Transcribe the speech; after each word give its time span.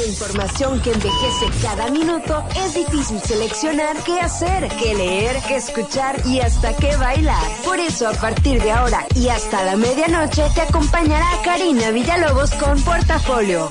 información 0.00 0.80
que 0.80 0.92
envejece 0.92 1.46
cada 1.60 1.88
minuto, 1.90 2.44
es 2.56 2.74
difícil 2.74 3.20
seleccionar 3.20 3.96
qué 4.04 4.20
hacer, 4.20 4.68
qué 4.78 4.94
leer, 4.94 5.36
qué 5.46 5.56
escuchar 5.56 6.16
y 6.26 6.40
hasta 6.40 6.74
qué 6.76 6.96
bailar. 6.96 7.42
Por 7.64 7.78
eso, 7.78 8.08
a 8.08 8.12
partir 8.12 8.62
de 8.62 8.72
ahora 8.72 9.06
y 9.14 9.28
hasta 9.28 9.64
la 9.64 9.76
medianoche, 9.76 10.44
te 10.54 10.62
acompañará 10.62 11.26
Karina 11.44 11.90
Villalobos 11.90 12.50
con 12.52 12.80
Portafolio. 12.82 13.70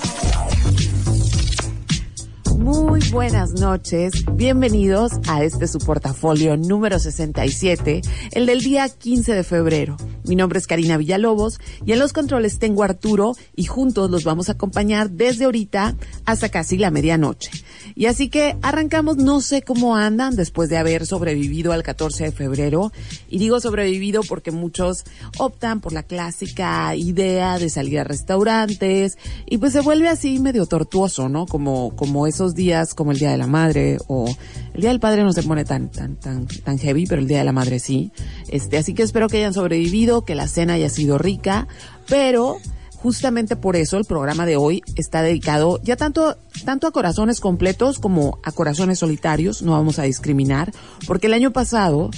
Muy 2.62 3.02
buenas 3.12 3.54
noches, 3.54 4.14
bienvenidos 4.36 5.14
a 5.28 5.43
este 5.43 5.68
su 5.68 5.80
portafolio 5.80 6.57
número 6.57 7.00
67, 7.00 8.02
el 8.34 8.46
del 8.46 8.61
día 8.61 8.88
15 8.88 9.34
de 9.34 9.43
febrero. 9.43 9.98
Mi 10.25 10.36
nombre 10.36 10.60
es 10.60 10.68
Karina 10.68 10.97
Villalobos 10.97 11.60
y 11.84 11.92
en 11.93 12.00
los 12.00 12.14
controles 12.14 12.60
tengo 12.60 12.84
Arturo 12.84 13.34
y 13.55 13.66
juntos 13.66 14.11
los 14.11 14.24
vamos 14.24 14.50
a 14.50 14.52
acompañar 14.52 15.10
desde 15.10 15.46
ahorita 15.46 15.96
hasta 16.25 16.50
casi 16.50 16.78
la 16.78 16.92
medianoche. 16.92 17.50
Y 17.96 18.05
así 18.05 18.29
que 18.29 18.56
arrancamos, 18.62 19.18
no 19.18 19.42
sé 19.42 19.64
cómo 19.64 19.96
andan 19.96 20.36
después 20.36 20.70
de 20.70 20.78
haber 20.78 21.06
sobrevivido 21.06 21.71
al 21.71 21.84
14 21.84 22.25
de 22.25 22.32
febrero. 22.32 22.92
Y 23.29 23.39
digo 23.39 23.59
sobrevivido 23.59 24.21
porque 24.23 24.51
muchos 24.51 25.04
optan 25.37 25.82
por 25.82 25.93
la 25.93 26.04
clásica 26.04 26.96
idea 26.96 27.57
de 27.57 27.70
salir 27.70 28.00
a 28.00 28.04
restaurantes 28.04 29.18
y 29.48 29.57
pues 29.57 29.73
se 29.73 29.82
vuelve 29.82 30.07
así 30.07 30.39
medio 30.39 30.65
tortuoso, 30.68 31.29
¿no? 31.29 31.46
Como, 31.46 31.96
como 31.96 32.28
esos 32.28 32.50
días 32.55 32.94
como 32.94 33.11
el 33.11 33.19
Día 33.19 33.31
de 33.31 33.38
la 33.38 33.47
Madre 33.47 33.97
o 34.08 34.28
el 34.73 34.81
Día 34.81 34.89
del 34.89 35.00
Padre 35.00 35.23
no 35.23 35.33
se 35.33 35.44
pone 35.44 35.66
tan, 35.66 35.89
tan, 35.89 36.16
tan, 36.16 36.47
tan 36.47 36.78
heavy, 36.78 37.05
pero 37.05 37.22
el 37.22 37.28
Día 37.28 37.39
de 37.39 37.45
la 37.45 37.52
Madre 37.52 37.80
sí. 37.80 38.11
Este, 38.50 38.78
así 38.78 38.94
que 38.94 39.03
espero 39.03 39.28
que 39.28 39.38
hayan 39.38 39.53
sobrevivido, 39.53 40.25
que 40.25 40.36
la 40.36 40.47
cena 40.47 40.73
haya 40.73 40.89
sido 40.89 41.17
rica, 41.17 41.67
pero 42.08 42.58
justamente 43.02 43.56
por 43.56 43.75
eso 43.75 43.97
el 43.97 44.06
programa 44.06 44.45
de 44.45 44.58
hoy 44.58 44.83
está 44.95 45.23
dedicado 45.23 45.80
ya 45.83 45.95
tanto, 45.95 46.38
tanto 46.66 46.88
a 46.88 46.92
corazones 46.92 47.39
completos 47.39 47.97
como 48.00 48.39
a 48.44 48.52
corazones 48.52 49.00
solitarios, 49.00 49.61
no 49.64 49.72
vamos 49.72 49.97
a 49.97 50.03
discriminar, 50.03 50.72
porque 51.08 51.28
el 51.28 51.33
año 51.33 51.52
pasado 51.52 52.11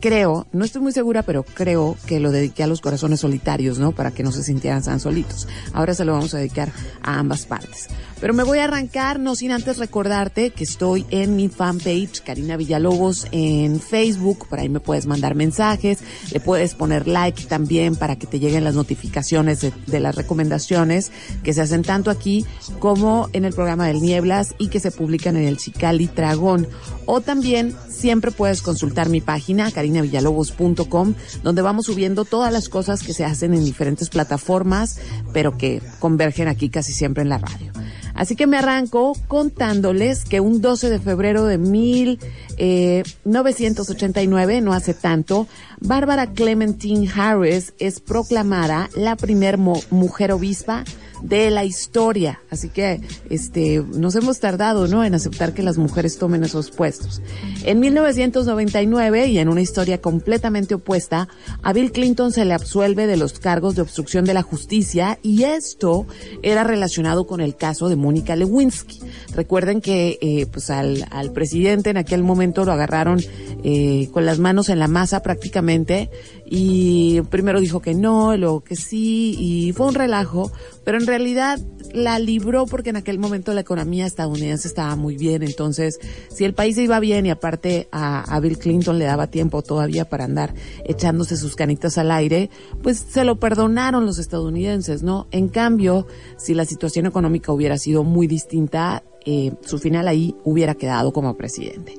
creo, 0.00 0.46
no 0.52 0.64
estoy 0.64 0.80
muy 0.80 0.92
segura, 0.92 1.22
pero 1.22 1.42
creo 1.42 1.96
que 2.06 2.20
lo 2.20 2.32
dediqué 2.32 2.62
a 2.62 2.66
los 2.66 2.80
corazones 2.80 3.20
solitarios, 3.20 3.78
¿no? 3.78 3.92
Para 3.92 4.10
que 4.10 4.22
no 4.22 4.32
se 4.32 4.42
sintieran 4.42 4.82
tan 4.82 4.98
solitos. 4.98 5.46
Ahora 5.72 5.94
se 5.94 6.04
lo 6.04 6.12
vamos 6.12 6.34
a 6.34 6.38
dedicar 6.38 6.72
a 7.02 7.18
ambas 7.18 7.46
partes. 7.46 7.88
Pero 8.20 8.34
me 8.34 8.42
voy 8.42 8.58
a 8.58 8.64
arrancar, 8.64 9.18
no 9.18 9.34
sin 9.34 9.50
antes 9.50 9.78
recordarte 9.78 10.50
que 10.50 10.64
estoy 10.64 11.06
en 11.08 11.36
mi 11.36 11.48
fanpage, 11.48 12.20
Karina 12.22 12.58
Villalobos, 12.58 13.26
en 13.32 13.80
Facebook, 13.80 14.46
por 14.46 14.60
ahí 14.60 14.68
me 14.68 14.78
puedes 14.78 15.06
mandar 15.06 15.34
mensajes, 15.34 16.00
le 16.30 16.38
puedes 16.38 16.74
poner 16.74 17.08
like 17.08 17.44
también 17.44 17.96
para 17.96 18.16
que 18.16 18.26
te 18.26 18.38
lleguen 18.38 18.64
las 18.64 18.74
notificaciones 18.74 19.60
de, 19.60 20.00
las 20.00 20.14
recomendaciones 20.14 21.12
que 21.42 21.54
se 21.54 21.62
hacen 21.62 21.82
tanto 21.82 22.10
aquí 22.10 22.44
como 22.78 23.30
en 23.32 23.46
el 23.46 23.54
programa 23.54 23.86
del 23.86 24.02
Nieblas 24.02 24.54
y 24.58 24.68
que 24.68 24.80
se 24.80 24.90
publican 24.90 25.36
en 25.36 25.44
el 25.44 25.56
Chicali 25.56 26.06
Tragón. 26.06 26.68
O 27.06 27.22
también 27.22 27.74
siempre 27.88 28.32
puedes 28.32 28.60
consultar 28.60 29.08
mi 29.08 29.22
página, 29.22 29.70
carinavillalobos.com, 29.70 31.14
donde 31.42 31.62
vamos 31.62 31.86
subiendo 31.86 32.26
todas 32.26 32.52
las 32.52 32.68
cosas 32.68 33.02
que 33.02 33.14
se 33.14 33.24
hacen 33.24 33.54
en 33.54 33.64
diferentes 33.64 34.10
plataformas, 34.10 34.98
pero 35.32 35.56
que 35.56 35.82
convergen 35.98 36.48
aquí 36.48 36.68
casi 36.68 36.92
siempre 36.92 37.22
en 37.22 37.30
la 37.30 37.38
radio. 37.38 37.72
Así 38.20 38.36
que 38.36 38.46
me 38.46 38.58
arranco 38.58 39.14
contándoles 39.28 40.26
que 40.26 40.40
un 40.40 40.60
12 40.60 40.90
de 40.90 40.98
febrero 40.98 41.46
de 41.46 41.56
1989, 41.56 44.56
eh, 44.58 44.60
no 44.60 44.74
hace 44.74 44.92
tanto, 44.92 45.46
Bárbara 45.80 46.26
Clementine 46.26 47.10
Harris 47.10 47.72
es 47.78 48.00
proclamada 48.00 48.90
la 48.94 49.16
primer 49.16 49.56
mujer 49.56 50.32
obispa 50.32 50.84
de 51.22 51.50
la 51.50 51.64
historia. 51.64 52.40
Así 52.50 52.68
que, 52.68 53.00
este, 53.28 53.82
nos 53.94 54.14
hemos 54.16 54.40
tardado, 54.40 54.86
¿no? 54.88 55.04
En 55.04 55.14
aceptar 55.14 55.54
que 55.54 55.62
las 55.62 55.78
mujeres 55.78 56.18
tomen 56.18 56.44
esos 56.44 56.70
puestos. 56.70 57.22
En 57.64 57.80
1999, 57.80 59.26
y 59.26 59.38
en 59.38 59.48
una 59.48 59.60
historia 59.60 60.00
completamente 60.00 60.74
opuesta, 60.74 61.28
a 61.62 61.72
Bill 61.72 61.92
Clinton 61.92 62.32
se 62.32 62.44
le 62.44 62.54
absuelve 62.54 63.06
de 63.06 63.16
los 63.16 63.38
cargos 63.38 63.74
de 63.74 63.82
obstrucción 63.82 64.24
de 64.24 64.34
la 64.34 64.42
justicia 64.42 65.18
y 65.22 65.44
esto 65.44 66.06
era 66.42 66.64
relacionado 66.64 67.26
con 67.26 67.40
el 67.40 67.56
caso 67.56 67.88
de 67.88 67.96
Mónica 67.96 68.36
Lewinsky. 68.36 69.00
Recuerden 69.34 69.80
que, 69.80 70.18
eh, 70.20 70.46
pues 70.50 70.70
al, 70.70 71.06
al 71.10 71.32
presidente 71.32 71.90
en 71.90 71.96
aquel 71.96 72.22
momento 72.22 72.64
lo 72.64 72.72
agarraron 72.72 73.20
eh, 73.62 74.08
con 74.12 74.26
las 74.26 74.38
manos 74.38 74.68
en 74.68 74.78
la 74.78 74.88
masa 74.88 75.22
prácticamente 75.22 76.10
y 76.52 77.20
primero 77.30 77.60
dijo 77.60 77.80
que 77.80 77.94
no, 77.94 78.36
luego 78.36 78.62
que 78.62 78.74
sí 78.74 79.36
y 79.38 79.72
fue 79.72 79.86
un 79.86 79.94
relajo, 79.94 80.50
pero 80.84 80.98
en 80.98 81.06
realidad 81.06 81.60
la 81.94 82.18
libró 82.18 82.66
porque 82.66 82.90
en 82.90 82.96
aquel 82.96 83.20
momento 83.20 83.54
la 83.54 83.60
economía 83.60 84.04
estadounidense 84.04 84.66
estaba 84.66 84.96
muy 84.96 85.16
bien, 85.16 85.44
entonces 85.44 86.00
si 86.28 86.44
el 86.44 86.52
país 86.52 86.76
iba 86.76 86.98
bien 86.98 87.24
y 87.24 87.30
aparte 87.30 87.88
a, 87.92 88.22
a 88.22 88.40
Bill 88.40 88.58
Clinton 88.58 88.98
le 88.98 89.04
daba 89.04 89.28
tiempo 89.28 89.62
todavía 89.62 90.08
para 90.08 90.24
andar 90.24 90.52
echándose 90.84 91.36
sus 91.36 91.54
canitas 91.54 91.98
al 91.98 92.10
aire, 92.10 92.50
pues 92.82 92.98
se 92.98 93.24
lo 93.24 93.38
perdonaron 93.38 94.04
los 94.04 94.18
estadounidenses, 94.18 95.04
¿no? 95.04 95.28
En 95.30 95.48
cambio, 95.48 96.08
si 96.36 96.54
la 96.54 96.64
situación 96.64 97.06
económica 97.06 97.52
hubiera 97.52 97.78
sido 97.78 98.02
muy 98.02 98.26
distinta, 98.26 99.04
eh, 99.26 99.52
su 99.64 99.78
final 99.78 100.08
ahí 100.08 100.34
hubiera 100.44 100.74
quedado 100.74 101.12
como 101.12 101.36
presidente. 101.36 101.94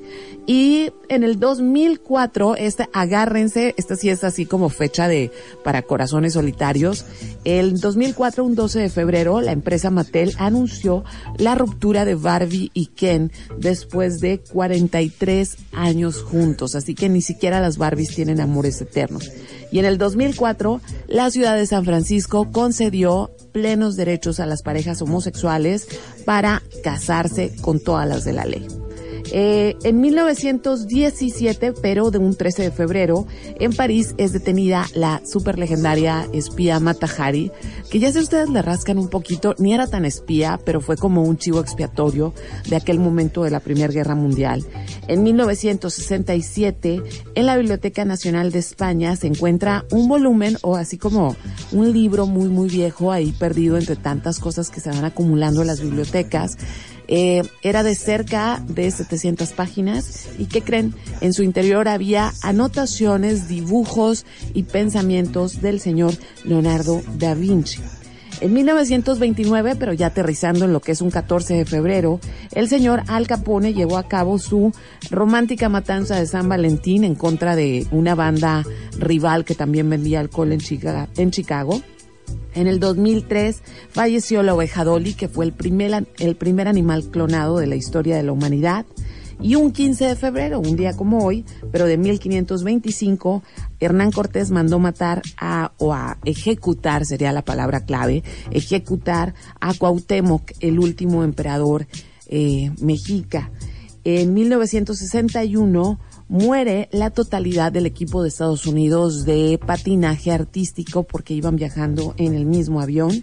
Y 0.46 0.90
en 1.08 1.22
el 1.22 1.38
2004, 1.38 2.56
este, 2.56 2.88
agárrense, 2.92 3.74
esta 3.76 3.94
sí 3.94 4.08
es 4.08 4.24
así 4.24 4.44
como 4.44 4.70
fecha 4.70 5.06
de, 5.06 5.30
para 5.62 5.82
corazones 5.82 6.32
solitarios. 6.32 7.04
El 7.44 7.78
2004, 7.78 8.44
un 8.44 8.56
12 8.56 8.80
de 8.80 8.88
febrero, 8.88 9.40
la 9.40 9.52
empresa 9.52 9.90
Mattel 9.90 10.34
anunció 10.38 11.04
la 11.38 11.54
ruptura 11.54 12.04
de 12.04 12.16
Barbie 12.16 12.72
y 12.74 12.86
Ken 12.86 13.30
después 13.56 14.20
de 14.20 14.40
43 14.40 15.58
años 15.72 16.22
juntos. 16.22 16.74
Así 16.74 16.96
que 16.96 17.08
ni 17.08 17.22
siquiera 17.22 17.60
las 17.60 17.78
Barbies 17.78 18.14
tienen 18.14 18.40
amores 18.40 18.80
eternos. 18.80 19.30
Y 19.70 19.78
en 19.78 19.84
el 19.84 19.96
2004, 19.96 20.80
la 21.06 21.30
ciudad 21.30 21.56
de 21.56 21.66
San 21.66 21.84
Francisco 21.84 22.50
concedió 22.50 23.30
plenos 23.52 23.96
derechos 23.96 24.40
a 24.40 24.46
las 24.46 24.62
parejas 24.62 25.02
homosexuales 25.02 25.86
para 26.24 26.62
casarse 26.82 27.54
con 27.60 27.78
todas 27.80 28.08
las 28.08 28.24
de 28.24 28.32
la 28.32 28.44
ley. 28.44 28.66
Eh, 29.34 29.76
en 29.82 29.98
1917, 30.02 31.72
pero 31.80 32.10
de 32.10 32.18
un 32.18 32.34
13 32.34 32.64
de 32.64 32.70
febrero, 32.70 33.26
en 33.58 33.72
París 33.72 34.14
es 34.18 34.32
detenida 34.32 34.86
la 34.94 35.22
super 35.24 35.58
legendaria 35.58 36.28
espía 36.34 36.78
Mata 36.80 37.06
Hari, 37.06 37.50
que 37.90 37.98
ya 37.98 38.12
si 38.12 38.18
ustedes 38.18 38.50
le 38.50 38.60
rascan 38.60 38.98
un 38.98 39.08
poquito, 39.08 39.54
ni 39.58 39.72
era 39.72 39.86
tan 39.86 40.04
espía, 40.04 40.60
pero 40.66 40.82
fue 40.82 40.98
como 40.98 41.22
un 41.22 41.38
chivo 41.38 41.60
expiatorio 41.60 42.34
de 42.68 42.76
aquel 42.76 43.00
momento 43.00 43.42
de 43.42 43.50
la 43.50 43.60
Primera 43.60 43.90
Guerra 43.90 44.14
Mundial. 44.14 44.66
En 45.08 45.22
1967, 45.22 47.02
en 47.34 47.46
la 47.46 47.56
Biblioteca 47.56 48.04
Nacional 48.04 48.52
de 48.52 48.58
España 48.58 49.16
se 49.16 49.28
encuentra 49.28 49.86
un 49.92 50.08
volumen 50.08 50.58
o 50.60 50.76
así 50.76 50.98
como 50.98 51.36
un 51.72 51.90
libro 51.90 52.26
muy 52.26 52.50
muy 52.50 52.68
viejo 52.68 53.12
ahí 53.12 53.32
perdido 53.32 53.78
entre 53.78 53.96
tantas 53.96 54.38
cosas 54.38 54.68
que 54.68 54.80
se 54.80 54.90
van 54.90 55.06
acumulando 55.06 55.62
en 55.62 55.68
las 55.68 55.80
bibliotecas 55.80 56.58
eh, 57.14 57.42
era 57.60 57.82
de 57.82 57.94
cerca 57.94 58.64
de 58.66 58.90
700 58.90 59.52
páginas 59.52 60.30
y 60.38 60.46
que 60.46 60.62
creen, 60.62 60.94
en 61.20 61.34
su 61.34 61.42
interior 61.42 61.86
había 61.86 62.32
anotaciones, 62.42 63.48
dibujos 63.48 64.24
y 64.54 64.62
pensamientos 64.62 65.60
del 65.60 65.78
señor 65.78 66.14
Leonardo 66.42 67.02
da 67.18 67.34
Vinci. 67.34 67.82
En 68.40 68.54
1929, 68.54 69.76
pero 69.76 69.92
ya 69.92 70.06
aterrizando 70.06 70.64
en 70.64 70.72
lo 70.72 70.80
que 70.80 70.92
es 70.92 71.02
un 71.02 71.10
14 71.10 71.52
de 71.52 71.64
febrero, 71.66 72.18
el 72.52 72.70
señor 72.70 73.02
Al 73.08 73.26
Capone 73.26 73.74
llevó 73.74 73.98
a 73.98 74.08
cabo 74.08 74.38
su 74.38 74.72
romántica 75.10 75.68
matanza 75.68 76.16
de 76.16 76.24
San 76.24 76.48
Valentín 76.48 77.04
en 77.04 77.14
contra 77.14 77.54
de 77.54 77.86
una 77.90 78.14
banda 78.14 78.64
rival 78.98 79.44
que 79.44 79.54
también 79.54 79.90
vendía 79.90 80.18
alcohol 80.18 80.50
en, 80.52 80.60
en 81.18 81.30
Chicago. 81.30 81.82
En 82.54 82.66
el 82.66 82.80
2003 82.80 83.62
falleció 83.90 84.42
la 84.42 84.54
oveja 84.54 84.84
Dolly, 84.84 85.14
que 85.14 85.28
fue 85.28 85.44
el 85.44 85.52
primer, 85.52 86.06
el 86.18 86.36
primer 86.36 86.68
animal 86.68 87.04
clonado 87.10 87.58
de 87.58 87.66
la 87.66 87.76
historia 87.76 88.16
de 88.16 88.22
la 88.22 88.32
humanidad. 88.32 88.84
Y 89.40 89.56
un 89.56 89.72
15 89.72 90.06
de 90.06 90.14
febrero, 90.16 90.60
un 90.60 90.76
día 90.76 90.96
como 90.96 91.24
hoy, 91.24 91.44
pero 91.72 91.86
de 91.86 91.98
1525, 91.98 93.42
Hernán 93.80 94.12
Cortés 94.12 94.50
mandó 94.52 94.78
matar 94.78 95.22
a, 95.36 95.72
o 95.78 95.92
a 95.92 96.18
ejecutar, 96.24 97.04
sería 97.06 97.32
la 97.32 97.42
palabra 97.42 97.84
clave, 97.84 98.22
ejecutar 98.52 99.34
a 99.60 99.74
Cuauhtémoc, 99.74 100.52
el 100.60 100.78
último 100.78 101.24
emperador 101.24 101.88
eh, 102.28 102.70
mexica. 102.80 103.50
En 104.04 104.32
1961, 104.32 105.98
muere 106.32 106.88
la 106.92 107.10
totalidad 107.10 107.70
del 107.72 107.84
equipo 107.84 108.22
de 108.22 108.30
Estados 108.30 108.66
Unidos 108.66 109.26
de 109.26 109.60
patinaje 109.64 110.32
artístico 110.32 111.02
porque 111.02 111.34
iban 111.34 111.56
viajando 111.56 112.14
en 112.16 112.32
el 112.32 112.46
mismo 112.46 112.80
avión. 112.80 113.22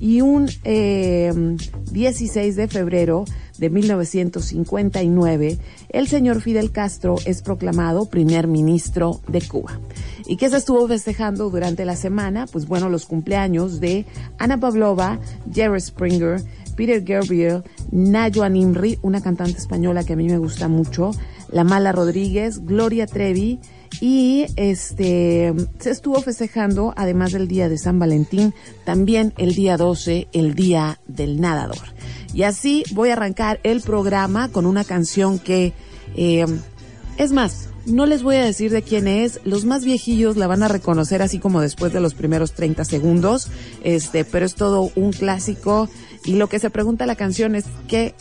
Y 0.00 0.22
un 0.22 0.46
16 0.46 0.64
eh, 0.64 2.52
de 2.60 2.66
febrero 2.66 3.24
de 3.58 3.70
1959, 3.70 5.58
el 5.88 6.08
señor 6.08 6.40
Fidel 6.40 6.72
Castro 6.72 7.14
es 7.24 7.42
proclamado 7.42 8.06
primer 8.06 8.48
ministro 8.48 9.20
de 9.28 9.40
Cuba. 9.40 9.78
¿Y 10.26 10.36
qué 10.36 10.50
se 10.50 10.56
estuvo 10.56 10.86
festejando 10.88 11.50
durante 11.50 11.84
la 11.84 11.94
semana? 11.94 12.46
Pues 12.50 12.66
bueno, 12.66 12.88
los 12.88 13.06
cumpleaños 13.06 13.78
de 13.78 14.04
Ana 14.36 14.58
Pavlova, 14.58 15.20
Jerry 15.52 15.80
Springer, 15.80 16.42
Peter 16.76 17.02
Gabriel, 17.02 17.62
Nayo 17.90 18.42
Animri, 18.42 18.98
una 19.02 19.20
cantante 19.20 19.58
española 19.58 20.04
que 20.04 20.12
a 20.12 20.16
mí 20.16 20.28
me 20.28 20.38
gusta 20.38 20.68
mucho, 20.68 21.10
La 21.50 21.64
Mala 21.64 21.92
Rodríguez, 21.92 22.64
Gloria 22.64 23.06
Trevi, 23.06 23.60
y 24.00 24.46
este 24.56 25.54
se 25.78 25.90
estuvo 25.90 26.20
festejando, 26.20 26.92
además 26.96 27.32
del 27.32 27.48
día 27.48 27.68
de 27.68 27.78
San 27.78 27.98
Valentín, 27.98 28.54
también 28.84 29.32
el 29.38 29.54
día 29.54 29.76
12, 29.76 30.28
el 30.32 30.54
día 30.54 31.00
del 31.06 31.40
nadador. 31.40 31.94
Y 32.34 32.42
así 32.42 32.84
voy 32.92 33.10
a 33.10 33.14
arrancar 33.14 33.60
el 33.62 33.80
programa 33.80 34.48
con 34.48 34.66
una 34.66 34.84
canción 34.84 35.38
que, 35.38 35.72
eh, 36.14 36.46
es 37.16 37.32
más, 37.32 37.70
no 37.88 38.06
les 38.06 38.22
voy 38.22 38.36
a 38.36 38.44
decir 38.44 38.70
de 38.70 38.82
quién 38.82 39.08
es, 39.08 39.40
los 39.44 39.64
más 39.64 39.84
viejillos 39.84 40.36
la 40.36 40.46
van 40.46 40.62
a 40.62 40.68
reconocer 40.68 41.22
así 41.22 41.38
como 41.38 41.60
después 41.60 41.92
de 41.92 42.00
los 42.00 42.14
primeros 42.14 42.52
30 42.52 42.84
segundos, 42.84 43.48
este, 43.82 44.24
pero 44.24 44.46
es 44.46 44.54
todo 44.54 44.90
un 44.94 45.12
clásico 45.12 45.88
y 46.24 46.36
lo 46.36 46.48
que 46.48 46.58
se 46.58 46.70
pregunta 46.70 47.06
la 47.06 47.16
canción 47.16 47.54
es 47.54 47.64
qué 47.88 48.14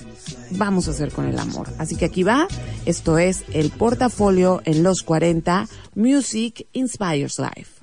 vamos 0.52 0.88
a 0.88 0.92
hacer 0.92 1.12
con 1.12 1.26
el 1.26 1.38
amor. 1.40 1.68
Así 1.78 1.96
que 1.96 2.06
aquí 2.06 2.24
va, 2.24 2.48
esto 2.86 3.18
es 3.18 3.44
el 3.54 3.70
portafolio 3.72 4.62
en 4.66 4.84
los 4.84 5.04
40, 5.04 5.68
Music 5.96 6.68
Inspires 6.74 7.38
Life. 7.40 7.82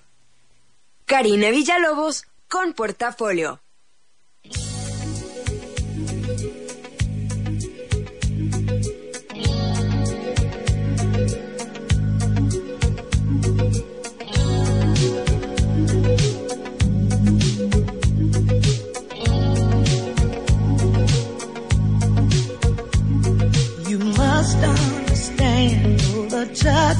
Karina 1.05 1.51
Villalobos 1.51 2.25
con 2.49 2.73
portafolio. 2.73 3.64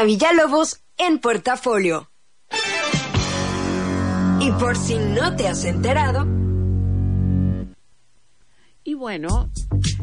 Villalobos 0.00 0.80
en 0.96 1.18
portafolio. 1.18 2.10
Y 4.40 4.50
por 4.52 4.76
si 4.76 4.96
no 4.96 5.36
te 5.36 5.46
has 5.46 5.64
enterado. 5.64 6.26
Y 8.82 8.94
bueno, 8.94 9.50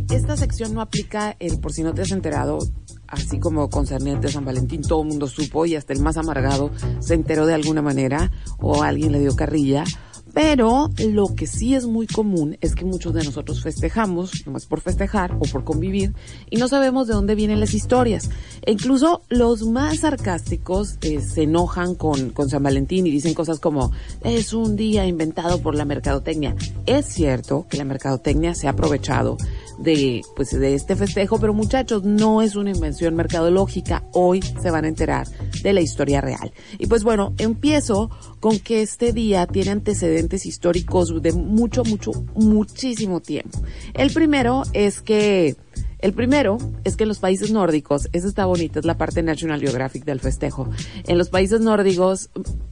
esta 0.10 0.38
sección 0.38 0.74
no 0.74 0.81
aplica 0.81 1.36
el 1.39 1.60
por 1.60 1.74
si 1.74 1.84
no 1.84 1.93
te 1.93 2.03
has 2.03 2.12
enterado, 2.12 2.60
así 3.08 3.39
como 3.39 3.69
concerniente 3.69 4.27
a 4.27 4.31
San 4.31 4.46
Valentín, 4.46 4.81
todo 4.81 5.01
el 5.01 5.10
mundo 5.10 5.27
supo 5.27 5.65
y 5.65 5.75
hasta 5.75 5.91
el 5.91 6.01
más 6.01 6.15
amargado 6.15 6.72
se 7.00 7.15
enteró 7.15 7.46
de 7.46 7.55
alguna 7.55 7.81
manera 7.81 8.31
o 8.60 8.84
alguien 8.84 9.12
le 9.12 9.19
dio 9.19 9.36
carrilla 9.36 9.84
Pero 10.33 10.89
lo 10.98 11.36
que 11.36 11.48
sí 11.48 11.75
es 11.75 11.86
muy 11.86 12.07
común 12.07 12.57
es 12.62 12.75
que 12.75 12.86
muchos 12.86 13.13
de 13.13 13.24
nosotros 13.24 13.62
festejamos, 13.62 14.45
nomás 14.45 14.65
por 14.65 14.81
festejar 14.81 15.33
o 15.39 15.41
por 15.51 15.63
convivir, 15.63 16.13
y 16.50 16.57
no 16.57 16.67
sabemos 16.67 17.07
de 17.07 17.13
dónde 17.13 17.36
vienen 17.36 17.59
las 17.59 17.74
historias. 17.74 18.29
E 18.65 18.71
incluso 18.71 19.24
los 19.29 19.63
más 19.63 20.00
sarcásticos 20.00 20.98
eh, 21.01 21.21
se 21.21 21.43
enojan 21.43 21.95
con, 21.95 22.29
con 22.31 22.50
San 22.50 22.63
Valentín 22.63 23.07
y 23.07 23.12
dicen 23.12 23.33
cosas 23.33 23.59
como, 23.59 23.91
es 24.24 24.53
un 24.53 24.75
día 24.75 25.05
inventado 25.05 25.62
por 25.62 25.75
la 25.75 25.86
mercadotecnia. 25.86 26.55
Es 26.86 27.05
cierto 27.05 27.65
que 27.69 27.77
la 27.77 27.86
mercadotecnia 27.86 28.55
se 28.55 28.67
ha 28.67 28.71
aprovechado 28.71 29.38
de, 29.79 30.21
pues, 30.36 30.51
de 30.51 30.74
este 30.75 30.95
festejo, 30.95 31.39
pero 31.39 31.53
muchachos, 31.53 32.03
no 32.03 32.41
es 32.41 32.55
una 32.55 32.71
invención 32.71 33.15
mercadológica. 33.15 34.03
Hoy 34.13 34.41
se 34.41 34.71
van 34.71 34.86
a 34.86 34.89
enterar 34.89 35.27
de 35.63 35.74
la 35.74 35.81
historia 35.81 36.21
real. 36.21 36.51
Y 36.77 36.88
pues 36.88 37.03
bueno, 37.03 37.33
empiezo 37.38 38.09
con 38.39 38.59
que 38.59 38.81
este 38.81 39.13
día 39.13 39.48
tiene 39.48 39.71
antecedentes 39.71 40.45
históricos 40.45 41.21
de 41.21 41.31
mucho, 41.31 41.83
mucho, 41.83 42.12
muchísimo 42.36 43.21
tiempo. 43.21 43.59
El 43.93 44.12
primero 44.12 44.63
es 44.74 45.01
que 45.01 45.55
el 46.00 46.13
primero 46.13 46.58
es 46.84 46.96
que 46.96 47.03
en 47.03 47.10
los 47.10 47.20
países 47.20 47.51
nórdicos, 47.51 48.08
eso 48.13 48.27
está 48.27 48.46
bonito, 48.46 48.79
es 48.79 48.86
la 48.86 48.98
parte 48.98 49.22
National 49.22 49.60
Geographic 49.60 50.06
del 50.06 50.20
festejo. 50.20 50.70
En 51.06 51.18
los 51.18 51.29
países 51.29 51.60
nórdicos, 51.62 52.29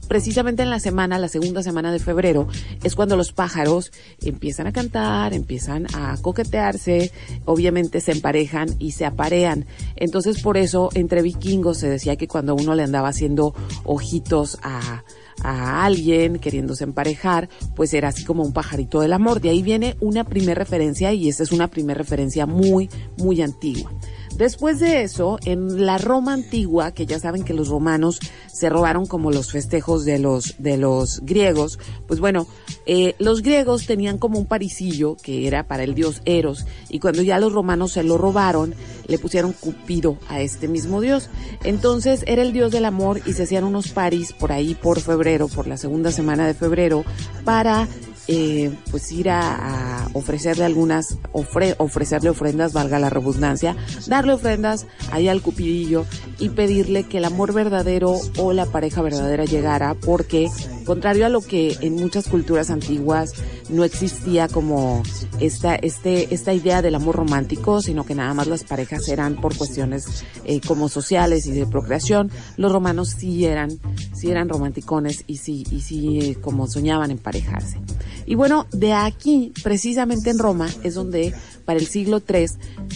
precisamente 0.08 0.62
en 0.62 0.70
la 0.70 0.80
semana, 0.80 1.18
la 1.18 1.28
segunda 1.28 1.62
semana 1.62 1.92
de 1.92 1.98
febrero, 1.98 2.48
es 2.82 2.94
cuando 2.94 3.16
los 3.16 3.32
pájaros 3.32 3.92
empiezan 4.22 4.66
a 4.66 4.72
cantar, 4.72 5.34
empiezan 5.34 5.86
a 5.94 6.16
coquetearse, 6.22 7.12
obviamente 7.44 8.00
se 8.00 8.12
emparejan 8.12 8.68
y 8.78 8.92
se 8.92 9.04
aparean. 9.04 9.66
Entonces 9.96 10.42
por 10.42 10.56
eso 10.56 10.88
entre 10.94 11.22
vikingos 11.22 11.78
se 11.78 11.88
decía 11.88 12.16
que 12.16 12.28
cuando 12.28 12.54
uno 12.54 12.74
le 12.74 12.82
andaba 12.82 13.08
haciendo 13.08 13.54
ojitos 13.84 14.58
a 14.62 15.04
a 15.42 15.84
alguien 15.84 16.38
queriéndose 16.38 16.84
emparejar, 16.84 17.48
pues 17.74 17.94
era 17.94 18.08
así 18.08 18.24
como 18.24 18.42
un 18.42 18.52
pajarito 18.52 19.00
del 19.00 19.12
amor. 19.12 19.40
De 19.40 19.50
ahí 19.50 19.62
viene 19.62 19.96
una 20.00 20.24
primera 20.24 20.58
referencia 20.58 21.12
y 21.12 21.28
esa 21.28 21.42
es 21.42 21.52
una 21.52 21.68
primera 21.68 21.98
referencia 21.98 22.46
muy, 22.46 22.88
muy 23.16 23.42
antigua. 23.42 23.90
Después 24.38 24.78
de 24.78 25.02
eso, 25.02 25.40
en 25.44 25.84
la 25.84 25.98
Roma 25.98 26.32
antigua, 26.32 26.92
que 26.92 27.06
ya 27.06 27.18
saben 27.18 27.42
que 27.42 27.54
los 27.54 27.66
romanos 27.66 28.20
se 28.52 28.68
robaron 28.68 29.06
como 29.06 29.32
los 29.32 29.50
festejos 29.50 30.04
de 30.04 30.20
los, 30.20 30.54
de 30.58 30.76
los 30.76 31.22
griegos, 31.22 31.80
pues 32.06 32.20
bueno, 32.20 32.46
eh, 32.86 33.16
los 33.18 33.42
griegos 33.42 33.86
tenían 33.86 34.16
como 34.16 34.38
un 34.38 34.46
parisillo 34.46 35.16
que 35.16 35.48
era 35.48 35.66
para 35.66 35.82
el 35.82 35.96
dios 35.96 36.22
Eros, 36.24 36.66
y 36.88 37.00
cuando 37.00 37.22
ya 37.22 37.40
los 37.40 37.52
romanos 37.52 37.90
se 37.90 38.04
lo 38.04 38.16
robaron, 38.16 38.76
le 39.08 39.18
pusieron 39.18 39.52
Cupido 39.52 40.18
a 40.28 40.40
este 40.40 40.68
mismo 40.68 41.00
dios. 41.00 41.30
Entonces 41.64 42.22
era 42.28 42.42
el 42.42 42.52
dios 42.52 42.70
del 42.70 42.84
amor 42.84 43.20
y 43.26 43.32
se 43.32 43.42
hacían 43.42 43.64
unos 43.64 43.88
paris 43.88 44.32
por 44.32 44.52
ahí 44.52 44.76
por 44.76 45.00
febrero, 45.00 45.48
por 45.48 45.66
la 45.66 45.76
segunda 45.76 46.12
semana 46.12 46.46
de 46.46 46.54
febrero, 46.54 47.04
para 47.44 47.88
eh, 48.28 48.70
pues 48.90 49.10
ir 49.10 49.30
a, 49.30 50.08
ofrecerle 50.12 50.64
algunas, 50.64 51.18
ofrecerle 51.32 52.30
ofrendas, 52.30 52.72
valga 52.72 52.98
la 52.98 53.10
redundancia, 53.10 53.76
darle 54.06 54.34
ofrendas 54.34 54.86
ahí 55.10 55.28
al 55.28 55.42
cupidillo 55.42 56.04
y 56.38 56.50
pedirle 56.50 57.04
que 57.04 57.18
el 57.18 57.24
amor 57.24 57.52
verdadero 57.52 58.18
o 58.38 58.52
la 58.52 58.66
pareja 58.66 59.02
verdadera 59.02 59.44
llegara, 59.44 59.94
porque 59.94 60.48
contrario 60.84 61.26
a 61.26 61.28
lo 61.28 61.40
que 61.40 61.76
en 61.80 61.96
muchas 61.96 62.28
culturas 62.28 62.70
antiguas 62.70 63.32
no 63.68 63.84
existía 63.84 64.48
como 64.48 65.02
esta, 65.40 65.74
este, 65.74 66.32
esta 66.34 66.52
idea 66.52 66.82
del 66.82 66.94
amor 66.94 67.16
romántico, 67.16 67.82
sino 67.82 68.04
que 68.04 68.14
nada 68.14 68.32
más 68.34 68.46
las 68.46 68.64
parejas 68.64 69.08
eran 69.08 69.36
por 69.36 69.56
cuestiones 69.56 70.24
eh, 70.44 70.60
como 70.66 70.88
sociales 70.88 71.46
y 71.46 71.52
de 71.52 71.66
procreación, 71.66 72.30
los 72.56 72.72
romanos 72.72 73.14
sí 73.18 73.44
eran, 73.44 73.70
sí 74.14 74.30
eran 74.30 74.48
romanticones 74.48 75.24
y 75.26 75.36
sí, 75.36 75.64
y 75.70 75.80
sí 75.80 76.18
eh, 76.20 76.34
como 76.40 76.66
soñaban 76.66 77.10
emparejarse. 77.10 77.78
Y 78.26 78.34
bueno, 78.34 78.66
de 78.72 78.92
aquí, 78.92 79.52
precisamente 79.62 80.30
en 80.30 80.38
Roma, 80.38 80.68
es 80.82 80.94
donde 80.94 81.34
para 81.64 81.78
el 81.78 81.86
siglo 81.86 82.22
III 82.26 82.46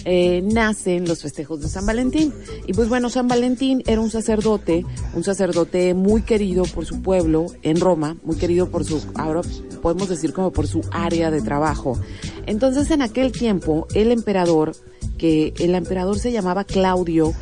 eh, 0.06 0.42
nacen 0.42 1.06
los 1.06 1.20
festejos 1.20 1.60
de 1.60 1.68
San 1.68 1.84
Valentín. 1.84 2.32
Y 2.66 2.72
pues 2.72 2.88
bueno, 2.88 3.10
San 3.10 3.28
Valentín 3.28 3.82
era 3.86 4.00
un 4.00 4.10
sacerdote, 4.10 4.86
un 5.14 5.24
sacerdote 5.24 5.92
muy 5.92 6.22
querido 6.22 6.64
por 6.64 6.86
su 6.86 7.02
pueblo 7.02 7.46
en 7.62 7.80
Roma, 7.80 8.16
muy 8.24 8.36
querido 8.36 8.70
por 8.70 8.84
su, 8.84 9.02
ahora 9.14 9.42
podemos 9.82 10.08
decir 10.08 10.32
como 10.32 10.52
por 10.52 10.66
su 10.66 10.80
área 10.90 11.30
de 11.30 11.42
trabajo. 11.42 12.00
Entonces 12.46 12.90
en 12.90 13.02
aquel 13.02 13.32
tiempo 13.32 13.86
el 13.94 14.10
emperador, 14.10 14.74
que 15.18 15.52
el 15.58 15.74
emperador 15.74 16.18
se 16.18 16.32
llamaba 16.32 16.64
Claudio 16.64 17.34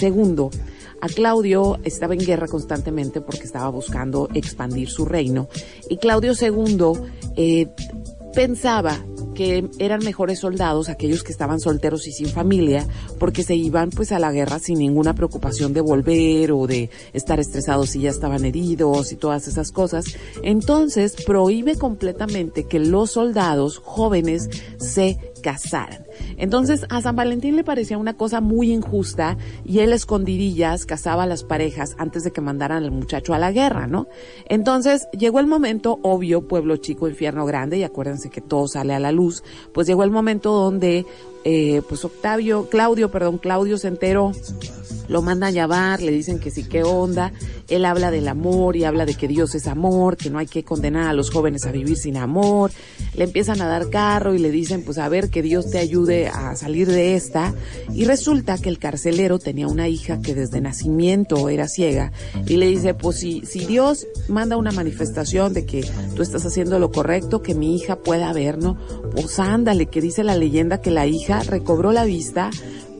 II, 0.00 0.48
a 1.00 1.08
Claudio 1.08 1.78
estaba 1.84 2.14
en 2.14 2.20
guerra 2.20 2.46
constantemente 2.46 3.20
porque 3.20 3.44
estaba 3.44 3.68
buscando 3.68 4.28
expandir 4.34 4.88
su 4.88 5.04
reino. 5.04 5.48
Y 5.88 5.98
Claudio 5.98 6.32
II 6.40 6.92
eh, 7.36 7.68
pensaba 8.34 9.04
que 9.38 9.70
eran 9.78 10.04
mejores 10.04 10.40
soldados 10.40 10.88
aquellos 10.88 11.22
que 11.22 11.30
estaban 11.30 11.60
solteros 11.60 12.08
y 12.08 12.12
sin 12.12 12.26
familia, 12.26 12.84
porque 13.20 13.44
se 13.44 13.54
iban 13.54 13.90
pues 13.90 14.10
a 14.10 14.18
la 14.18 14.32
guerra 14.32 14.58
sin 14.58 14.80
ninguna 14.80 15.14
preocupación 15.14 15.72
de 15.72 15.80
volver 15.80 16.50
o 16.50 16.66
de 16.66 16.90
estar 17.12 17.38
estresados 17.38 17.90
si 17.90 18.00
ya 18.00 18.10
estaban 18.10 18.44
heridos 18.44 19.12
y 19.12 19.16
todas 19.16 19.46
esas 19.46 19.70
cosas. 19.70 20.06
Entonces 20.42 21.14
prohíbe 21.24 21.76
completamente 21.76 22.64
que 22.64 22.80
los 22.80 23.12
soldados 23.12 23.78
jóvenes 23.78 24.50
se 24.78 25.27
casaran. 25.38 26.04
Entonces 26.36 26.86
a 26.88 27.00
San 27.00 27.16
Valentín 27.16 27.56
le 27.56 27.64
parecía 27.64 27.98
una 27.98 28.16
cosa 28.16 28.40
muy 28.40 28.72
injusta 28.72 29.36
y 29.64 29.80
él 29.80 29.92
escondidillas 29.92 30.86
casaba 30.86 31.24
a 31.24 31.26
las 31.26 31.44
parejas 31.44 31.94
antes 31.98 32.24
de 32.24 32.32
que 32.32 32.40
mandaran 32.40 32.84
al 32.84 32.90
muchacho 32.90 33.34
a 33.34 33.38
la 33.38 33.52
guerra, 33.52 33.86
¿no? 33.86 34.08
Entonces 34.46 35.08
llegó 35.12 35.40
el 35.40 35.46
momento, 35.46 35.98
obvio, 36.02 36.46
pueblo 36.46 36.76
chico, 36.76 37.08
infierno 37.08 37.46
grande, 37.46 37.78
y 37.78 37.82
acuérdense 37.84 38.30
que 38.30 38.40
todo 38.40 38.68
sale 38.68 38.94
a 38.94 39.00
la 39.00 39.12
luz, 39.12 39.42
pues 39.72 39.86
llegó 39.86 40.04
el 40.04 40.10
momento 40.10 40.52
donde 40.52 41.06
eh, 41.44 41.82
pues 41.88 42.04
Octavio, 42.04 42.68
Claudio, 42.68 43.10
perdón, 43.10 43.38
Claudio 43.38 43.78
se 43.78 43.88
enteró 43.88 44.32
lo 45.08 45.22
mandan 45.22 45.48
a 45.48 45.52
llamar, 45.52 46.02
le 46.02 46.12
dicen 46.12 46.38
que 46.38 46.50
sí, 46.50 46.64
qué 46.64 46.84
onda. 46.84 47.32
Él 47.68 47.84
habla 47.84 48.10
del 48.10 48.28
amor 48.28 48.76
y 48.76 48.84
habla 48.84 49.06
de 49.06 49.14
que 49.14 49.26
Dios 49.26 49.54
es 49.54 49.66
amor, 49.66 50.16
que 50.16 50.30
no 50.30 50.38
hay 50.38 50.46
que 50.46 50.64
condenar 50.64 51.08
a 51.08 51.12
los 51.12 51.30
jóvenes 51.30 51.66
a 51.66 51.72
vivir 51.72 51.96
sin 51.96 52.16
amor. 52.16 52.70
Le 53.14 53.24
empiezan 53.24 53.60
a 53.60 53.66
dar 53.66 53.90
carro 53.90 54.34
y 54.34 54.38
le 54.38 54.50
dicen, 54.50 54.84
pues 54.84 54.98
a 54.98 55.08
ver, 55.08 55.30
que 55.30 55.42
Dios 55.42 55.70
te 55.70 55.78
ayude 55.78 56.28
a 56.28 56.54
salir 56.56 56.88
de 56.88 57.14
esta. 57.14 57.54
Y 57.92 58.04
resulta 58.04 58.58
que 58.58 58.68
el 58.68 58.78
carcelero 58.78 59.38
tenía 59.38 59.66
una 59.66 59.88
hija 59.88 60.20
que 60.20 60.34
desde 60.34 60.60
nacimiento 60.60 61.48
era 61.48 61.68
ciega. 61.68 62.12
Y 62.46 62.56
le 62.56 62.66
dice, 62.66 62.94
pues 62.94 63.18
si, 63.18 63.42
si 63.46 63.66
Dios 63.66 64.06
manda 64.28 64.56
una 64.56 64.72
manifestación 64.72 65.54
de 65.54 65.64
que 65.64 65.86
tú 66.14 66.22
estás 66.22 66.44
haciendo 66.44 66.78
lo 66.78 66.92
correcto, 66.92 67.42
que 67.42 67.54
mi 67.54 67.74
hija 67.74 67.96
pueda 67.96 68.32
ver, 68.32 68.58
¿no? 68.58 68.78
Pues 69.12 69.38
ándale, 69.38 69.86
que 69.86 70.00
dice 70.00 70.22
la 70.22 70.36
leyenda 70.36 70.80
que 70.80 70.90
la 70.90 71.06
hija 71.06 71.27
recobró 71.48 71.92
la 71.92 72.04
vista 72.04 72.50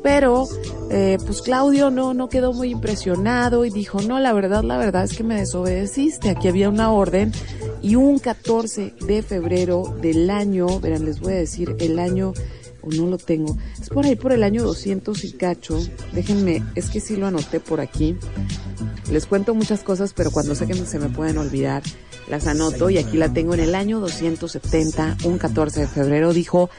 pero, 0.03 0.49
eh, 0.91 1.19
pues 1.25 1.43
Claudio 1.43 1.91
no, 1.91 2.15
no 2.15 2.29
quedó 2.29 2.53
muy 2.53 2.71
impresionado 2.71 3.65
y 3.65 3.71
dijo, 3.71 4.01
no, 4.01 4.19
la 4.21 4.33
verdad, 4.33 4.63
la 4.63 4.79
verdad 4.79 5.05
es 5.05 5.17
que 5.17 5.25
me 5.25 5.37
desobedeciste. 5.37 6.31
Aquí 6.31 6.49
había 6.49 6.69
una 6.69 6.93
orden 6.93 7.33
y 7.83 7.97
un 7.97 8.19
14 8.19 8.95
de 9.07 9.23
febrero 9.23 9.97
del 10.01 10.31
año, 10.31 10.81
verán, 10.81 11.05
les 11.05 11.21
voy 11.21 11.35
a 11.35 11.37
decir 11.37 11.77
el 11.81 11.99
año, 11.99 12.33
o 12.81 12.91
no 12.91 13.07
lo 13.07 13.19
tengo, 13.19 13.57
es 13.81 13.89
por 13.89 14.07
ahí 14.07 14.15
por 14.15 14.33
el 14.33 14.45
año 14.45 14.63
200 14.63 15.25
y 15.25 15.33
cacho. 15.33 15.79
Déjenme, 16.13 16.63
es 16.75 16.91
que 16.91 17.01
sí 17.01 17.17
lo 17.17 17.27
anoté 17.27 17.61
por 17.61 17.81
aquí. 17.81 18.17
Les 19.11 19.27
cuento 19.27 19.55
muchas 19.55 19.81
cosas, 19.81 20.13
pero 20.15 20.31
cuando 20.31 20.55
sé 20.55 20.67
que 20.67 20.75
se 20.75 20.99
me 20.99 21.09
pueden 21.09 21.39
olvidar, 21.39 21.83
las 22.29 22.47
anoto 22.47 22.89
y 22.91 22.99
aquí 22.99 23.17
la 23.17 23.33
tengo 23.33 23.55
en 23.55 23.61
el 23.61 23.75
año 23.75 24.01
270, 24.01 25.17
un 25.25 25.39
14 25.39 25.81
de 25.81 25.87
febrero, 25.87 26.33
dijo, 26.33 26.71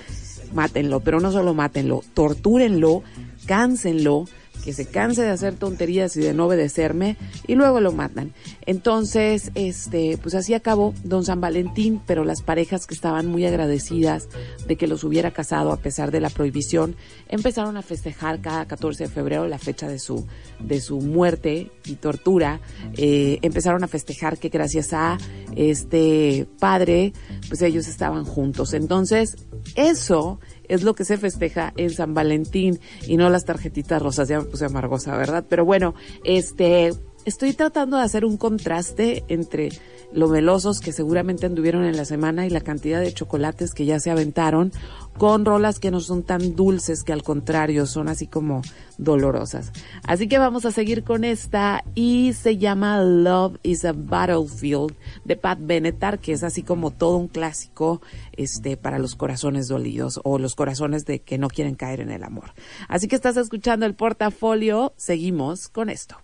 mátenlo, 0.53 0.99
pero 0.99 1.19
no 1.19 1.31
solo 1.31 1.53
mátenlo, 1.53 2.01
tortúrenlo, 2.13 3.03
cánsenlo, 3.45 4.25
que 4.63 4.73
se 4.73 4.85
canse 4.85 5.21
de 5.21 5.29
hacer 5.29 5.55
tonterías 5.55 6.15
y 6.17 6.21
de 6.21 6.33
no 6.33 6.47
obedecerme 6.47 7.17
y 7.47 7.55
luego 7.55 7.79
lo 7.79 7.91
matan. 7.91 8.33
Entonces, 8.65 9.51
este, 9.55 10.17
pues 10.21 10.35
así 10.35 10.53
acabó 10.53 10.93
Don 11.03 11.23
San 11.23 11.41
Valentín, 11.41 12.01
pero 12.05 12.23
las 12.23 12.41
parejas 12.41 12.85
que 12.85 12.93
estaban 12.93 13.27
muy 13.27 13.45
agradecidas 13.45 14.27
de 14.67 14.75
que 14.75 14.87
los 14.87 15.03
hubiera 15.03 15.31
casado 15.31 15.71
a 15.71 15.77
pesar 15.77 16.11
de 16.11 16.21
la 16.21 16.29
prohibición, 16.29 16.95
empezaron 17.27 17.77
a 17.77 17.81
festejar 17.81 18.41
cada 18.41 18.65
14 18.65 19.05
de 19.05 19.09
febrero 19.09 19.47
la 19.47 19.57
fecha 19.57 19.87
de 19.87 19.99
su, 19.99 20.27
de 20.59 20.81
su 20.81 20.99
muerte 20.99 21.71
y 21.85 21.95
tortura. 21.95 22.59
Eh, 22.97 23.39
empezaron 23.41 23.83
a 23.83 23.87
festejar 23.87 24.37
que 24.37 24.49
gracias 24.49 24.93
a 24.93 25.17
este 25.55 26.47
padre, 26.59 27.13
pues 27.47 27.61
ellos 27.61 27.87
estaban 27.87 28.25
juntos. 28.25 28.73
Entonces, 28.73 29.35
eso 29.75 30.39
es 30.69 30.83
lo 30.83 30.95
que 30.95 31.03
se 31.03 31.17
festeja 31.17 31.73
en 31.75 31.89
San 31.89 32.13
Valentín 32.13 32.79
y 33.05 33.17
no 33.17 33.29
las 33.29 33.43
tarjetitas 33.43 34.01
rosas, 34.01 34.29
ya 34.29 34.39
me 34.39 34.45
puse 34.45 34.65
amargosa, 34.65 35.17
¿verdad? 35.17 35.43
Pero 35.49 35.65
bueno, 35.65 35.95
este, 36.23 36.93
estoy 37.25 37.53
tratando 37.53 37.97
de 37.97 38.03
hacer 38.03 38.25
un 38.25 38.38
contraste 38.38 39.23
entre 39.27 39.69
lo 40.11 40.27
melosos 40.27 40.79
que 40.79 40.91
seguramente 40.91 41.45
anduvieron 41.45 41.83
en 41.83 41.95
la 41.95 42.05
semana 42.05 42.45
y 42.45 42.49
la 42.49 42.61
cantidad 42.61 42.99
de 42.99 43.13
chocolates 43.13 43.73
que 43.73 43.85
ya 43.85 43.99
se 43.99 44.09
aventaron 44.09 44.71
con 45.17 45.45
rolas 45.45 45.79
que 45.79 45.91
no 45.91 45.99
son 45.99 46.23
tan 46.23 46.55
dulces 46.55 47.03
que 47.03 47.13
al 47.13 47.23
contrario 47.23 47.85
son 47.85 48.07
así 48.07 48.25
como 48.25 48.61
dolorosas. 48.97 49.71
Así 50.03 50.27
que 50.27 50.39
vamos 50.39 50.65
a 50.65 50.71
seguir 50.71 51.03
con 51.03 51.23
esta 51.23 51.83
y 51.93 52.33
se 52.33 52.57
llama 52.57 53.01
Love 53.03 53.57
is 53.61 53.85
a 53.85 53.93
Battlefield 53.93 54.95
de 55.25 55.35
Pat 55.35 55.59
Benatar, 55.61 56.19
que 56.19 56.31
es 56.31 56.43
así 56.43 56.63
como 56.63 56.91
todo 56.91 57.17
un 57.17 57.27
clásico 57.27 58.01
este 58.31 58.77
para 58.77 58.97
los 58.97 59.15
corazones 59.15 59.67
dolidos 59.67 60.19
o 60.23 60.39
los 60.39 60.55
corazones 60.55 61.05
de 61.05 61.19
que 61.19 61.38
no 61.38 61.49
quieren 61.49 61.75
caer 61.75 61.99
en 61.99 62.11
el 62.11 62.23
amor. 62.23 62.53
Así 62.88 63.07
que 63.07 63.15
estás 63.15 63.38
escuchando 63.38 63.85
el 63.85 63.93
portafolio, 63.93 64.93
seguimos 64.97 65.67
con 65.67 65.89
esto. 65.89 66.17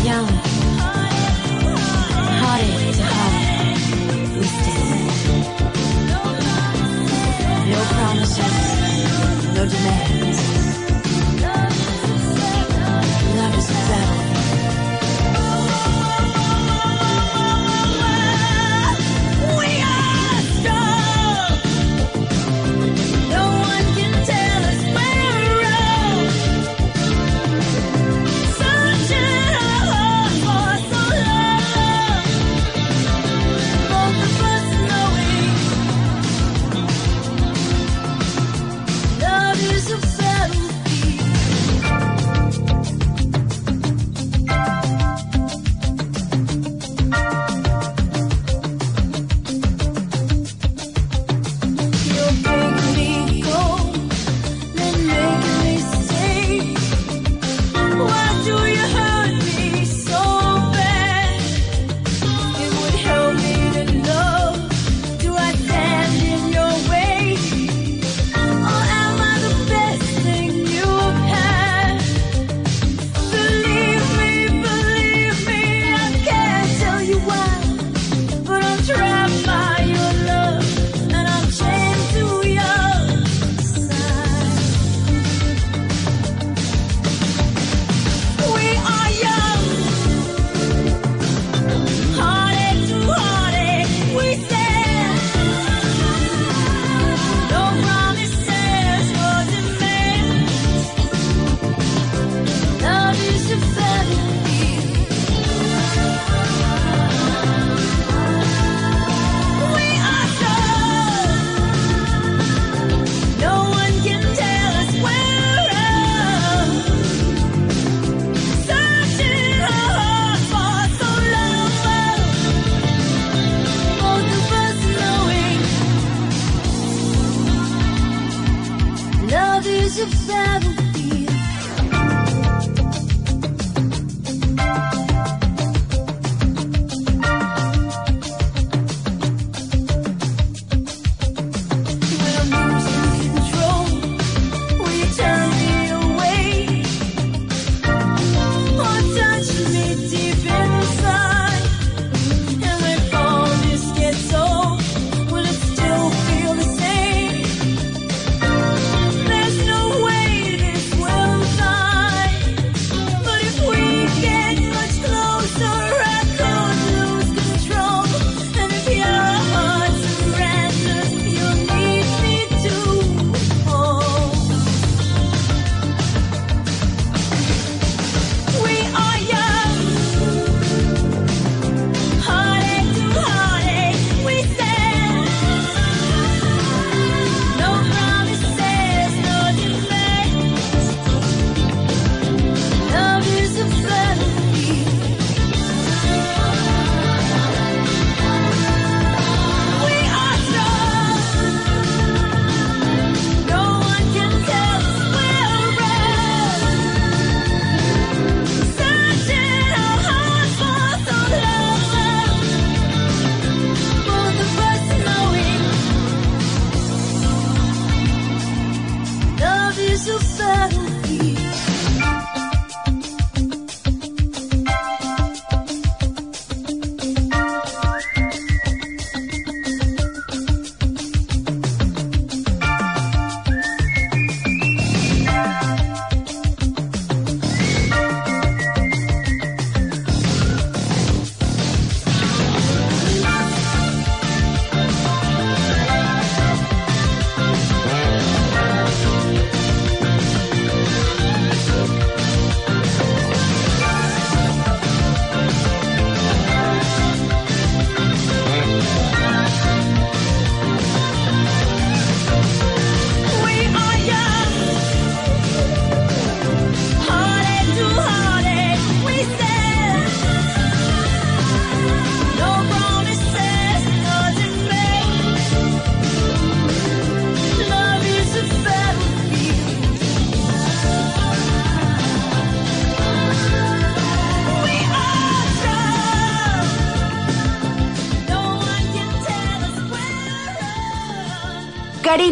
Young, 0.00 0.26
hearted 2.40 2.94
to 2.94 3.02
heart. 3.02 3.34
No 7.68 7.80
promises, 7.92 8.56
no 9.54 9.62
demands. 9.66 10.51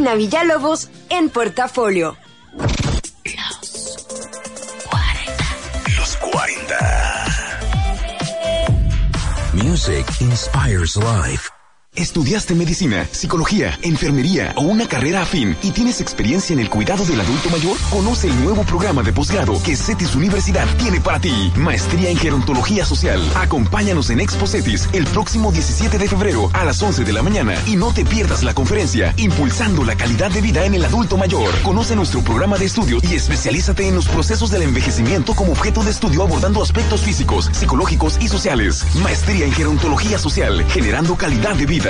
Karina 0.00 0.14
Villalobos 0.14 0.88
en 1.10 1.28
portafolio. 1.28 2.16
Los 5.94 6.16
40. 6.16 7.26
Music 9.52 10.06
inspires 10.20 10.96
life. 10.96 11.49
Estudiaste 12.00 12.54
medicina, 12.54 13.06
psicología, 13.12 13.78
enfermería 13.82 14.54
o 14.56 14.62
una 14.62 14.88
carrera 14.88 15.20
afín 15.20 15.54
y 15.62 15.70
tienes 15.70 16.00
experiencia 16.00 16.54
en 16.54 16.60
el 16.60 16.70
cuidado 16.70 17.04
del 17.04 17.20
adulto 17.20 17.50
mayor? 17.50 17.76
Conoce 17.90 18.28
el 18.28 18.42
nuevo 18.42 18.62
programa 18.62 19.02
de 19.02 19.12
posgrado 19.12 19.62
que 19.62 19.76
CETIS 19.76 20.14
Universidad 20.14 20.66
tiene 20.78 20.98
para 20.98 21.20
ti. 21.20 21.52
Maestría 21.56 22.08
en 22.08 22.16
Gerontología 22.16 22.86
Social. 22.86 23.20
Acompáñanos 23.34 24.08
en 24.08 24.20
Expo 24.20 24.46
CETIS 24.46 24.88
el 24.94 25.04
próximo 25.08 25.52
17 25.52 25.98
de 25.98 26.08
febrero 26.08 26.48
a 26.54 26.64
las 26.64 26.82
11 26.82 27.04
de 27.04 27.12
la 27.12 27.22
mañana 27.22 27.54
y 27.66 27.76
no 27.76 27.92
te 27.92 28.06
pierdas 28.06 28.42
la 28.44 28.54
conferencia 28.54 29.12
Impulsando 29.18 29.84
la 29.84 29.94
calidad 29.94 30.30
de 30.30 30.40
vida 30.40 30.64
en 30.64 30.72
el 30.72 30.86
adulto 30.86 31.18
mayor. 31.18 31.52
Conoce 31.62 31.96
nuestro 31.96 32.22
programa 32.22 32.56
de 32.56 32.64
estudio 32.64 32.96
y 33.02 33.14
especialízate 33.14 33.86
en 33.86 33.96
los 33.96 34.08
procesos 34.08 34.50
del 34.50 34.62
envejecimiento 34.62 35.34
como 35.34 35.52
objeto 35.52 35.84
de 35.84 35.90
estudio 35.90 36.22
abordando 36.22 36.62
aspectos 36.62 37.02
físicos, 37.02 37.50
psicológicos 37.52 38.16
y 38.22 38.28
sociales. 38.28 38.86
Maestría 39.02 39.44
en 39.44 39.52
Gerontología 39.52 40.18
Social, 40.18 40.64
generando 40.70 41.14
calidad 41.14 41.56
de 41.56 41.66
vida. 41.66 41.89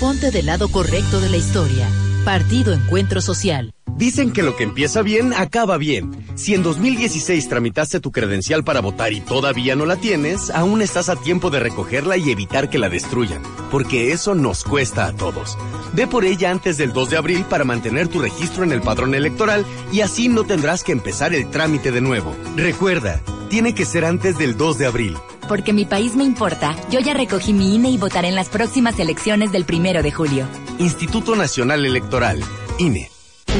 Ponte 0.00 0.30
del 0.30 0.46
lado 0.46 0.68
correcto 0.68 1.20
de 1.20 1.28
la 1.28 1.38
historia. 1.38 1.88
Partido 2.24 2.72
Encuentro 2.72 3.20
Social. 3.20 3.72
Dicen 3.96 4.32
que 4.32 4.44
lo 4.44 4.54
que 4.54 4.62
empieza 4.62 5.02
bien, 5.02 5.34
acaba 5.34 5.76
bien. 5.76 6.24
Si 6.36 6.54
en 6.54 6.62
2016 6.62 7.48
tramitaste 7.48 7.98
tu 7.98 8.12
credencial 8.12 8.62
para 8.62 8.80
votar 8.80 9.12
y 9.12 9.20
todavía 9.20 9.74
no 9.74 9.86
la 9.86 9.96
tienes, 9.96 10.50
aún 10.50 10.82
estás 10.82 11.08
a 11.08 11.16
tiempo 11.16 11.50
de 11.50 11.58
recogerla 11.58 12.16
y 12.16 12.30
evitar 12.30 12.70
que 12.70 12.78
la 12.78 12.88
destruyan, 12.88 13.42
porque 13.72 14.12
eso 14.12 14.36
nos 14.36 14.62
cuesta 14.62 15.06
a 15.06 15.16
todos. 15.16 15.58
Ve 15.94 16.06
por 16.06 16.24
ella 16.24 16.52
antes 16.52 16.76
del 16.76 16.92
2 16.92 17.10
de 17.10 17.16
abril 17.16 17.44
para 17.50 17.64
mantener 17.64 18.06
tu 18.06 18.20
registro 18.20 18.62
en 18.62 18.70
el 18.70 18.82
padrón 18.82 19.16
electoral 19.16 19.66
y 19.90 20.02
así 20.02 20.28
no 20.28 20.44
tendrás 20.44 20.84
que 20.84 20.92
empezar 20.92 21.34
el 21.34 21.50
trámite 21.50 21.90
de 21.90 22.02
nuevo. 22.02 22.36
Recuerda, 22.54 23.20
tiene 23.48 23.74
que 23.74 23.84
ser 23.84 24.04
antes 24.04 24.38
del 24.38 24.56
2 24.56 24.78
de 24.78 24.86
abril. 24.86 25.16
Porque 25.48 25.72
mi 25.72 25.84
país 25.84 26.14
me 26.14 26.24
importa, 26.24 26.76
yo 26.90 27.00
ya 27.00 27.14
recogí 27.14 27.52
mi 27.52 27.74
INE 27.74 27.90
y 27.90 27.98
votaré 27.98 28.28
en 28.28 28.34
las 28.34 28.48
próximas 28.48 28.98
elecciones 28.98 29.50
del 29.50 29.64
primero 29.64 30.02
de 30.02 30.12
julio. 30.12 30.46
Instituto 30.78 31.34
Nacional 31.34 31.84
Electoral, 31.86 32.42
INE. 32.78 33.10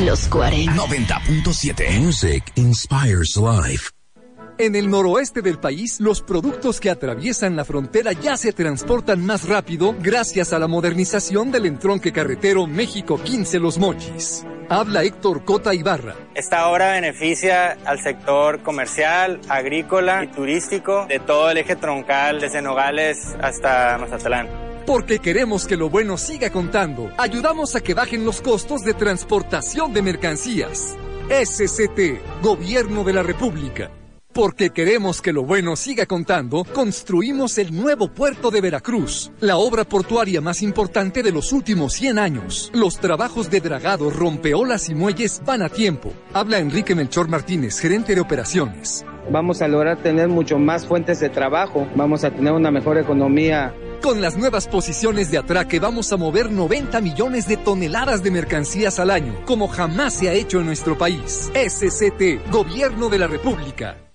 Los 0.04 0.28
40. 0.28 0.72
90.7 0.74 1.98
Music 1.98 2.52
inspires 2.56 3.36
life. 3.36 3.97
En 4.60 4.74
el 4.74 4.90
noroeste 4.90 5.40
del 5.40 5.60
país, 5.60 6.00
los 6.00 6.20
productos 6.20 6.80
que 6.80 6.90
atraviesan 6.90 7.54
la 7.54 7.64
frontera 7.64 8.10
ya 8.10 8.36
se 8.36 8.52
transportan 8.52 9.24
más 9.24 9.48
rápido 9.48 9.94
gracias 10.00 10.52
a 10.52 10.58
la 10.58 10.66
modernización 10.66 11.52
del 11.52 11.66
entronque 11.66 12.12
carretero 12.12 12.66
México 12.66 13.22
15 13.22 13.60
Los 13.60 13.78
Mochis. 13.78 14.44
Habla 14.68 15.04
Héctor 15.04 15.44
Cota 15.44 15.72
Ibarra. 15.74 16.16
Esta 16.34 16.68
obra 16.68 16.90
beneficia 16.90 17.78
al 17.84 18.02
sector 18.02 18.60
comercial, 18.64 19.40
agrícola 19.48 20.24
y 20.24 20.26
turístico 20.26 21.06
de 21.06 21.20
todo 21.20 21.52
el 21.52 21.58
eje 21.58 21.76
troncal 21.76 22.40
desde 22.40 22.60
Nogales 22.60 23.36
hasta 23.40 23.96
Mazatlán. 23.96 24.48
Porque 24.84 25.20
queremos 25.20 25.68
que 25.68 25.76
lo 25.76 25.88
bueno 25.88 26.18
siga 26.18 26.50
contando. 26.50 27.12
Ayudamos 27.16 27.76
a 27.76 27.80
que 27.80 27.94
bajen 27.94 28.24
los 28.24 28.40
costos 28.40 28.82
de 28.82 28.94
transportación 28.94 29.92
de 29.92 30.02
mercancías. 30.02 30.96
SCT, 31.30 32.42
Gobierno 32.42 33.04
de 33.04 33.12
la 33.12 33.22
República. 33.22 33.92
Porque 34.38 34.70
queremos 34.70 35.20
que 35.20 35.32
lo 35.32 35.42
bueno 35.42 35.74
siga 35.74 36.06
contando, 36.06 36.62
construimos 36.62 37.58
el 37.58 37.74
nuevo 37.74 38.06
puerto 38.06 38.52
de 38.52 38.60
Veracruz, 38.60 39.32
la 39.40 39.56
obra 39.56 39.82
portuaria 39.82 40.40
más 40.40 40.62
importante 40.62 41.24
de 41.24 41.32
los 41.32 41.52
últimos 41.52 41.94
100 41.94 42.20
años. 42.20 42.70
Los 42.72 43.00
trabajos 43.00 43.50
de 43.50 43.60
dragado, 43.60 44.10
rompeolas 44.10 44.90
y 44.90 44.94
muelles 44.94 45.42
van 45.44 45.62
a 45.62 45.68
tiempo. 45.68 46.12
Habla 46.34 46.60
Enrique 46.60 46.94
Melchor 46.94 47.26
Martínez, 47.26 47.80
gerente 47.80 48.14
de 48.14 48.20
operaciones. 48.20 49.04
Vamos 49.28 49.60
a 49.60 49.66
lograr 49.66 50.00
tener 50.04 50.28
mucho 50.28 50.56
más 50.56 50.86
fuentes 50.86 51.18
de 51.18 51.30
trabajo, 51.30 51.88
vamos 51.96 52.22
a 52.22 52.30
tener 52.30 52.52
una 52.52 52.70
mejor 52.70 52.96
economía 52.96 53.74
con 54.00 54.20
las 54.20 54.36
nuevas 54.36 54.68
posiciones 54.68 55.32
de 55.32 55.38
atraque 55.38 55.80
vamos 55.80 56.12
a 56.12 56.16
mover 56.16 56.52
90 56.52 57.00
millones 57.00 57.48
de 57.48 57.56
toneladas 57.56 58.22
de 58.22 58.30
mercancías 58.30 59.00
al 59.00 59.10
año, 59.10 59.34
como 59.44 59.66
jamás 59.66 60.14
se 60.14 60.28
ha 60.28 60.32
hecho 60.34 60.60
en 60.60 60.66
nuestro 60.66 60.96
país. 60.96 61.50
SCT, 61.52 62.48
Gobierno 62.52 63.08
de 63.08 63.18
la 63.18 63.26
República. 63.26 64.07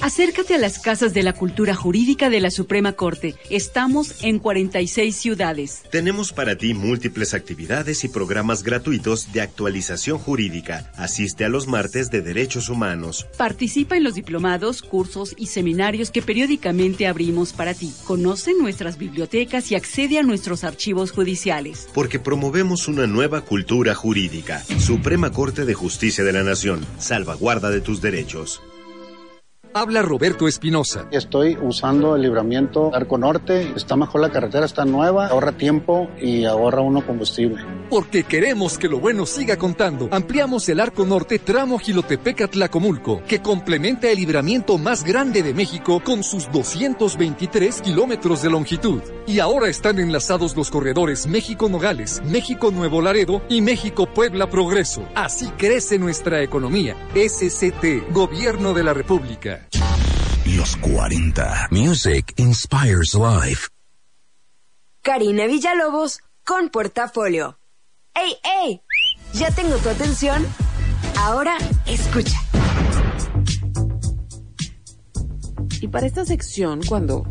Acércate 0.00 0.54
a 0.54 0.58
las 0.58 0.78
casas 0.78 1.12
de 1.12 1.24
la 1.24 1.32
cultura 1.32 1.74
jurídica 1.74 2.30
de 2.30 2.38
la 2.38 2.52
Suprema 2.52 2.92
Corte. 2.92 3.34
Estamos 3.50 4.22
en 4.22 4.38
46 4.38 5.16
ciudades. 5.16 5.82
Tenemos 5.90 6.32
para 6.32 6.56
ti 6.56 6.72
múltiples 6.72 7.34
actividades 7.34 8.04
y 8.04 8.08
programas 8.08 8.62
gratuitos 8.62 9.32
de 9.32 9.40
actualización 9.40 10.18
jurídica. 10.18 10.92
Asiste 10.96 11.44
a 11.44 11.48
los 11.48 11.66
martes 11.66 12.12
de 12.12 12.22
derechos 12.22 12.68
humanos. 12.68 13.26
Participa 13.36 13.96
en 13.96 14.04
los 14.04 14.14
diplomados, 14.14 14.82
cursos 14.82 15.34
y 15.36 15.46
seminarios 15.46 16.12
que 16.12 16.22
periódicamente 16.22 17.08
abrimos 17.08 17.52
para 17.52 17.74
ti. 17.74 17.92
Conoce 18.04 18.54
nuestras 18.54 18.98
bibliotecas 18.98 19.72
y 19.72 19.74
accede 19.74 20.20
a 20.20 20.22
nuestros 20.22 20.62
archivos 20.62 21.10
judiciales. 21.10 21.88
Porque 21.92 22.20
promovemos 22.20 22.86
una 22.86 23.08
nueva 23.08 23.40
cultura 23.40 23.96
jurídica. 23.96 24.62
Suprema 24.78 25.32
Corte 25.32 25.64
de 25.64 25.74
Justicia 25.74 26.22
de 26.22 26.32
la 26.32 26.44
Nación. 26.44 26.86
Salvaguarda 26.98 27.70
de 27.70 27.80
tus 27.80 28.00
derechos. 28.00 28.62
Habla 29.74 30.02
Roberto 30.02 30.48
Espinosa. 30.48 31.06
Estoy 31.10 31.56
usando 31.60 32.16
el 32.16 32.22
libramiento 32.22 32.90
Arco 32.94 33.18
Norte. 33.18 33.72
Está 33.76 33.96
mejor 33.96 34.20
la 34.22 34.30
carretera, 34.30 34.64
está 34.64 34.84
nueva, 34.84 35.28
ahorra 35.28 35.52
tiempo 35.52 36.08
y 36.20 36.44
ahorra 36.44 36.80
uno 36.80 37.06
combustible. 37.06 37.62
Porque 37.90 38.24
queremos 38.24 38.78
que 38.78 38.88
lo 38.88 38.98
bueno 38.98 39.26
siga 39.26 39.56
contando. 39.56 40.08
Ampliamos 40.10 40.68
el 40.68 40.80
Arco 40.80 41.04
Norte 41.04 41.38
tramo 41.38 41.78
Gilotepec-Tlacomulco, 41.78 43.22
que 43.24 43.40
complementa 43.40 44.08
el 44.08 44.18
libramiento 44.18 44.78
más 44.78 45.04
grande 45.04 45.42
de 45.42 45.54
México 45.54 46.00
con 46.04 46.22
sus 46.22 46.50
223 46.50 47.82
kilómetros 47.82 48.42
de 48.42 48.50
longitud. 48.50 49.02
Y 49.26 49.40
ahora 49.40 49.68
están 49.68 49.98
enlazados 49.98 50.56
los 50.56 50.70
corredores 50.70 51.26
México-Nogales, 51.26 52.22
México-Nuevo 52.24 53.02
Laredo 53.02 53.42
y 53.48 53.60
México-Puebla 53.60 54.48
Progreso. 54.48 55.02
Así 55.14 55.48
crece 55.58 55.98
nuestra 55.98 56.42
economía. 56.42 56.96
SCT, 57.14 58.12
Gobierno 58.12 58.72
de 58.72 58.84
la 58.84 58.94
República. 58.94 59.57
Los 60.56 60.76
40. 60.76 61.68
Music 61.70 62.32
inspires 62.36 63.14
life. 63.14 63.68
Karina 65.02 65.46
Villalobos 65.46 66.20
con 66.44 66.68
portafolio. 66.70 67.58
¡Ey, 68.14 68.36
ey! 68.62 68.82
¿Ya 69.34 69.50
tengo 69.50 69.76
tu 69.76 69.88
atención? 69.88 70.46
Ahora 71.18 71.56
escucha. 71.86 72.38
Y 75.80 75.88
para 75.88 76.06
esta 76.06 76.24
sección, 76.24 76.80
cuando 76.88 77.24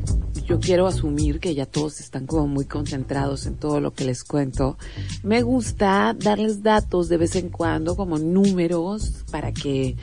yo 0.47 0.59
quiero 0.59 0.87
asumir 0.87 1.39
que 1.39 1.53
ya 1.53 1.65
todos 1.65 1.99
están 1.99 2.25
como 2.25 2.47
muy 2.47 2.65
concentrados 2.65 3.45
en 3.45 3.57
todo 3.57 3.81
lo 3.81 3.93
que 3.93 4.05
les 4.05 4.23
cuento, 4.23 4.77
me 5.23 5.41
gusta 5.41 6.15
darles 6.17 6.63
datos 6.63 7.09
de 7.09 7.17
vez 7.17 7.35
en 7.35 7.49
cuando, 7.49 7.97
como 7.97 8.17
números, 8.17 9.25
para 9.29 9.51
que 9.51 9.97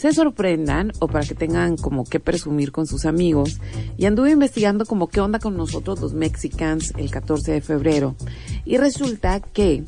se 0.00 0.14
sorprendan 0.14 0.92
o 0.98 1.08
para 1.08 1.26
que 1.26 1.34
tengan 1.34 1.76
como 1.76 2.04
que 2.04 2.20
presumir 2.20 2.72
con 2.72 2.86
sus 2.86 3.04
amigos. 3.04 3.60
Y 3.98 4.06
anduve 4.06 4.30
investigando 4.30 4.86
como 4.86 5.08
qué 5.08 5.20
onda 5.20 5.38
con 5.38 5.58
nosotros 5.58 6.00
los 6.00 6.14
Mexicans 6.14 6.94
el 6.96 7.10
14 7.10 7.52
de 7.52 7.60
febrero. 7.60 8.16
Y 8.64 8.78
resulta 8.78 9.40
que 9.40 9.84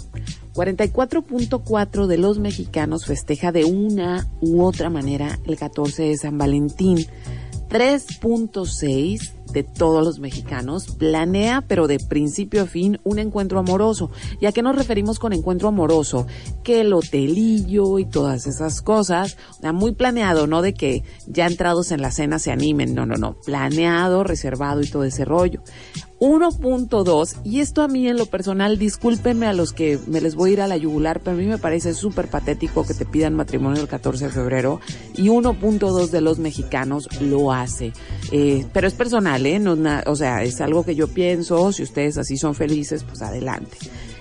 44.4 0.52 2.06
de 2.06 2.18
los 2.18 2.38
mexicanos 2.38 3.06
festeja 3.06 3.52
de 3.52 3.64
una 3.64 4.28
u 4.42 4.62
otra 4.62 4.90
manera 4.90 5.38
el 5.46 5.56
14 5.56 6.02
de 6.02 6.16
San 6.18 6.36
Valentín. 6.36 7.06
3.6 7.70 9.32
de 9.52 9.62
todos 9.62 10.04
los 10.04 10.18
mexicanos 10.18 10.86
planea, 10.96 11.62
pero 11.66 11.86
de 11.86 11.98
principio 11.98 12.62
a 12.62 12.66
fin, 12.66 13.00
un 13.04 13.18
encuentro 13.18 13.58
amoroso. 13.58 14.10
¿Y 14.40 14.46
a 14.46 14.52
qué 14.52 14.62
nos 14.62 14.76
referimos 14.76 15.18
con 15.18 15.32
encuentro 15.32 15.68
amoroso? 15.68 16.26
Que 16.62 16.80
el 16.80 16.92
hotelillo 16.92 17.98
y 17.98 18.04
todas 18.04 18.46
esas 18.46 18.82
cosas, 18.82 19.36
muy 19.72 19.92
planeado, 19.92 20.46
no 20.46 20.62
de 20.62 20.74
que 20.74 21.02
ya 21.26 21.46
entrados 21.46 21.92
en 21.92 22.02
la 22.02 22.10
cena 22.10 22.38
se 22.38 22.50
animen, 22.50 22.94
no, 22.94 23.06
no, 23.06 23.16
no, 23.16 23.36
planeado, 23.44 24.24
reservado 24.24 24.82
y 24.82 24.88
todo 24.88 25.04
ese 25.04 25.24
rollo. 25.24 25.62
1.2, 26.22 27.38
y 27.42 27.58
esto 27.58 27.82
a 27.82 27.88
mí 27.88 28.06
en 28.06 28.16
lo 28.16 28.26
personal, 28.26 28.78
discúlpenme 28.78 29.46
a 29.46 29.52
los 29.52 29.72
que 29.72 29.98
me 30.06 30.20
les 30.20 30.36
voy 30.36 30.50
a 30.50 30.52
ir 30.52 30.60
a 30.60 30.68
la 30.68 30.76
yugular, 30.76 31.18
pero 31.18 31.36
a 31.36 31.40
mí 31.40 31.46
me 31.46 31.58
parece 31.58 31.94
súper 31.94 32.28
patético 32.28 32.86
que 32.86 32.94
te 32.94 33.04
pidan 33.04 33.34
matrimonio 33.34 33.82
el 33.82 33.88
14 33.88 34.26
de 34.26 34.30
febrero, 34.30 34.80
y 35.16 35.30
1.2 35.30 36.10
de 36.10 36.20
los 36.20 36.38
mexicanos 36.38 37.08
lo 37.20 37.52
hace. 37.52 37.92
Eh, 38.30 38.64
pero 38.72 38.86
es 38.86 38.94
personal, 38.94 39.44
¿eh? 39.44 39.58
No, 39.58 39.76
o 40.06 40.14
sea, 40.14 40.44
es 40.44 40.60
algo 40.60 40.84
que 40.84 40.94
yo 40.94 41.08
pienso, 41.08 41.72
si 41.72 41.82
ustedes 41.82 42.16
así 42.18 42.36
son 42.36 42.54
felices, 42.54 43.02
pues 43.02 43.20
adelante. 43.20 43.76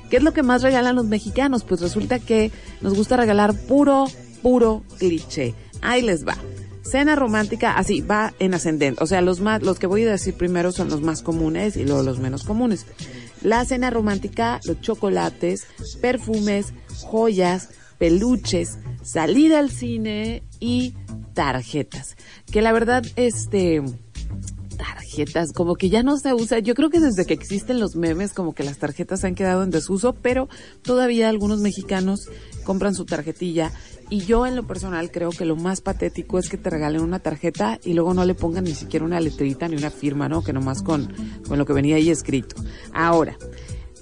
¿Qué 0.10 0.18
es 0.18 0.24
lo 0.24 0.34
que 0.34 0.42
más 0.42 0.64
regalan 0.64 0.96
los 0.96 1.06
mexicanos? 1.06 1.64
Pues 1.64 1.82
resulta 1.82 2.18
que 2.18 2.52
nos 2.82 2.96
gusta 2.96 3.16
regalar 3.16 3.54
puro, 3.54 4.06
puro 4.42 4.82
cliché. 4.98 5.54
Ahí 5.84 6.02
les 6.02 6.28
va. 6.28 6.36
Cena 6.84 7.16
romántica, 7.16 7.74
así, 7.78 8.02
va 8.02 8.34
en 8.40 8.54
ascendente. 8.54 9.04
O 9.04 9.08
sea, 9.08 9.22
los 9.22 9.40
más, 9.40 9.62
los 9.62 9.80
que 9.80 9.88
voy 9.88 10.04
a 10.04 10.12
decir 10.12 10.34
primero 10.34 10.72
son 10.72 10.90
los 10.90 11.02
más 11.02 11.22
comunes 11.22 11.78
y 11.78 11.86
luego 11.86 12.04
los 12.04 12.20
menos 12.20 12.44
comunes. 12.44 12.86
La 13.42 13.64
cena 13.66 13.90
romántica, 13.90 14.60
los 14.66 14.82
chocolates, 14.82 15.68
perfumes, 16.02 16.74
joyas, 17.02 17.70
peluches, 17.98 18.80
salida 19.04 19.60
al 19.60 19.70
cine 19.70 20.44
y 20.60 20.96
tarjetas. 21.34 22.18
Que 22.52 22.62
la 22.62 22.72
verdad, 22.72 23.04
este, 23.16 23.84
tarjetas, 24.82 25.54
como 25.54 25.76
que 25.76 25.90
ya 25.90 26.02
no 26.02 26.18
se 26.18 26.34
usa. 26.34 26.58
Yo 26.58 26.74
creo 26.74 26.90
que 26.90 27.00
desde 27.00 27.26
que 27.26 27.36
existen 27.36 27.80
los 27.80 27.96
memes, 27.96 28.34
como 28.34 28.56
que 28.56 28.64
las 28.64 28.80
tarjetas 28.80 29.24
han 29.24 29.36
quedado 29.36 29.62
en 29.62 29.70
desuso, 29.70 30.14
pero 30.14 30.50
todavía 30.82 31.30
algunos 31.30 31.60
mexicanos 31.60 32.30
compran 32.64 32.96
su 32.96 33.06
tarjetilla 33.06 33.72
y 34.10 34.22
yo 34.22 34.48
en 34.48 34.56
lo 34.56 34.66
personal 34.66 35.12
creo 35.12 35.30
que 35.30 35.46
lo 35.46 35.56
más 35.56 35.82
patético 35.82 36.40
es 36.40 36.50
que 36.50 36.58
te 36.58 36.72
regalen 36.72 37.02
una 37.02 37.20
tarjeta 37.20 37.80
y 37.84 37.94
luego 37.94 38.16
no 38.16 38.26
le 38.26 38.34
pongan 38.34 38.64
ni 38.64 38.74
siquiera 38.74 39.06
una 39.06 39.20
letrita 39.20 39.68
ni 39.68 39.76
una 39.76 39.92
firma, 39.92 40.28
¿no? 40.28 40.44
Que 40.44 40.52
nomás 40.52 40.82
con, 40.82 41.14
con 41.48 41.60
lo 41.60 41.66
que 41.66 41.74
venía 41.74 41.98
ahí 41.98 42.10
escrito. 42.10 42.56
Ahora, 42.92 43.38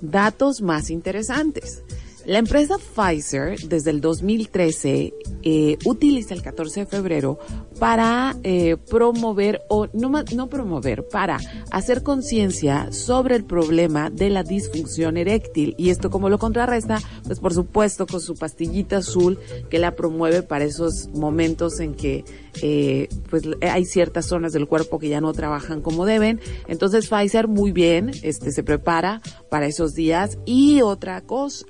datos 0.02 0.62
más 0.62 0.90
interesantes. 0.90 1.84
La 2.30 2.38
empresa 2.38 2.78
Pfizer 2.78 3.60
desde 3.62 3.90
el 3.90 4.02
2013 4.02 5.16
eh, 5.42 5.78
utiliza 5.84 6.36
el 6.36 6.44
14 6.44 6.82
de 6.82 6.86
febrero 6.86 7.40
para 7.80 8.36
eh, 8.44 8.78
promover 8.88 9.64
o 9.68 9.88
no, 9.94 10.12
no 10.36 10.48
promover, 10.48 11.08
para 11.08 11.40
hacer 11.72 12.04
conciencia 12.04 12.92
sobre 12.92 13.36
el 13.36 13.46
problema 13.46 14.12
de 14.12 14.30
la 14.30 14.44
disfunción 14.44 15.18
eréctil 15.18 15.74
y 15.80 15.90
esto 15.90 16.12
como 16.12 16.30
lo 16.30 16.38
contrarresta, 16.38 17.00
pues 17.26 17.40
por 17.40 17.52
supuesto 17.52 18.06
con 18.06 18.22
su 18.22 18.36
pastillita 18.36 18.98
azul 18.98 19.40
que 19.72 19.80
la 19.80 19.96
promueve 19.96 20.44
para 20.44 20.66
esos 20.66 21.10
momentos 21.16 21.80
en 21.80 21.96
que 21.96 22.26
eh, 22.62 23.10
pues 23.32 23.42
hay 23.64 23.86
ciertas 23.86 24.28
zonas 24.28 24.54
del 24.54 24.68
cuerpo 24.68 25.00
que 25.00 25.10
ya 25.10 25.20
no 25.20 25.34
trabajan 25.34 25.82
como 25.82 26.06
deben. 26.06 26.40
Entonces 26.68 27.10
Pfizer 27.10 27.48
muy 27.48 27.72
bien, 27.72 28.12
este 28.22 28.52
se 28.52 28.62
prepara 28.62 29.24
para 29.50 29.66
esos 29.66 29.96
días 29.96 30.38
y 30.46 30.84
otra 30.84 31.22
cosa 31.22 31.66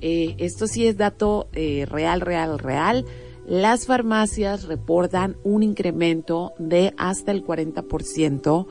eh, 0.00 0.34
esto 0.38 0.66
sí 0.66 0.86
es 0.86 0.96
dato 0.96 1.48
eh, 1.52 1.86
real, 1.88 2.20
real, 2.20 2.58
real. 2.58 3.04
Las 3.46 3.86
farmacias 3.86 4.64
reportan 4.64 5.36
un 5.42 5.62
incremento 5.62 6.52
de 6.58 6.94
hasta 6.96 7.32
el 7.32 7.44
40% 7.44 8.66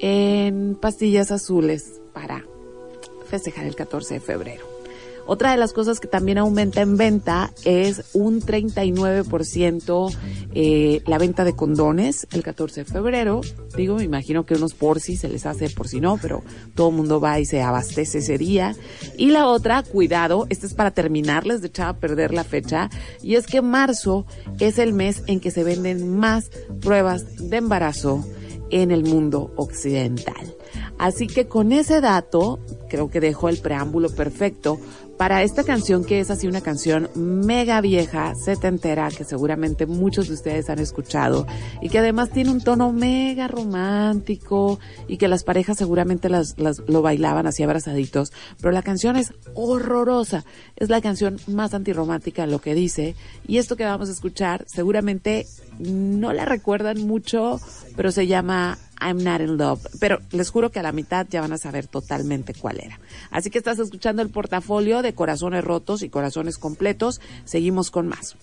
en 0.00 0.74
pastillas 0.74 1.30
azules 1.30 2.00
para 2.12 2.44
festejar 3.26 3.66
el 3.66 3.76
14 3.76 4.14
de 4.14 4.20
febrero. 4.20 4.69
Otra 5.32 5.52
de 5.52 5.58
las 5.58 5.72
cosas 5.72 6.00
que 6.00 6.08
también 6.08 6.38
aumenta 6.38 6.80
en 6.80 6.96
venta 6.96 7.52
es 7.64 8.02
un 8.14 8.42
39% 8.42 10.16
eh, 10.54 11.02
la 11.06 11.18
venta 11.18 11.44
de 11.44 11.54
condones 11.54 12.26
el 12.32 12.42
14 12.42 12.80
de 12.80 12.84
febrero. 12.84 13.40
Digo, 13.76 13.94
me 13.94 14.02
imagino 14.02 14.44
que 14.44 14.54
unos 14.54 14.74
por 14.74 14.98
si 14.98 15.16
se 15.16 15.28
les 15.28 15.46
hace 15.46 15.70
por 15.70 15.86
si 15.86 16.00
no, 16.00 16.18
pero 16.20 16.42
todo 16.74 16.88
el 16.88 16.96
mundo 16.96 17.20
va 17.20 17.38
y 17.38 17.44
se 17.44 17.62
abastece 17.62 18.18
ese 18.18 18.38
día. 18.38 18.74
Y 19.16 19.30
la 19.30 19.46
otra, 19.46 19.84
cuidado, 19.84 20.48
esta 20.50 20.66
es 20.66 20.74
para 20.74 20.90
terminarles 20.90 21.60
de 21.60 21.68
echar 21.68 21.90
a 21.90 21.96
perder 22.00 22.34
la 22.34 22.42
fecha, 22.42 22.90
y 23.22 23.36
es 23.36 23.46
que 23.46 23.62
marzo 23.62 24.26
es 24.58 24.80
el 24.80 24.92
mes 24.92 25.22
en 25.28 25.38
que 25.38 25.52
se 25.52 25.62
venden 25.62 26.16
más 26.16 26.50
pruebas 26.80 27.36
de 27.48 27.56
embarazo 27.56 28.26
en 28.70 28.90
el 28.90 29.04
mundo 29.04 29.52
occidental. 29.54 30.56
Así 30.98 31.26
que 31.28 31.46
con 31.46 31.72
ese 31.72 32.00
dato, 32.00 32.58
creo 32.88 33.10
que 33.10 33.20
dejo 33.20 33.48
el 33.48 33.58
preámbulo 33.58 34.10
perfecto 34.10 34.78
para 35.20 35.42
esta 35.42 35.64
canción 35.64 36.02
que 36.02 36.18
es 36.18 36.30
así 36.30 36.48
una 36.48 36.62
canción 36.62 37.10
mega 37.14 37.82
vieja, 37.82 38.34
setentera, 38.34 39.10
que 39.10 39.24
seguramente 39.24 39.84
muchos 39.84 40.28
de 40.28 40.32
ustedes 40.32 40.70
han 40.70 40.78
escuchado 40.78 41.46
y 41.82 41.90
que 41.90 41.98
además 41.98 42.30
tiene 42.30 42.50
un 42.50 42.62
tono 42.62 42.90
mega 42.90 43.46
romántico 43.46 44.80
y 45.08 45.18
que 45.18 45.28
las 45.28 45.44
parejas 45.44 45.76
seguramente 45.76 46.30
las, 46.30 46.54
lo 46.56 47.02
bailaban 47.02 47.46
así 47.46 47.62
abrazaditos, 47.62 48.32
pero 48.62 48.72
la 48.72 48.80
canción 48.80 49.16
es 49.16 49.34
horrorosa. 49.52 50.46
Es 50.76 50.88
la 50.88 51.02
canción 51.02 51.36
más 51.46 51.74
antirromántica 51.74 52.46
lo 52.46 52.62
que 52.62 52.74
dice 52.74 53.14
y 53.46 53.58
esto 53.58 53.76
que 53.76 53.84
vamos 53.84 54.08
a 54.08 54.12
escuchar 54.12 54.64
seguramente 54.68 55.44
no 55.80 56.32
la 56.32 56.44
recuerdan 56.44 57.06
mucho, 57.06 57.60
pero 57.96 58.12
se 58.12 58.26
llama 58.26 58.78
I'm 59.00 59.22
Not 59.22 59.40
in 59.40 59.56
Love. 59.56 59.86
Pero 59.98 60.20
les 60.30 60.50
juro 60.50 60.70
que 60.70 60.78
a 60.78 60.82
la 60.82 60.92
mitad 60.92 61.26
ya 61.28 61.40
van 61.40 61.52
a 61.52 61.58
saber 61.58 61.86
totalmente 61.86 62.54
cuál 62.54 62.80
era. 62.80 63.00
Así 63.30 63.50
que 63.50 63.58
estás 63.58 63.78
escuchando 63.78 64.22
el 64.22 64.30
portafolio 64.30 65.02
de 65.02 65.14
corazones 65.14 65.64
rotos 65.64 66.02
y 66.02 66.08
corazones 66.08 66.58
completos. 66.58 67.20
Seguimos 67.44 67.90
con 67.90 68.08
más. 68.08 68.36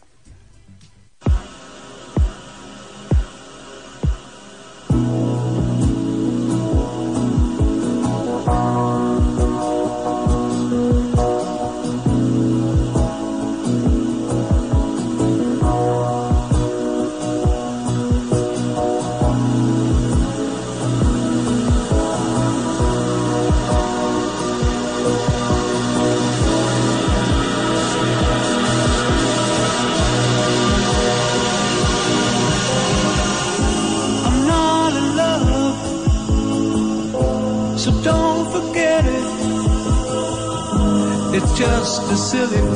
the 42.07 42.15
silly 42.15 42.66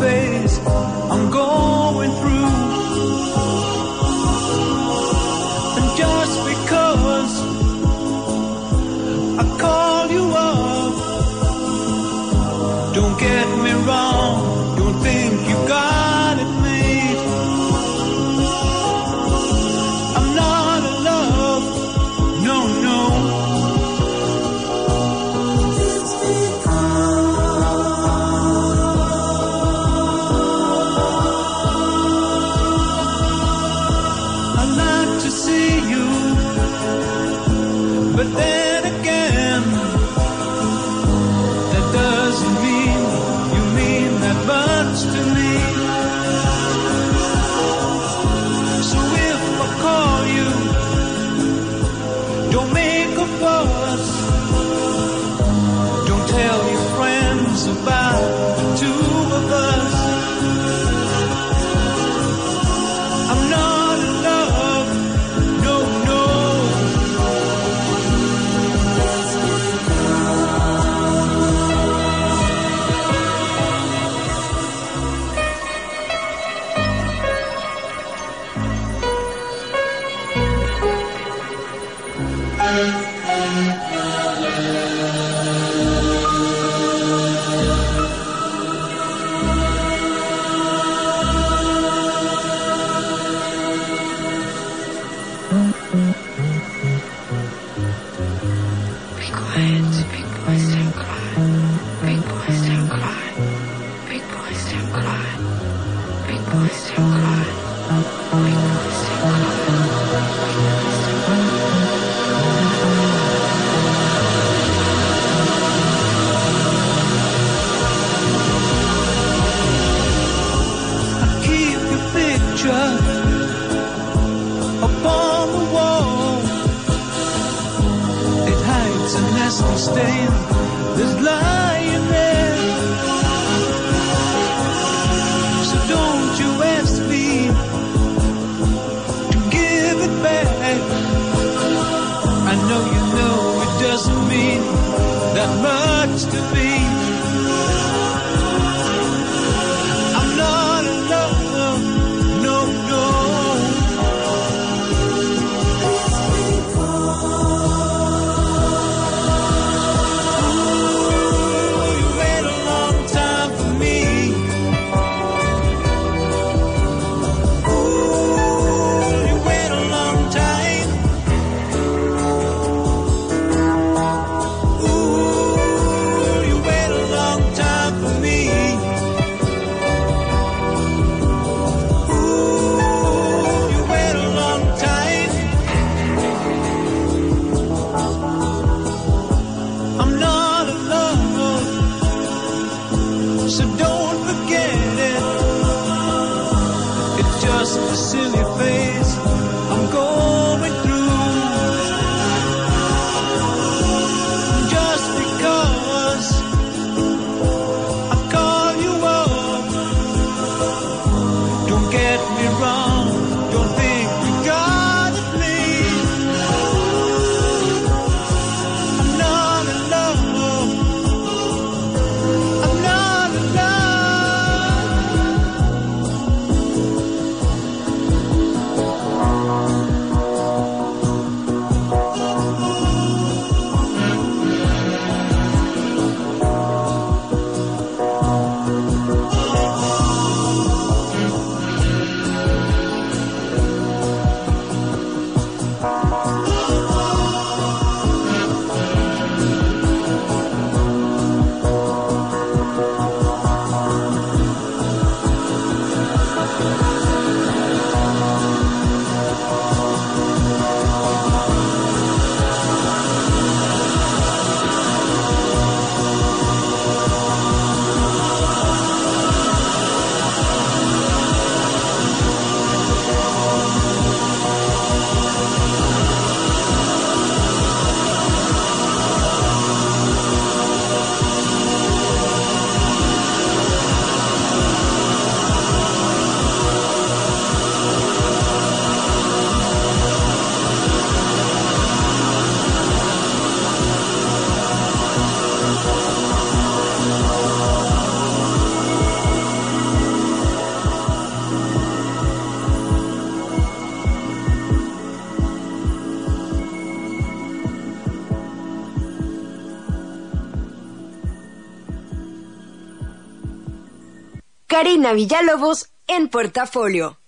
Karina 314.84 315.14
Villalobos 315.14 315.92
en 316.08 316.28
portafolio. 316.28 317.20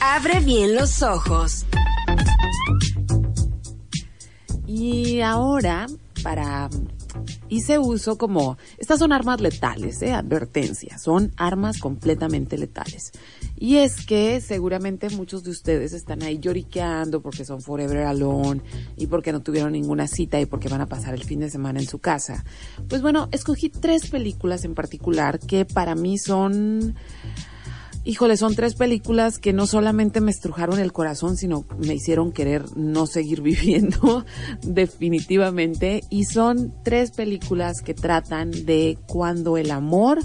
Abre 0.00 0.40
bien 0.40 0.74
los 0.74 1.02
ojos. 1.02 1.66
Y 4.66 5.20
ahora, 5.20 5.88
para 6.22 6.70
hice 7.50 7.78
uso 7.78 8.16
como, 8.16 8.56
estas 8.78 8.98
son 8.98 9.12
armas 9.12 9.42
letales, 9.42 10.00
¿eh? 10.00 10.14
advertencia, 10.14 10.96
son 10.96 11.34
armas 11.36 11.80
completamente 11.80 12.56
letales. 12.56 13.12
Y 13.58 13.76
es 13.76 14.04
que 14.04 14.40
seguramente 14.40 15.08
muchos 15.10 15.42
de 15.44 15.50
ustedes 15.50 15.92
están 15.92 16.22
ahí 16.22 16.38
lloriqueando 16.38 17.22
porque 17.22 17.44
son 17.44 17.62
forever 17.62 18.02
alone 18.02 18.60
y 18.96 19.06
porque 19.06 19.32
no 19.32 19.42
tuvieron 19.42 19.72
ninguna 19.72 20.06
cita 20.06 20.40
y 20.40 20.46
porque 20.46 20.68
van 20.68 20.82
a 20.82 20.86
pasar 20.86 21.14
el 21.14 21.24
fin 21.24 21.40
de 21.40 21.50
semana 21.50 21.80
en 21.80 21.86
su 21.86 21.98
casa. 21.98 22.44
Pues 22.88 23.02
bueno, 23.02 23.28
escogí 23.32 23.70
tres 23.70 24.10
películas 24.10 24.64
en 24.64 24.74
particular 24.74 25.38
que 25.38 25.64
para 25.64 25.94
mí 25.94 26.18
son 26.18 26.94
híjole, 28.06 28.36
son 28.36 28.54
tres 28.54 28.76
películas 28.76 29.38
que 29.38 29.52
no 29.52 29.66
solamente 29.66 30.20
me 30.20 30.30
estrujaron 30.30 30.78
el 30.78 30.92
corazón, 30.92 31.36
sino 31.36 31.66
me 31.76 31.94
hicieron 31.94 32.32
querer 32.32 32.64
no 32.76 33.06
seguir 33.06 33.42
viviendo 33.42 34.24
definitivamente. 34.62 36.04
Y 36.08 36.24
son 36.24 36.72
tres 36.84 37.10
películas 37.10 37.82
que 37.82 37.92
tratan 37.92 38.50
de 38.50 38.96
cuando 39.06 39.56
el 39.56 39.70
amor 39.70 40.20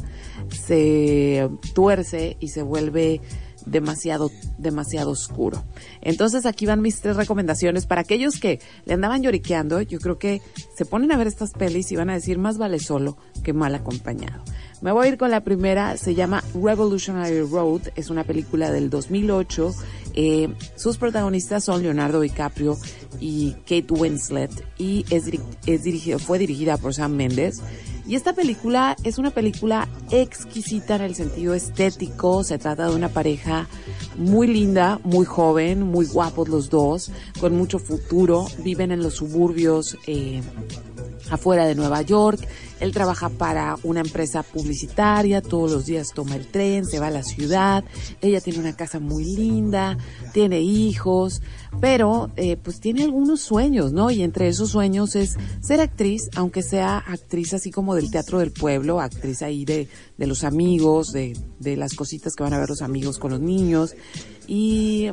se 0.50 1.50
tuerce 1.74 2.38
y 2.40 2.50
se 2.50 2.62
vuelve 2.62 3.20
demasiado, 3.66 4.32
demasiado 4.58 5.12
oscuro. 5.12 5.64
Entonces 6.02 6.46
aquí 6.46 6.66
van 6.66 6.82
mis 6.82 7.02
tres 7.02 7.16
recomendaciones 7.16 7.86
para 7.86 8.02
aquellos 8.02 8.40
que 8.40 8.60
le 8.86 8.94
andaban 8.94 9.24
lloriqueando. 9.24 9.82
Yo 9.82 10.00
creo 10.00 10.18
que 10.18 10.42
se 10.76 10.86
ponen 10.86 11.12
a 11.12 11.18
ver 11.18 11.28
estas 11.28 11.52
pelis 11.52 11.92
y 11.92 11.96
van 11.96 12.10
a 12.10 12.14
decir 12.14 12.38
más 12.38 12.58
vale 12.58 12.80
solo 12.80 13.18
que 13.44 13.54
mal 13.54 13.74
acompañado. 13.76 14.44
Me 14.82 14.92
voy 14.92 15.06
a 15.06 15.10
ir 15.10 15.18
con 15.18 15.30
la 15.30 15.42
primera, 15.42 15.96
se 15.96 16.16
llama 16.16 16.44
Revolutionary 16.56 17.42
Road, 17.42 17.82
es 17.96 18.10
una 18.10 18.24
película 18.24 18.72
del 18.72 18.90
2008 18.90 19.74
Eh, 20.14 20.54
sus 20.76 20.98
protagonistas 20.98 21.64
son 21.64 21.84
Leonardo 21.84 22.20
DiCaprio 22.20 22.78
y 23.22 23.52
Kate 23.62 23.88
Winslet 23.90 24.52
y 24.78 25.06
es, 25.10 25.26
dirigido, 25.84 26.20
fue 26.20 26.38
dirigida 26.38 26.78
por 26.78 26.94
Sam 26.94 27.14
Mendes. 27.14 27.62
Y 28.06 28.16
esta 28.16 28.34
película 28.34 28.98
es 29.04 29.20
una 29.20 29.30
película 29.30 29.88
exquisita 30.10 30.96
en 30.96 31.04
el 31.04 31.16
sentido 31.16 31.54
estético. 31.54 32.44
Se 32.44 32.58
trata 32.58 32.90
de 32.90 32.96
una 32.96 33.08
pareja 33.08 33.68
muy 34.18 34.48
linda, 34.48 35.00
muy 35.06 35.26
joven, 35.26 35.84
muy 35.84 36.08
guapos 36.08 36.50
los 36.50 36.70
dos, 36.70 37.12
con 37.40 37.56
mucho 37.56 37.80
futuro. 37.80 38.48
Viven 38.64 38.92
en 38.92 39.02
los 39.02 39.14
suburbios 39.14 39.98
eh, 40.08 40.42
afuera 41.32 41.66
de 41.66 41.74
Nueva 41.74 42.02
York. 42.04 42.48
Él 42.80 42.92
trabaja 42.92 43.30
para 43.30 43.78
una 43.84 44.02
empresa 44.02 44.44
publicitaria, 44.44 45.42
todos 45.42 45.72
los 45.72 45.86
días 45.86 46.14
toma 46.14 46.36
el 46.36 46.48
tren, 46.48 46.86
se 46.86 47.00
va 47.00 47.08
a 47.08 47.12
la 47.12 47.24
ciudad. 47.24 47.84
Ella 48.22 48.42
tiene 48.42 48.60
una 48.60 48.76
casa 48.76 49.00
muy 49.00 49.24
linda, 49.24 49.98
tiene 50.34 50.62
hijos, 50.62 51.42
pero 51.80 52.32
eh, 52.36 52.58
pues 52.58 52.80
tiene 52.80 53.04
algunos 53.04 53.42
sueños, 53.42 53.94
¿no? 53.94 54.12
Y 54.12 54.24
entre 54.24 54.48
esos 54.48 54.70
sueños 54.70 55.16
es 55.16 55.38
ser 55.62 55.80
actriz, 55.80 56.30
aunque 56.36 56.64
sea 56.64 56.98
actriz 56.98 57.54
así 57.54 57.72
como 57.72 57.96
del 57.96 58.12
teatro 58.12 58.40
del 58.40 58.52
pueblo, 58.52 59.00
actriz 59.00 59.42
ahí 59.42 59.64
de, 59.64 59.88
de 60.18 60.28
los 60.28 60.44
amigos, 60.44 61.12
de, 61.12 61.38
de 61.60 61.78
las 61.78 61.94
cositas 61.94 62.36
que 62.36 62.44
van 62.44 62.54
a 62.54 62.60
ver 62.60 62.70
los 62.70 62.82
amigos 62.82 63.20
con 63.20 63.32
los 63.32 63.40
niños. 63.40 63.96
Y, 64.48 65.10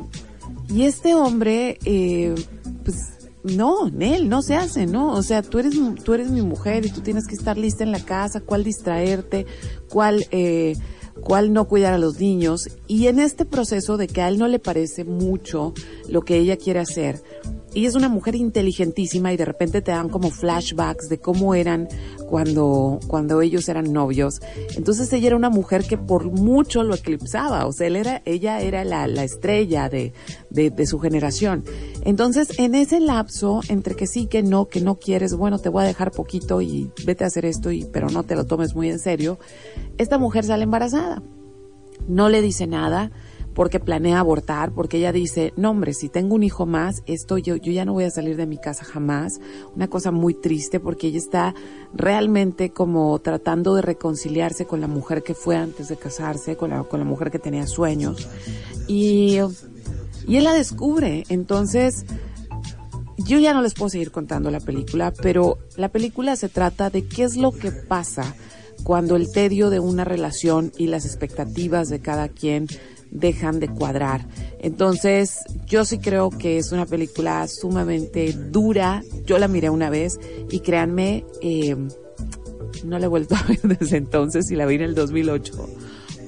y 0.73 0.83
este 0.83 1.13
hombre, 1.13 1.77
eh, 1.85 2.35
pues 2.83 3.18
no, 3.43 3.87
él 3.99 4.29
no 4.29 4.41
se 4.41 4.55
hace, 4.55 4.85
¿no? 4.85 5.13
O 5.13 5.23
sea, 5.23 5.41
tú 5.41 5.59
eres, 5.59 5.75
tú 6.03 6.13
eres 6.13 6.29
mi 6.29 6.41
mujer 6.41 6.85
y 6.85 6.89
tú 6.89 7.01
tienes 7.01 7.25
que 7.25 7.35
estar 7.35 7.57
lista 7.57 7.83
en 7.83 7.91
la 7.91 8.03
casa, 8.03 8.41
cuál 8.41 8.63
distraerte, 8.63 9.45
cuál, 9.89 10.25
eh, 10.31 10.75
cuál 11.21 11.53
no 11.53 11.67
cuidar 11.67 11.93
a 11.93 11.97
los 11.97 12.19
niños. 12.19 12.69
Y 12.87 13.07
en 13.07 13.19
este 13.19 13.45
proceso 13.45 13.97
de 13.97 14.07
que 14.07 14.21
a 14.21 14.27
él 14.27 14.37
no 14.37 14.47
le 14.47 14.59
parece 14.59 15.05
mucho 15.05 15.73
lo 16.07 16.21
que 16.21 16.37
ella 16.37 16.57
quiere 16.57 16.79
hacer, 16.79 17.23
ella 17.73 17.87
es 17.87 17.95
una 17.95 18.09
mujer 18.09 18.35
inteligentísima 18.35 19.31
y 19.31 19.37
de 19.37 19.45
repente 19.45 19.81
te 19.81 19.91
dan 19.91 20.09
como 20.09 20.31
flashbacks 20.31 21.09
de 21.09 21.19
cómo 21.19 21.53
eran 21.53 21.87
cuando, 22.27 22.99
cuando 23.07 23.41
ellos 23.41 23.69
eran 23.69 23.91
novios. 23.93 24.41
Entonces 24.75 25.11
ella 25.13 25.27
era 25.27 25.35
una 25.35 25.49
mujer 25.49 25.85
que 25.85 25.97
por 25.97 26.31
mucho 26.31 26.83
lo 26.83 26.95
eclipsaba, 26.95 27.65
o 27.65 27.71
sea, 27.71 27.87
él 27.87 27.95
era, 27.95 28.21
ella 28.25 28.61
era 28.61 28.83
la, 28.83 29.07
la 29.07 29.23
estrella 29.23 29.89
de, 29.89 30.13
de, 30.49 30.69
de, 30.71 30.85
su 30.85 30.99
generación. 30.99 31.63
Entonces, 32.03 32.57
en 32.57 32.75
ese 32.75 32.99
lapso, 32.99 33.61
entre 33.69 33.95
que 33.95 34.07
sí, 34.07 34.27
que 34.27 34.41
no, 34.41 34.67
que 34.67 34.81
no 34.81 34.95
quieres, 34.95 35.35
bueno, 35.35 35.59
te 35.59 35.69
voy 35.69 35.83
a 35.83 35.87
dejar 35.87 36.11
poquito 36.11 36.61
y 36.61 36.91
vete 37.05 37.23
a 37.23 37.27
hacer 37.27 37.45
esto, 37.45 37.71
y, 37.71 37.85
pero 37.85 38.09
no 38.09 38.23
te 38.23 38.35
lo 38.35 38.45
tomes 38.45 38.75
muy 38.75 38.89
en 38.89 38.99
serio, 38.99 39.39
esta 39.97 40.17
mujer 40.17 40.45
sale 40.45 40.63
embarazada. 40.63 41.21
No 42.07 42.29
le 42.29 42.41
dice 42.41 42.65
nada, 42.65 43.11
porque 43.59 43.81
planea 43.81 44.21
abortar, 44.21 44.71
porque 44.71 44.99
ella 44.99 45.11
dice, 45.11 45.51
no 45.57 45.71
hombre, 45.71 45.93
si 45.93 46.07
tengo 46.07 46.33
un 46.33 46.43
hijo 46.43 46.65
más, 46.65 47.03
esto 47.07 47.37
yo, 47.37 47.57
yo 47.57 47.73
ya 47.73 47.83
no 47.83 47.91
voy 47.91 48.05
a 48.05 48.09
salir 48.09 48.37
de 48.37 48.45
mi 48.45 48.57
casa 48.57 48.85
jamás. 48.85 49.41
Una 49.75 49.89
cosa 49.89 50.11
muy 50.11 50.33
triste 50.33 50.79
porque 50.79 51.07
ella 51.07 51.17
está 51.17 51.55
realmente 51.93 52.69
como 52.69 53.19
tratando 53.19 53.75
de 53.75 53.81
reconciliarse 53.81 54.63
con 54.63 54.79
la 54.79 54.87
mujer 54.87 55.23
que 55.23 55.33
fue 55.33 55.57
antes 55.57 55.89
de 55.89 55.97
casarse, 55.97 56.55
con 56.55 56.69
la, 56.69 56.83
con 56.83 57.01
la 57.01 57.05
mujer 57.05 57.31
que 57.31 57.37
tenía 57.37 57.67
sueños. 57.67 58.29
Y, 58.87 59.39
y 60.25 60.37
él 60.37 60.43
la 60.45 60.53
descubre. 60.53 61.25
Entonces, 61.27 62.05
yo 63.17 63.39
ya 63.39 63.53
no 63.53 63.61
les 63.61 63.73
puedo 63.73 63.89
seguir 63.89 64.11
contando 64.11 64.51
la 64.51 64.61
película, 64.61 65.11
pero 65.21 65.57
la 65.75 65.89
película 65.89 66.37
se 66.37 66.47
trata 66.47 66.89
de 66.89 67.09
qué 67.09 67.25
es 67.25 67.35
lo 67.35 67.51
que 67.51 67.73
pasa 67.73 68.37
cuando 68.85 69.17
el 69.17 69.29
tedio 69.33 69.69
de 69.69 69.81
una 69.81 70.05
relación 70.05 70.71
y 70.77 70.87
las 70.87 71.05
expectativas 71.05 71.89
de 71.89 71.99
cada 71.99 72.29
quien 72.29 72.67
dejan 73.11 73.59
de 73.59 73.69
cuadrar. 73.69 74.27
Entonces, 74.59 75.39
yo 75.65 75.85
sí 75.85 75.99
creo 75.99 76.29
que 76.29 76.57
es 76.57 76.71
una 76.71 76.85
película 76.85 77.47
sumamente 77.47 78.33
dura. 78.33 79.03
Yo 79.25 79.37
la 79.39 79.47
miré 79.47 79.69
una 79.69 79.89
vez 79.89 80.19
y 80.49 80.59
créanme, 80.59 81.25
eh, 81.41 81.75
no 82.83 82.99
la 82.99 83.05
he 83.05 83.09
vuelto 83.09 83.35
a 83.43 83.43
ver 83.43 83.61
desde 83.61 83.97
entonces 83.97 84.49
y 84.51 84.55
la 84.55 84.65
vi 84.65 84.75
en 84.75 84.81
el 84.81 84.95
2008 84.95 85.69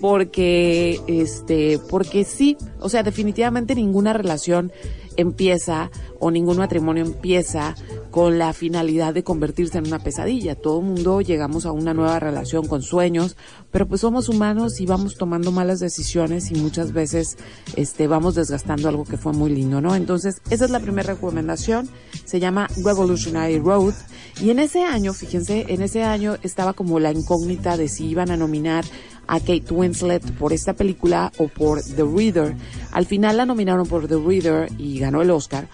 porque 0.02 1.00
este 1.08 1.80
porque 1.90 2.24
sí, 2.26 2.58
o 2.80 2.90
sea, 2.90 3.04
definitivamente 3.04 3.76
ninguna 3.76 4.14
relación 4.14 4.74
empieza 5.22 5.90
o 6.20 6.32
ningún 6.32 6.58
matrimonio 6.58 7.06
empieza 7.06 7.76
con 8.12 8.38
la 8.38 8.54
finalidad 8.54 9.14
de 9.14 9.24
convertirse 9.24 9.78
en 9.78 9.88
una 9.88 10.00
pesadilla. 10.00 10.56
Todo 10.56 10.82
mundo 10.82 11.22
llegamos 11.22 11.66
a 11.66 11.72
una 11.72 11.94
nueva 11.94 12.20
relación 12.20 12.68
con 12.68 12.82
sueños, 12.82 13.38
pero 13.72 13.88
pues 13.88 14.02
somos 14.02 14.30
humanos 14.30 14.82
y 14.82 14.86
vamos 14.86 15.16
tomando 15.16 15.52
malas 15.52 15.80
decisiones 15.80 16.52
y 16.52 16.56
muchas 16.56 16.92
veces 16.92 17.38
este 17.76 18.08
vamos 18.08 18.36
desgastando 18.36 18.90
algo 18.90 19.06
que 19.06 19.18
fue 19.18 19.34
muy 19.34 19.50
lindo, 19.50 19.82
¿no? 19.82 19.96
Entonces, 19.96 20.42
esa 20.50 20.66
es 20.66 20.72
la 20.72 20.80
primera 20.80 21.14
recomendación, 21.14 21.90
se 22.26 22.40
llama 22.40 22.68
Revolutionary 22.84 23.60
Road 23.60 23.94
y 24.42 24.50
en 24.50 24.60
ese 24.60 24.84
año, 24.84 25.14
fíjense, 25.14 25.66
en 25.70 25.82
ese 25.82 26.04
año 26.04 26.36
estaba 26.44 26.74
como 26.74 27.00
la 27.00 27.12
incógnita 27.12 27.78
de 27.78 27.88
si 27.88 28.08
iban 28.08 28.32
a 28.32 28.38
nominar 28.38 28.86
a 29.32 29.40
Kate 29.40 29.72
Winslet 29.72 30.34
por 30.34 30.52
esta 30.52 30.74
película 30.74 31.32
o 31.38 31.48
por 31.48 31.82
The 31.82 32.04
Reader. 32.04 32.54
Al 32.92 33.06
final 33.06 33.38
la 33.38 33.46
nominaron 33.46 33.88
por 33.88 34.06
The 34.06 34.18
Reader 34.18 34.70
y 34.78 35.00
ganó 35.00 35.22
el 35.22 35.32
Oscar, 35.32 35.70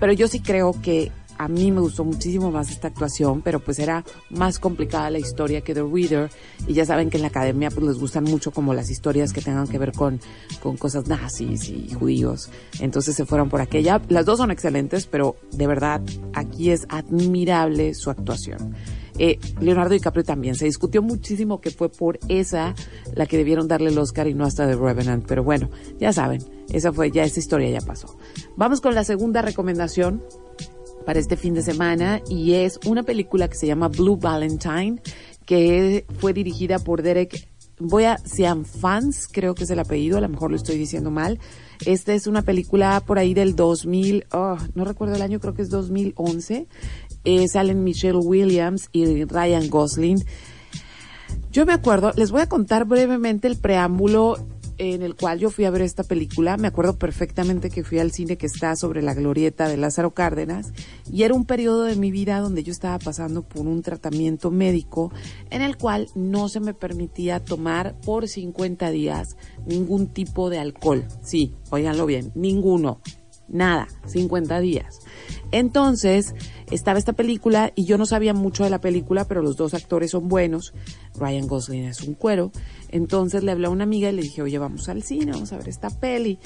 pero 0.00 0.14
yo 0.14 0.28
sí 0.28 0.40
creo 0.40 0.74
que 0.80 1.12
a 1.36 1.46
mí 1.46 1.70
me 1.70 1.80
gustó 1.80 2.04
muchísimo 2.04 2.50
más 2.50 2.70
esta 2.70 2.88
actuación, 2.88 3.42
pero 3.42 3.60
pues 3.60 3.78
era 3.78 4.02
más 4.30 4.58
complicada 4.58 5.10
la 5.10 5.18
historia 5.18 5.60
que 5.60 5.74
The 5.74 5.82
Reader 5.82 6.30
y 6.66 6.72
ya 6.72 6.86
saben 6.86 7.10
que 7.10 7.18
en 7.18 7.22
la 7.22 7.28
academia 7.28 7.70
pues 7.70 7.84
les 7.84 7.98
gustan 7.98 8.24
mucho 8.24 8.50
como 8.50 8.72
las 8.72 8.88
historias 8.88 9.34
que 9.34 9.42
tengan 9.42 9.68
que 9.68 9.78
ver 9.78 9.92
con, 9.92 10.18
con 10.62 10.78
cosas 10.78 11.06
nazis 11.06 11.68
y 11.68 11.92
judíos. 11.92 12.48
Entonces 12.80 13.14
se 13.14 13.26
fueron 13.26 13.50
por 13.50 13.60
aquella. 13.60 14.00
Las 14.08 14.24
dos 14.24 14.38
son 14.38 14.50
excelentes, 14.50 15.06
pero 15.06 15.36
de 15.52 15.66
verdad 15.66 16.00
aquí 16.32 16.70
es 16.70 16.86
admirable 16.88 17.92
su 17.92 18.08
actuación. 18.08 18.74
Eh, 19.18 19.38
Leonardo 19.60 19.94
DiCaprio 19.94 20.24
también. 20.24 20.54
Se 20.54 20.64
discutió 20.64 21.02
muchísimo 21.02 21.60
que 21.60 21.70
fue 21.70 21.88
por 21.88 22.18
esa 22.28 22.74
la 23.14 23.26
que 23.26 23.36
debieron 23.36 23.68
darle 23.68 23.90
el 23.90 23.98
Oscar 23.98 24.26
y 24.28 24.34
no 24.34 24.44
hasta 24.44 24.66
The 24.66 24.76
Revenant. 24.76 25.26
Pero 25.26 25.44
bueno, 25.44 25.70
ya 25.98 26.12
saben, 26.12 26.42
esa 26.70 26.92
fue, 26.92 27.10
ya 27.10 27.24
esa 27.24 27.40
historia 27.40 27.70
ya 27.70 27.80
pasó. 27.80 28.16
Vamos 28.56 28.80
con 28.80 28.94
la 28.94 29.04
segunda 29.04 29.42
recomendación 29.42 30.22
para 31.04 31.18
este 31.18 31.36
fin 31.36 31.54
de 31.54 31.62
semana 31.62 32.22
y 32.28 32.54
es 32.54 32.78
una 32.86 33.02
película 33.02 33.48
que 33.48 33.56
se 33.56 33.66
llama 33.66 33.88
Blue 33.88 34.16
Valentine, 34.16 35.02
que 35.44 36.06
fue 36.18 36.32
dirigida 36.32 36.78
por 36.78 37.02
Derek 37.02 37.52
voy 37.82 38.04
a 38.04 38.18
sean 38.18 38.64
fans, 38.64 39.28
creo 39.30 39.54
que 39.54 39.64
es 39.64 39.70
el 39.70 39.78
apellido, 39.78 40.18
a 40.18 40.20
lo 40.20 40.28
mejor 40.28 40.50
lo 40.50 40.56
estoy 40.56 40.78
diciendo 40.78 41.10
mal. 41.10 41.38
Esta 41.84 42.14
es 42.14 42.26
una 42.26 42.42
película 42.42 43.02
por 43.04 43.18
ahí 43.18 43.34
del 43.34 43.56
2000, 43.56 44.26
oh, 44.32 44.56
no 44.74 44.84
recuerdo 44.84 45.16
el 45.16 45.22
año, 45.22 45.40
creo 45.40 45.54
que 45.54 45.62
es 45.62 45.70
2011. 45.70 46.66
Eh, 47.24 47.46
salen 47.48 47.84
Michelle 47.84 48.18
Williams 48.18 48.88
y 48.92 49.24
Ryan 49.24 49.68
Gosling. 49.68 50.24
Yo 51.50 51.66
me 51.66 51.72
acuerdo, 51.72 52.12
les 52.16 52.30
voy 52.30 52.40
a 52.40 52.48
contar 52.48 52.86
brevemente 52.86 53.46
el 53.46 53.56
preámbulo 53.56 54.36
en 54.78 55.02
el 55.02 55.14
cual 55.14 55.38
yo 55.38 55.50
fui 55.50 55.64
a 55.64 55.70
ver 55.70 55.82
esta 55.82 56.02
película. 56.02 56.56
Me 56.56 56.68
acuerdo 56.68 56.98
perfectamente 56.98 57.70
que 57.70 57.84
fui 57.84 57.98
al 57.98 58.10
cine 58.10 58.36
que 58.36 58.46
está 58.46 58.74
sobre 58.74 59.02
la 59.02 59.14
glorieta 59.14 59.68
de 59.68 59.76
Lázaro 59.76 60.12
Cárdenas 60.12 60.72
y 61.10 61.22
era 61.22 61.34
un 61.34 61.44
periodo 61.44 61.84
de 61.84 61.96
mi 61.96 62.10
vida 62.10 62.40
donde 62.40 62.62
yo 62.62 62.72
estaba 62.72 62.98
pasando 62.98 63.42
por 63.42 63.66
un 63.66 63.82
tratamiento 63.82 64.50
médico 64.50 65.12
en 65.50 65.62
el 65.62 65.76
cual 65.76 66.08
no 66.14 66.48
se 66.48 66.60
me 66.60 66.74
permitía 66.74 67.38
tomar 67.40 67.94
por 68.00 68.28
50 68.28 68.90
días 68.90 69.36
ningún 69.66 70.08
tipo 70.08 70.50
de 70.50 70.58
alcohol. 70.58 71.04
Sí, 71.22 71.54
oiganlo 71.70 72.06
bien, 72.06 72.32
ninguno. 72.34 73.00
Nada, 73.48 73.86
50 74.06 74.60
días. 74.60 75.00
Entonces, 75.50 76.34
estaba 76.72 76.98
esta 76.98 77.12
película 77.12 77.72
y 77.74 77.84
yo 77.84 77.98
no 77.98 78.06
sabía 78.06 78.34
mucho 78.34 78.64
de 78.64 78.70
la 78.70 78.80
película, 78.80 79.26
pero 79.26 79.42
los 79.42 79.56
dos 79.56 79.74
actores 79.74 80.10
son 80.12 80.28
buenos. 80.28 80.72
Ryan 81.14 81.46
Gosling 81.46 81.84
es 81.84 82.02
un 82.02 82.14
cuero. 82.14 82.50
Entonces 82.88 83.44
le 83.44 83.52
hablé 83.52 83.66
a 83.66 83.70
una 83.70 83.84
amiga 83.84 84.08
y 84.08 84.12
le 84.12 84.22
dije, 84.22 84.42
oye, 84.42 84.58
vamos 84.58 84.88
al 84.88 85.02
cine, 85.02 85.32
vamos 85.32 85.52
a 85.52 85.58
ver 85.58 85.68
esta 85.68 85.90
peli. 85.90 86.38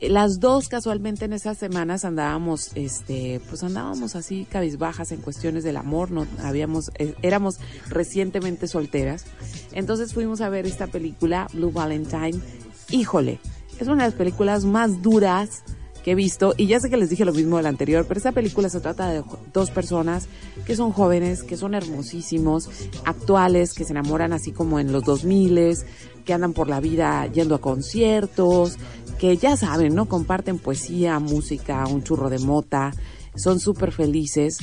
Las 0.00 0.40
dos 0.40 0.68
casualmente 0.68 1.24
en 1.24 1.32
esas 1.32 1.56
semanas 1.56 2.04
andábamos, 2.04 2.70
este, 2.74 3.40
pues 3.48 3.62
andábamos 3.62 4.14
así 4.14 4.46
cabizbajas 4.50 5.10
en 5.10 5.22
cuestiones 5.22 5.64
del 5.64 5.78
amor, 5.78 6.10
no 6.10 6.26
habíamos, 6.42 6.90
eh, 6.98 7.14
éramos 7.22 7.58
recientemente 7.88 8.68
solteras. 8.68 9.24
Entonces 9.72 10.12
fuimos 10.12 10.42
a 10.42 10.50
ver 10.50 10.66
esta 10.66 10.86
película, 10.86 11.48
Blue 11.54 11.72
Valentine. 11.72 12.38
Híjole, 12.90 13.40
es 13.78 13.88
una 13.88 14.04
de 14.04 14.10
las 14.10 14.18
películas 14.18 14.66
más 14.66 15.00
duras 15.00 15.62
que 16.06 16.12
he 16.12 16.14
visto, 16.14 16.54
y 16.56 16.68
ya 16.68 16.78
sé 16.78 16.88
que 16.88 16.96
les 16.96 17.10
dije 17.10 17.24
lo 17.24 17.32
mismo 17.32 17.56
del 17.56 17.66
anterior, 17.66 18.04
pero 18.06 18.18
esta 18.18 18.30
película 18.30 18.68
se 18.68 18.78
trata 18.78 19.08
de 19.08 19.24
dos 19.52 19.72
personas 19.72 20.28
que 20.64 20.76
son 20.76 20.92
jóvenes, 20.92 21.42
que 21.42 21.56
son 21.56 21.74
hermosísimos, 21.74 22.70
actuales, 23.04 23.74
que 23.74 23.84
se 23.84 23.90
enamoran 23.90 24.32
así 24.32 24.52
como 24.52 24.78
en 24.78 24.92
los 24.92 25.02
2000 25.02 25.78
que 26.24 26.32
andan 26.32 26.52
por 26.52 26.68
la 26.68 26.78
vida 26.78 27.26
yendo 27.26 27.56
a 27.56 27.60
conciertos, 27.60 28.78
que 29.18 29.36
ya 29.36 29.56
saben, 29.56 29.96
¿no? 29.96 30.06
Comparten 30.06 30.60
poesía, 30.60 31.18
música, 31.18 31.84
un 31.88 32.04
churro 32.04 32.30
de 32.30 32.38
mota, 32.38 32.92
son 33.34 33.58
súper 33.58 33.90
felices. 33.90 34.58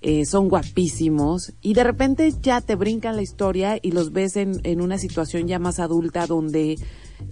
Eh, 0.00 0.26
son 0.26 0.48
guapísimos 0.48 1.54
y 1.60 1.74
de 1.74 1.82
repente 1.82 2.32
ya 2.40 2.60
te 2.60 2.76
brincan 2.76 3.16
la 3.16 3.22
historia 3.22 3.80
y 3.82 3.90
los 3.90 4.12
ves 4.12 4.36
en, 4.36 4.60
en 4.62 4.80
una 4.80 4.96
situación 4.96 5.48
ya 5.48 5.58
más 5.58 5.80
adulta 5.80 6.28
donde 6.28 6.76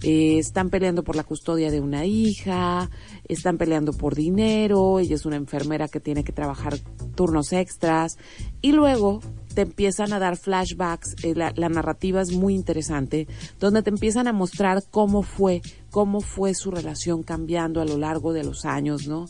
eh, 0.03 0.37
están 0.37 0.69
peleando 0.69 1.03
por 1.03 1.15
la 1.15 1.23
custodia 1.23 1.71
de 1.71 1.81
una 1.81 2.05
hija, 2.05 2.89
están 3.27 3.57
peleando 3.57 3.93
por 3.93 4.15
dinero, 4.15 4.99
ella 4.99 5.15
es 5.15 5.25
una 5.25 5.35
enfermera 5.35 5.87
que 5.87 5.99
tiene 5.99 6.23
que 6.23 6.31
trabajar 6.31 6.77
turnos 7.15 7.53
extras 7.53 8.17
y 8.61 8.71
luego 8.71 9.21
te 9.57 9.63
empiezan 9.63 10.13
a 10.13 10.19
dar 10.19 10.37
flashbacks, 10.37 11.15
eh, 11.23 11.33
la, 11.33 11.51
la, 11.55 11.67
narrativa 11.67 12.21
es 12.21 12.31
muy 12.31 12.53
interesante, 12.53 13.27
donde 13.59 13.81
te 13.81 13.89
empiezan 13.89 14.27
a 14.27 14.31
mostrar 14.31 14.83
cómo 14.91 15.23
fue, 15.23 15.63
cómo 15.89 16.21
fue 16.21 16.53
su 16.53 16.69
relación 16.69 17.23
cambiando 17.23 17.81
a 17.81 17.85
lo 17.85 17.97
largo 17.97 18.33
de 18.33 18.43
los 18.43 18.65
años, 18.65 19.07
¿no? 19.07 19.25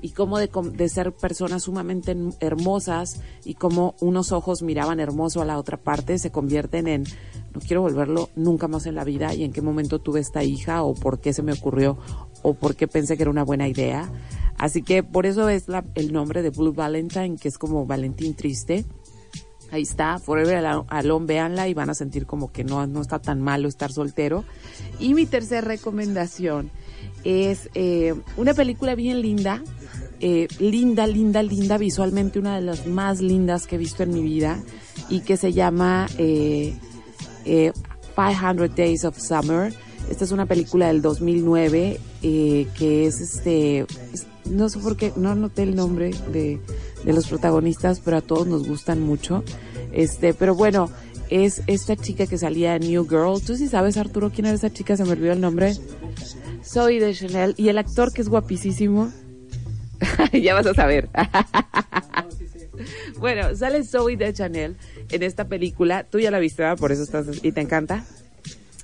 Y 0.00 0.10
cómo 0.10 0.38
de, 0.38 0.48
de 0.74 0.88
ser 0.88 1.10
personas 1.10 1.64
sumamente 1.64 2.16
hermosas 2.38 3.20
y 3.44 3.54
cómo 3.54 3.96
unos 4.00 4.30
ojos 4.30 4.62
miraban 4.62 5.00
hermoso 5.00 5.42
a 5.42 5.44
la 5.44 5.58
otra 5.58 5.78
parte 5.78 6.16
se 6.20 6.30
convierten 6.30 6.86
en 6.86 7.04
no 7.52 7.60
quiero 7.60 7.82
volverlo 7.82 8.30
nunca 8.36 8.68
más 8.68 8.86
en 8.86 8.94
la 8.94 9.02
vida 9.02 9.34
y 9.34 9.42
en 9.42 9.52
qué 9.52 9.62
momento 9.62 9.98
tuve 9.98 10.20
esta 10.20 10.44
hija 10.44 10.84
o 10.84 10.94
por 10.94 11.18
qué 11.18 11.32
se 11.32 11.42
me 11.42 11.52
ocurrió 11.52 11.98
o 12.42 12.54
por 12.54 12.76
qué 12.76 12.86
pensé 12.86 13.16
que 13.16 13.24
era 13.24 13.30
una 13.30 13.44
buena 13.44 13.66
idea. 13.66 14.08
Así 14.58 14.82
que 14.82 15.02
por 15.02 15.26
eso 15.26 15.48
es 15.48 15.66
la, 15.66 15.84
el 15.96 16.12
nombre 16.12 16.42
de 16.42 16.50
Blue 16.50 16.72
Valentine, 16.72 17.36
que 17.36 17.48
es 17.48 17.58
como 17.58 17.84
Valentín 17.84 18.34
triste. 18.34 18.84
Ahí 19.72 19.82
está, 19.82 20.18
Forever 20.18 20.84
Alone, 20.88 21.24
véanla 21.24 21.66
y 21.66 21.72
van 21.72 21.88
a 21.88 21.94
sentir 21.94 22.26
como 22.26 22.52
que 22.52 22.62
no, 22.62 22.86
no 22.86 23.00
está 23.00 23.20
tan 23.20 23.40
malo 23.40 23.68
estar 23.68 23.90
soltero. 23.90 24.44
Y 25.00 25.14
mi 25.14 25.24
tercera 25.24 25.62
recomendación 25.62 26.70
es 27.24 27.70
eh, 27.72 28.14
una 28.36 28.52
película 28.52 28.94
bien 28.94 29.22
linda, 29.22 29.62
eh, 30.20 30.46
linda, 30.58 31.06
linda, 31.06 31.42
linda, 31.42 31.78
visualmente 31.78 32.38
una 32.38 32.56
de 32.56 32.60
las 32.60 32.86
más 32.86 33.22
lindas 33.22 33.66
que 33.66 33.76
he 33.76 33.78
visto 33.78 34.02
en 34.02 34.12
mi 34.12 34.22
vida 34.22 34.62
y 35.08 35.20
que 35.20 35.38
se 35.38 35.54
llama 35.54 36.06
eh, 36.18 36.74
500 38.14 38.76
Days 38.76 39.06
of 39.06 39.18
Summer. 39.18 39.72
Esta 40.10 40.24
es 40.24 40.32
una 40.32 40.46
película 40.46 40.88
del 40.88 41.02
2009 41.02 42.00
eh, 42.22 42.66
que 42.76 43.06
es 43.06 43.20
este, 43.20 43.86
no 44.44 44.68
sé 44.68 44.78
por 44.78 44.96
qué, 44.96 45.12
no 45.16 45.30
anoté 45.30 45.62
el 45.62 45.74
nombre 45.74 46.10
de, 46.32 46.60
de 47.04 47.12
los 47.12 47.28
protagonistas, 47.28 48.00
pero 48.00 48.18
a 48.18 48.20
todos 48.20 48.46
nos 48.46 48.66
gustan 48.66 49.00
mucho. 49.00 49.44
Este, 49.92 50.34
pero 50.34 50.54
bueno, 50.54 50.90
es 51.30 51.62
esta 51.66 51.96
chica 51.96 52.26
que 52.26 52.36
salía 52.36 52.78
New 52.78 53.08
Girl. 53.08 53.40
¿Tú 53.40 53.56
sí 53.56 53.68
sabes, 53.68 53.96
Arturo, 53.96 54.30
quién 54.30 54.46
era 54.46 54.54
esa 54.54 54.70
chica? 54.70 54.96
Se 54.96 55.04
me 55.04 55.12
olvidó 55.12 55.32
el 55.32 55.40
nombre. 55.40 55.74
Zoe 56.64 57.00
de 57.00 57.14
Chanel. 57.14 57.54
Y 57.56 57.68
el 57.68 57.78
actor 57.78 58.12
que 58.12 58.20
es 58.20 58.28
guapísimo. 58.28 59.10
ya 60.32 60.54
vas 60.54 60.66
a 60.66 60.74
saber. 60.74 61.08
bueno, 63.18 63.54
sale 63.56 63.84
Zoe 63.84 64.16
de 64.16 64.32
Chanel 64.32 64.76
en 65.10 65.22
esta 65.22 65.48
película. 65.48 66.04
Tú 66.04 66.18
ya 66.18 66.30
la 66.30 66.38
viste, 66.38 66.62
¿verdad? 66.62 66.78
Por 66.78 66.92
eso 66.92 67.02
estás 67.02 67.26
y 67.42 67.52
te 67.52 67.60
encanta. 67.60 68.04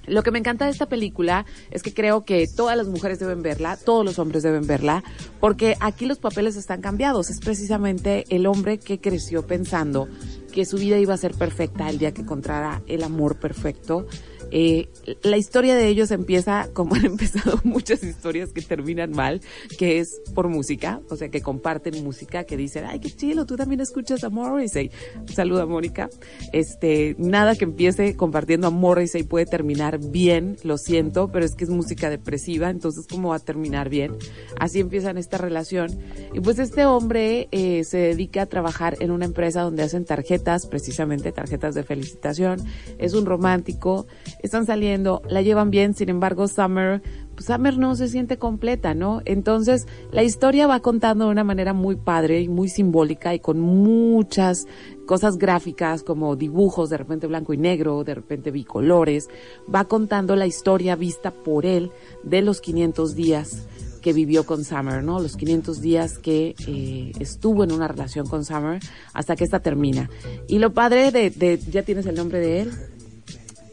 Lo 0.07 0.23
que 0.23 0.31
me 0.31 0.39
encanta 0.39 0.65
de 0.65 0.71
esta 0.71 0.87
película 0.87 1.45
es 1.71 1.83
que 1.83 1.93
creo 1.93 2.25
que 2.25 2.47
todas 2.49 2.77
las 2.77 2.87
mujeres 2.87 3.19
deben 3.19 3.43
verla, 3.43 3.77
todos 3.77 4.05
los 4.05 4.19
hombres 4.19 4.43
deben 4.43 4.67
verla, 4.67 5.05
porque 5.41 5.77
aquí 5.81 6.07
los 6.07 6.19
papeles 6.19 6.57
están 6.57 6.81
cambiados. 6.81 7.31
Es 7.31 7.41
precisamente 7.41 8.25
el 8.31 8.47
hombre 8.47 8.79
que 8.79 9.01
creció 9.01 9.47
pensando 9.47 10.09
que 10.53 10.65
su 10.65 10.79
vida 10.79 10.99
iba 10.99 11.15
a 11.15 11.19
ser 11.19 11.35
perfecta 11.35 11.91
el 11.91 11.99
día 11.99 12.13
que 12.13 12.23
encontrara 12.23 12.83
el 12.87 13.03
amor 13.03 13.37
perfecto 13.37 14.07
eh, 14.51 14.89
la 15.23 15.37
historia 15.37 15.77
de 15.77 15.89
ellos 15.89 16.11
empieza 16.11 16.69
como 16.73 16.95
han 16.95 17.05
empezado 17.05 17.61
muchas 17.65 18.03
historias 18.03 18.53
que 18.53 18.63
terminan 18.63 19.13
mal, 19.13 19.41
que 19.79 19.99
es 19.99 20.21
por 20.35 20.49
música, 20.49 21.01
o 21.11 21.17
sea, 21.17 21.29
que 21.29 21.41
comparten 21.41 22.03
música, 22.03 22.45
que 22.45 22.57
dicen, 22.57 22.85
ay, 22.87 23.01
qué 23.01 23.11
chilo, 23.11 23.47
tú 23.47 23.57
también 23.57 23.81
escuchas 23.81 24.25
a 24.25 24.31
Morrissey. 24.31 24.91
Saluda, 25.35 25.67
Mónica. 25.67 26.09
Este, 26.53 27.15
nada 27.19 27.55
que 27.57 27.65
empiece 27.65 28.17
compartiendo 28.17 28.67
a 28.67 28.71
Morrissey 28.71 29.23
puede 29.23 29.47
terminar 29.47 29.99
bien, 29.99 30.57
lo 30.63 30.79
siento, 30.79 31.31
pero 31.31 31.45
es 31.45 31.55
que 31.55 31.65
es 31.65 31.71
música 31.71 32.11
depresiva, 32.11 32.71
entonces, 32.71 33.07
¿cómo 33.09 33.31
va 33.31 33.37
a 33.37 33.41
terminar 33.41 33.89
bien? 33.89 34.17
Así 34.59 34.81
empiezan 34.81 35.19
esta 35.19 35.39
relación. 35.39 35.99
Y 36.33 36.41
pues 36.41 36.59
este 36.59 36.87
hombre 36.87 37.49
eh, 37.51 37.85
se 37.85 37.99
dedica 37.99 38.43
a 38.43 38.47
trabajar 38.47 38.97
en 39.01 39.11
una 39.11 39.25
empresa 39.25 39.63
donde 39.63 39.83
hacen 39.83 40.05
tarjetas, 40.05 40.67
precisamente 40.67 41.33
tarjetas 41.33 41.75
de 41.75 41.83
felicitación. 41.83 42.61
Es 42.99 43.15
un 43.15 43.27
romántico 43.27 44.07
están 44.43 44.67
saliendo, 44.67 45.23
la 45.29 45.43
llevan 45.43 45.71
bien, 45.71 45.95
sin 45.95 46.09
embargo 46.09 46.49
Summer, 46.49 47.03
pues 47.35 47.47
Summer 47.47 47.79
no 47.79 47.95
se 47.95 48.09
siente 48.09 48.39
completa, 48.39 48.95
¿no? 48.95 49.23
Entonces 49.25 49.87
la 50.13 50.23
historia 50.23 50.67
va 50.67 50.81
contando 50.81 51.27
de 51.27 51.31
una 51.31 51.45
manera 51.45 51.73
muy 51.73 51.97
padre 51.97 52.41
y 52.41 52.49
muy 52.49 52.69
simbólica 52.69 53.35
y 53.35 53.41
con 53.41 53.61
muchas 53.61 54.67
cosas 55.07 55.39
gráficas 55.39 56.03
como 56.03 56.37
dibujos, 56.37 56.91
de 56.91 56.99
repente 56.99 57.27
blanco 57.27 57.53
y 57.53 57.59
negro, 57.59 58.05
de 58.05 58.15
repente 58.15 58.51
bicolores, 58.51 59.29
va 59.73 59.85
contando 59.85 60.37
la 60.37 60.47
historia 60.47 60.97
vista 60.97 61.31
por 61.31 61.65
él 61.65 61.91
de 62.25 62.43
los 62.43 62.61
500 62.61 63.15
días 63.15 63.67
que 64.01 64.13
vivió 64.13 64.45
con 64.45 64.65
Summer, 64.65 65.03
¿no? 65.03 65.21
Los 65.21 65.37
500 65.37 65.81
días 65.81 66.19
que 66.19 66.55
eh, 66.67 67.13
estuvo 67.19 67.65
en 67.65 67.73
una 67.73 67.89
relación 67.89 68.27
con 68.27 68.45
Summer 68.45 68.81
hasta 69.13 69.37
que 69.37 69.45
esta 69.45 69.61
termina. 69.61 70.11
Y 70.47 70.59
lo 70.59 70.73
padre 70.73 71.11
de, 71.11 71.31
de, 71.31 71.59
¿ya 71.59 71.83
tienes 71.83 72.07
el 72.07 72.15
nombre 72.15 72.39
de 72.39 72.61
él? 72.63 72.73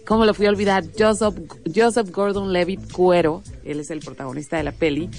¿Cómo 0.06 0.26
lo 0.26 0.34
fui 0.34 0.46
a 0.46 0.50
olvidar? 0.50 0.84
Joseph, 0.98 1.36
Joseph 1.74 2.12
Gordon-Levitt 2.12 2.92
Cuero, 2.92 3.42
él 3.64 3.80
es 3.80 3.90
el 3.90 4.00
protagonista 4.00 4.58
de 4.58 4.64
la 4.64 4.72
peli. 4.72 5.10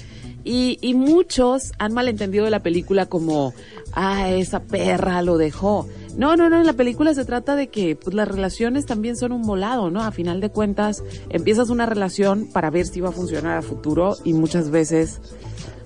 Y, 0.43 0.77
y 0.81 0.93
muchos 0.93 1.73
han 1.77 1.93
malentendido 1.93 2.49
la 2.49 2.61
película 2.61 3.05
como, 3.07 3.53
ah, 3.91 4.29
esa 4.31 4.61
perra 4.61 5.21
lo 5.21 5.37
dejó. 5.37 5.89
No, 6.15 6.37
no, 6.37 6.49
no, 6.49 6.57
en 6.57 6.65
la 6.65 6.73
película 6.73 7.13
se 7.13 7.25
trata 7.25 7.55
de 7.55 7.67
que 7.67 7.95
pues, 7.95 8.15
las 8.15 8.27
relaciones 8.27 8.85
también 8.85 9.17
son 9.17 9.33
un 9.33 9.41
volado, 9.41 9.91
¿no? 9.91 10.01
A 10.01 10.11
final 10.11 10.39
de 10.39 10.49
cuentas, 10.49 11.03
empiezas 11.29 11.69
una 11.69 11.85
relación 11.85 12.47
para 12.51 12.69
ver 12.69 12.85
si 12.85 13.01
va 13.01 13.09
a 13.09 13.11
funcionar 13.11 13.57
a 13.57 13.61
futuro 13.61 14.15
y 14.23 14.33
muchas 14.33 14.71
veces 14.71 15.19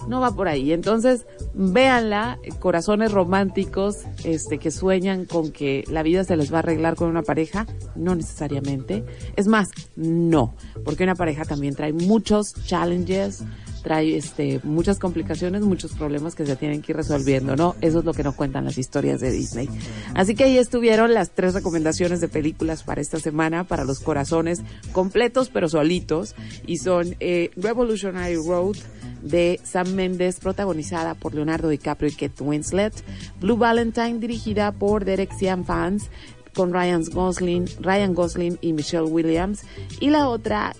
no 0.07 0.19
va 0.21 0.31
por 0.31 0.47
ahí. 0.47 0.71
Entonces, 0.71 1.25
véanla, 1.53 2.39
corazones 2.59 3.11
románticos, 3.11 3.99
este, 4.23 4.57
que 4.57 4.71
sueñan 4.71 5.25
con 5.25 5.51
que 5.51 5.83
la 5.89 6.03
vida 6.03 6.23
se 6.23 6.35
les 6.35 6.51
va 6.51 6.57
a 6.57 6.59
arreglar 6.59 6.95
con 6.95 7.09
una 7.09 7.23
pareja, 7.23 7.65
no 7.95 8.15
necesariamente. 8.15 9.03
Es 9.35 9.47
más, 9.47 9.69
no, 9.95 10.55
porque 10.83 11.03
una 11.03 11.15
pareja 11.15 11.45
también 11.45 11.75
trae 11.75 11.93
muchos 11.93 12.53
challenges, 12.65 13.43
trae 13.81 14.15
este 14.15 14.59
muchas 14.63 14.99
complicaciones, 14.99 15.63
muchos 15.63 15.93
problemas 15.93 16.35
que 16.35 16.45
se 16.45 16.55
tienen 16.55 16.81
que 16.81 16.91
ir 16.91 16.95
resolviendo, 16.95 17.55
¿no? 17.55 17.75
Eso 17.81 17.99
es 17.99 18.05
lo 18.05 18.13
que 18.13 18.23
nos 18.23 18.35
cuentan 18.35 18.65
las 18.65 18.77
historias 18.77 19.19
de 19.19 19.31
Disney. 19.31 19.69
Así 20.13 20.35
que 20.35 20.45
ahí 20.45 20.57
estuvieron 20.57 21.13
las 21.13 21.31
tres 21.31 21.53
recomendaciones 21.53 22.21
de 22.21 22.27
películas 22.27 22.83
para 22.83 23.01
esta 23.01 23.19
semana 23.19 23.63
para 23.63 23.83
los 23.83 23.99
corazones 23.99 24.61
completos 24.91 25.49
pero 25.51 25.67
solitos 25.67 26.35
y 26.65 26.77
son 26.77 27.15
eh, 27.19 27.51
Revolutionary 27.55 28.35
Road 28.35 28.77
de 29.21 29.59
Sam 29.63 29.93
Mendes, 29.93 30.39
protagonizada 30.39 31.15
por 31.15 31.33
Leonardo 31.33 31.69
DiCaprio 31.69 32.09
y 32.09 32.13
Kate 32.13 32.43
Winslet. 32.43 32.93
Blue 33.39 33.57
Valentine, 33.57 34.19
dirigida 34.19 34.71
por 34.71 35.05
Derek 35.05 35.33
Sian 35.33 35.65
Fans, 35.65 36.09
con 36.53 36.73
Ryan 36.73 37.03
Gosling, 37.11 37.65
Ryan 37.79 38.13
Gosling 38.13 38.57
y 38.61 38.73
Michelle 38.73 39.03
Williams. 39.03 39.63
Y 39.99 40.09
la 40.09 40.27
otra, 40.27 40.73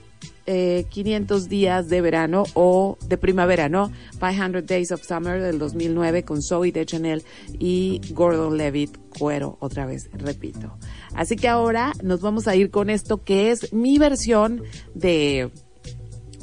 500 0.46 1.46
eh, 1.46 1.50
días 1.50 1.90
de 1.90 2.02
verano 2.02 2.44
o 2.56 2.98
de 3.08 3.18
primavera, 3.18 3.70
¿no? 3.70 3.92
500 4.20 4.66
Days 4.66 4.92
of 4.92 5.04
Summer 5.04 5.42
del 5.42 5.60
2009 5.60 6.24
con 6.24 6.42
Zoe 6.42 6.72
de 6.72 6.86
Chanel 6.86 7.24
y 7.60 8.02
Gordon 8.12 8.58
Levitt 8.58 8.98
Cuero, 9.18 9.58
otra 9.60 9.86
vez, 9.86 10.10
repito. 10.14 10.74
Así 11.14 11.36
que 11.36 11.48
ahora 11.48 11.94
nos 12.04 12.22
vamos 12.22 12.48
a 12.48 12.56
ir 12.56 12.72
con 12.72 12.90
esto 12.90 13.24
que 13.24 13.52
es 13.52 13.72
mi 13.72 13.98
versión 13.98 14.64
de 14.94 15.52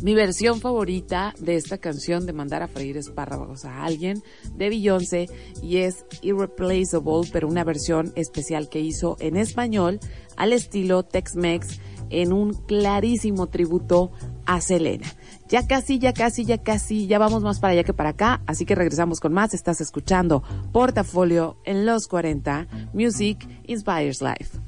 mi 0.03 0.15
versión 0.15 0.61
favorita 0.61 1.35
de 1.39 1.57
esta 1.57 1.79
canción 1.79 2.27
de 2.27 2.33
mandar 2.33 2.63
a 2.63 2.69
freír 2.69 2.97
espárragos 2.97 3.65
a 3.65 3.85
alguien 3.85 4.23
de 4.55 4.69
Beyoncé 4.69 5.29
y 5.63 5.79
es 5.79 6.05
Irreplaceable, 6.23 7.29
pero 7.33 7.49
una 7.49 7.65
versión 7.65 8.13
especial 8.15 8.69
que 8.69 8.81
hizo 8.81 9.17
en 9.21 9.37
español 9.37 9.99
al 10.37 10.53
estilo 10.53 11.03
Tex-Mex 11.03 11.81
en 12.11 12.33
un 12.33 12.55
clarísimo 12.55 13.49
tributo 13.49 14.13
a 14.47 14.61
Selena. 14.61 15.07
Ya 15.49 15.67
casi, 15.67 15.99
ya 15.99 16.13
casi, 16.13 16.45
ya 16.45 16.59
casi, 16.59 17.07
ya 17.07 17.19
vamos 17.19 17.43
más 17.43 17.59
para 17.59 17.73
allá 17.73 17.85
que 17.85 17.95
para 17.95 18.11
acá, 18.11 18.43
así 18.47 18.65
que 18.65 18.75
regresamos 18.75 19.21
con 19.21 19.33
más. 19.33 19.55
Estás 19.55 19.81
escuchando 19.81 20.43
Portafolio 20.73 21.59
en 21.65 21.87
los 21.87 22.07
40, 22.07 22.67
Music 22.93 23.47
Inspires 23.65 24.23
Life. 24.23 24.68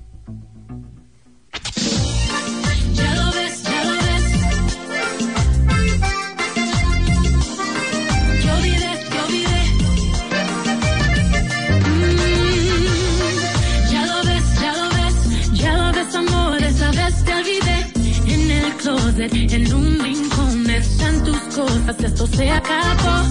Cosas, 21.61 22.05
esto 22.05 22.27
se 22.27 22.51
acabó. 22.51 23.25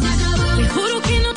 Te 0.55 0.67
juro 0.69 1.01
que 1.01 1.19
no 1.19 1.28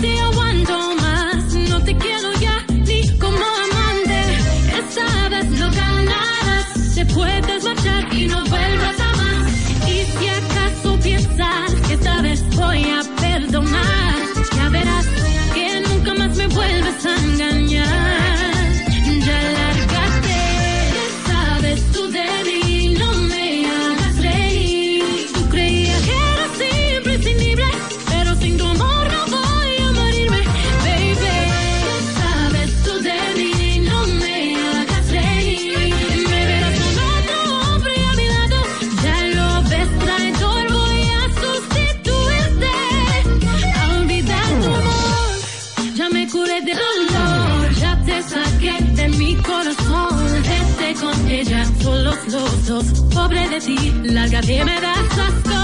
Pobre 53.14 53.48
de 53.50 53.60
ti, 53.60 53.76
lárgate, 54.02 54.64
me 54.64 54.80
das 54.80 55.18
asco. 55.18 55.61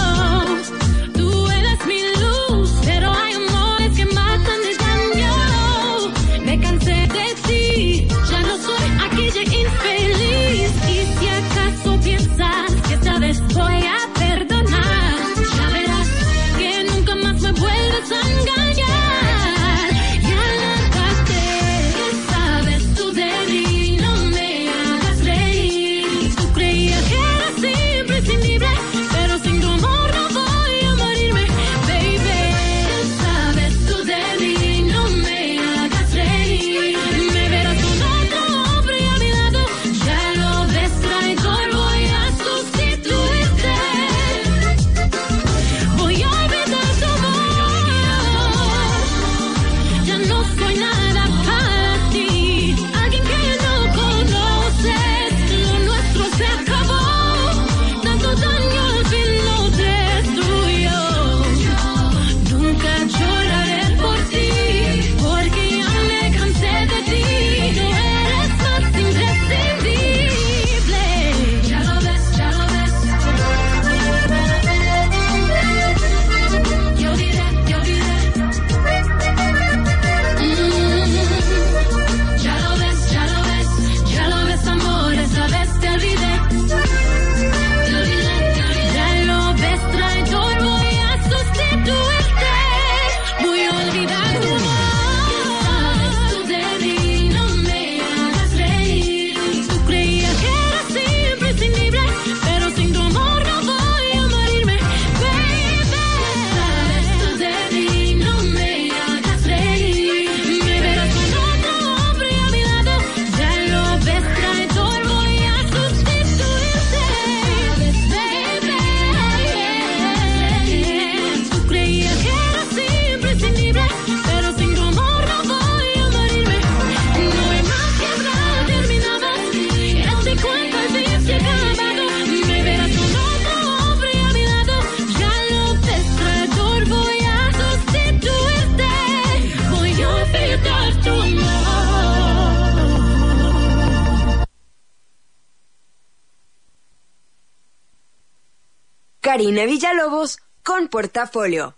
Karina 149.39 149.67
Villalobos 149.67 150.39
con 150.65 150.89
Portafolio. 150.89 151.77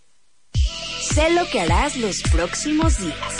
Sé 0.54 1.28
lo 1.28 1.44
que 1.52 1.60
harás 1.60 1.94
los 1.98 2.22
próximos 2.22 2.98
días. 2.98 3.39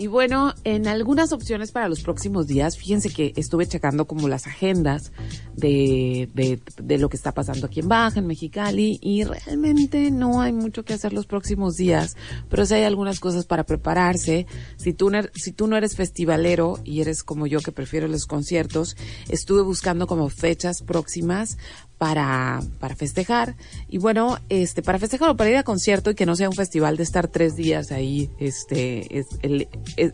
Y 0.00 0.06
bueno, 0.06 0.54
en 0.62 0.86
algunas 0.86 1.32
opciones 1.32 1.72
para 1.72 1.88
los 1.88 2.02
próximos 2.02 2.46
días, 2.46 2.78
fíjense 2.78 3.10
que 3.10 3.32
estuve 3.34 3.66
checando 3.66 4.06
como 4.06 4.28
las 4.28 4.46
agendas 4.46 5.10
de, 5.56 6.28
de, 6.34 6.60
de 6.80 6.98
lo 6.98 7.08
que 7.08 7.16
está 7.16 7.32
pasando 7.34 7.66
aquí 7.66 7.80
en 7.80 7.88
Baja, 7.88 8.20
en 8.20 8.28
Mexicali, 8.28 9.00
y 9.02 9.24
realmente 9.24 10.12
no 10.12 10.40
hay 10.40 10.52
mucho 10.52 10.84
que 10.84 10.92
hacer 10.94 11.12
los 11.12 11.26
próximos 11.26 11.74
días, 11.74 12.16
pero 12.48 12.64
sí 12.64 12.74
hay 12.74 12.84
algunas 12.84 13.18
cosas 13.18 13.44
para 13.44 13.64
prepararse. 13.64 14.46
Si 14.76 14.92
no- 15.10 15.20
si 15.34 15.50
tú 15.50 15.66
no 15.66 15.76
eres 15.76 15.96
festivalero 15.96 16.78
y 16.84 17.00
eres 17.00 17.24
como 17.24 17.48
yo 17.48 17.58
que 17.58 17.72
prefiero 17.72 18.06
los 18.06 18.26
conciertos, 18.26 18.96
estuve 19.28 19.62
buscando 19.62 20.06
como 20.06 20.28
fechas 20.28 20.80
próximas 20.82 21.58
para, 21.98 22.60
para 22.80 22.94
festejar. 22.96 23.56
Y 23.88 23.98
bueno, 23.98 24.38
este, 24.48 24.82
para 24.82 24.98
festejar 24.98 25.30
o 25.30 25.36
para 25.36 25.50
ir 25.50 25.56
a 25.56 25.62
concierto 25.64 26.10
y 26.10 26.14
que 26.14 26.26
no 26.26 26.36
sea 26.36 26.48
un 26.48 26.54
festival 26.54 26.96
de 26.96 27.02
estar 27.02 27.28
tres 27.28 27.56
días 27.56 27.90
ahí, 27.92 28.30
este, 28.38 29.18
es, 29.18 29.26
el, 29.42 29.68
es- 29.96 30.12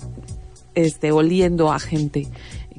este, 0.75 1.13
oliendo 1.13 1.73
a 1.73 1.79
gente 1.79 2.27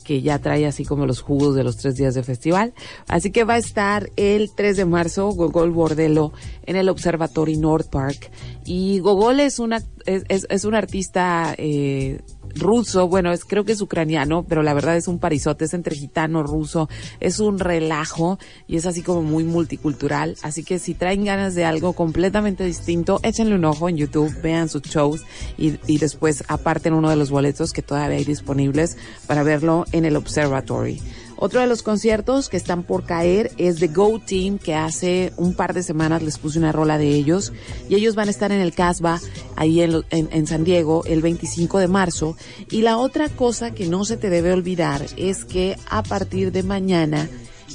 que 0.04 0.22
ya 0.22 0.38
trae 0.38 0.68
así 0.68 0.86
como 0.86 1.08
los 1.08 1.22
jugos 1.22 1.56
de 1.56 1.64
los 1.64 1.78
tres 1.78 1.96
días 1.96 2.14
de 2.14 2.22
festival. 2.24 2.74
Así 3.08 3.32
que 3.32 3.44
va 3.44 3.56
a 3.56 3.58
estar 3.58 4.12
el 4.18 4.52
3 4.54 4.78
de 4.78 4.86
marzo 4.86 5.30
Gogol 5.30 5.72
Bordelo 5.72 6.32
en 6.68 6.76
el 6.76 6.90
Observatory 6.90 7.58
North 7.58 7.88
Park. 7.90 8.30
Y 8.66 9.00
Gogol 9.00 9.40
es 9.40 9.60
una, 9.60 9.82
es, 10.06 10.24
es, 10.28 10.48
es 10.50 10.66
un 10.66 10.76
artista, 10.76 11.54
eh, 11.58 12.20
ruso, 12.56 13.08
bueno, 13.08 13.32
es, 13.32 13.46
creo 13.46 13.66
que 13.66 13.74
es 13.74 13.82
ucraniano, 13.82 14.46
pero 14.48 14.64
la 14.64 14.74
verdad 14.74 14.96
es 14.96 15.08
un 15.08 15.20
parizote, 15.20 15.66
es 15.66 15.74
entre 15.74 15.96
gitano, 15.96 16.44
ruso, 16.44 16.90
es 17.20 17.40
un 17.40 17.60
relajo 17.60 18.40
y 18.68 18.78
es 18.78 18.86
así 18.86 19.02
como 19.02 19.22
muy 19.22 19.44
multicultural. 19.44 20.38
Así 20.42 20.64
que 20.64 20.80
si 20.80 20.94
traen 20.94 21.26
ganas 21.26 21.56
de 21.56 21.66
algo 21.66 21.94
completamente 21.94 22.64
distinto, 22.64 23.20
échenle 23.24 23.56
un 23.56 23.66
ojo 23.66 23.90
en 23.90 23.98
YouTube, 23.98 24.34
vean 24.42 24.70
sus 24.70 24.84
shows 24.84 25.22
y, 25.58 25.78
y 25.88 25.98
después 25.98 26.44
aparten 26.48 26.94
uno 26.94 27.10
de 27.10 27.16
los 27.16 27.30
boletos 27.30 27.74
que 27.74 27.82
todavía 27.82 28.18
hay 28.18 28.26
disponibles 28.26 28.98
para 29.28 29.44
verlo 29.44 29.86
en 29.92 30.06
el 30.06 30.16
Observatory. 30.16 31.02
Otro 31.46 31.62
de 31.62 31.68
los 31.68 31.84
conciertos 31.84 32.50
que 32.50 32.58
están 32.58 32.82
por 32.82 33.06
caer 33.06 33.52
es 33.60 33.76
The 33.76 33.90
Go 33.90 34.18
Team, 34.18 34.58
que 34.58 34.74
hace 34.74 35.32
un 35.38 35.54
par 35.54 35.76
de 35.76 35.84
semanas 35.84 36.24
les 36.24 36.40
puse 36.40 36.58
una 36.58 36.72
rola 36.72 36.98
de 36.98 37.10
ellos. 37.10 37.54
Y 37.88 37.94
ellos 37.94 38.16
van 38.16 38.30
a 38.30 38.32
estar 38.32 38.52
en 38.52 38.62
el 38.62 38.74
Casbah, 38.74 39.22
ahí 39.56 39.80
en, 39.82 40.04
en, 40.10 40.28
en 40.32 40.48
San 40.48 40.64
Diego, 40.64 41.04
el 41.06 41.22
25 41.22 41.78
de 41.78 41.88
marzo. 41.88 42.36
Y 42.72 42.82
la 42.82 42.98
otra 42.98 43.30
cosa 43.30 43.70
que 43.76 43.86
no 43.86 44.06
se 44.06 44.18
te 44.18 44.32
debe 44.32 44.54
olvidar 44.54 45.06
es 45.18 45.46
que 45.46 45.78
a 45.88 46.02
partir 46.02 46.52
de 46.52 46.64
mañana 46.64 47.30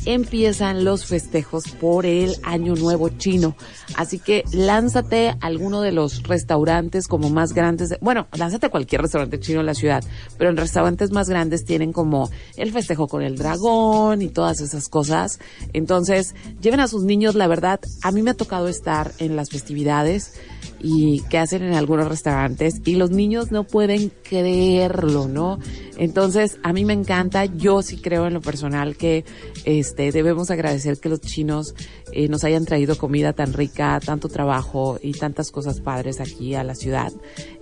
empiezan 0.07 0.85
los 0.85 1.07
festejos 1.07 1.65
por 1.81 2.07
el 2.07 2.37
Año 2.43 2.75
Nuevo 2.75 3.09
Chino. 3.11 3.57
Así 3.97 4.19
que 4.19 4.45
lánzate 4.53 5.29
a 5.31 5.37
alguno 5.41 5.81
de 5.83 5.93
los 5.93 6.23
restaurantes 6.23 7.07
como 7.09 7.31
más 7.31 7.53
grandes. 7.53 7.89
de- 7.91 7.99
bueno, 8.01 8.27
lánzate 8.37 8.67
a 8.67 8.71
cualquier 8.71 9.03
restaurante 9.03 9.41
chino 9.41 9.61
en 9.61 9.67
la 9.67 9.75
ciudad, 9.75 10.03
pero 10.39 10.51
en 10.51 10.57
restaurantes 10.57 11.11
más 11.11 11.29
grandes 11.29 11.65
tienen 11.65 11.93
como 11.93 12.31
el 12.57 12.73
festejo 12.73 13.09
con 13.09 13.23
el 13.23 13.37
dragón 13.37 14.23
y 14.23 14.29
todas 14.29 14.61
esas 14.61 14.89
cosas. 14.89 15.39
Entonces, 15.73 16.35
lleven 16.61 16.81
a 16.81 16.89
sus 16.89 17.03
niños, 17.03 17.35
la 17.35 17.47
verdad, 17.47 17.81
a 18.03 18.13
mí 18.13 18.23
me 18.23 18.31
ha 18.31 18.35
tocado 18.35 18.69
estar 18.69 19.13
en 19.19 19.37
las 19.37 19.51
festividades 19.51 20.35
y 20.81 21.21
que 21.29 21.39
hacen 21.39 21.63
en 21.63 21.75
algunos 21.75 22.09
restaurantes 22.09 22.81
y 22.85 22.97
los 22.97 23.11
niños 23.11 23.51
no 23.51 23.65
pueden 23.65 24.11
creerlo, 24.23 25.29
¿no? 25.29 25.59
Entonces, 25.97 26.59
a 26.63 26.73
mí 26.73 26.85
me 26.85 26.95
encanta, 26.95 27.45
yo 27.45 27.83
sí 27.83 27.99
creo 27.99 28.27
en 28.27 28.35
lo 28.35 28.41
personal 28.41 28.97
que 28.97 29.25
este 29.65 30.13
debemos 30.13 30.51
agradecer 30.51 30.99
que 30.99 31.11
los 31.11 31.21
chinos 31.21 31.75
eh, 32.13 32.29
nos 32.29 32.45
hayan 32.45 32.65
traído 32.65 32.97
comida 32.97 33.33
tan 33.33 33.53
rica, 33.53 34.01
tanto 34.05 34.29
trabajo 34.29 34.99
y 35.03 35.13
tantas 35.13 35.51
cosas 35.51 35.81
padres 35.81 36.21
aquí 36.21 36.55
a 36.55 36.65
la 36.65 36.75
ciudad. 36.75 37.13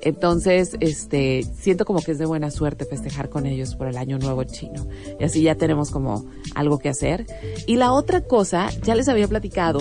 Entonces, 0.00 0.76
este, 0.80 1.44
siento 1.58 1.84
como 1.84 2.00
que 2.00 2.12
es 2.12 2.18
de 2.18 2.26
buena 2.26 2.50
suerte 2.50 2.84
festejar 2.84 3.28
con 3.28 3.46
ellos 3.46 3.74
por 3.74 3.88
el 3.88 3.96
año 3.96 4.18
nuevo 4.18 4.44
chino. 4.44 4.86
Y 5.18 5.24
así 5.24 5.42
ya 5.42 5.56
tenemos 5.56 5.90
como 5.90 6.26
algo 6.54 6.78
que 6.78 6.88
hacer. 6.88 7.26
Y 7.66 7.76
la 7.76 7.92
otra 7.92 8.20
cosa, 8.20 8.70
ya 8.84 8.94
les 8.94 9.08
había 9.08 9.26
platicado 9.26 9.80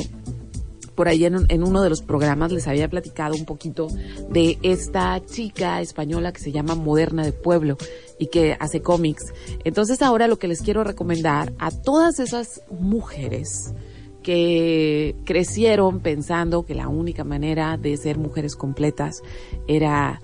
por 0.98 1.08
ahí 1.08 1.24
en, 1.26 1.46
en 1.48 1.64
uno 1.64 1.84
de 1.84 1.90
los 1.90 2.02
programas 2.02 2.52
les 2.52 2.68
había 2.68 2.90
platicado 2.90 3.36
un 3.36 3.46
poquito 3.46 3.88
de 4.30 4.58
esta 4.64 5.24
chica 5.24 5.80
española 5.80 6.34
que 6.34 6.42
se 6.42 6.52
llama 6.52 6.74
Moderna 6.74 7.24
de 7.24 7.32
Pueblo. 7.32 7.78
y 8.20 8.28
que 8.28 8.58
hace 8.60 8.82
cómics. 8.82 9.32
Entonces 9.64 10.02
ahora 10.02 10.28
lo 10.28 10.40
que 10.40 10.48
les 10.48 10.62
quiero 10.62 10.84
recomendar 10.84 11.54
a 11.60 11.70
todas 11.70 12.20
esas 12.20 12.64
mujeres 12.80 13.74
que 14.24 15.16
crecieron 15.24 16.02
pensando 16.02 16.66
que 16.66 16.76
la 16.76 16.90
única 16.90 17.24
manera 17.24 17.78
de 17.78 17.96
ser 17.96 18.18
mujeres 18.18 18.56
completas 18.56 19.22
era 19.68 20.20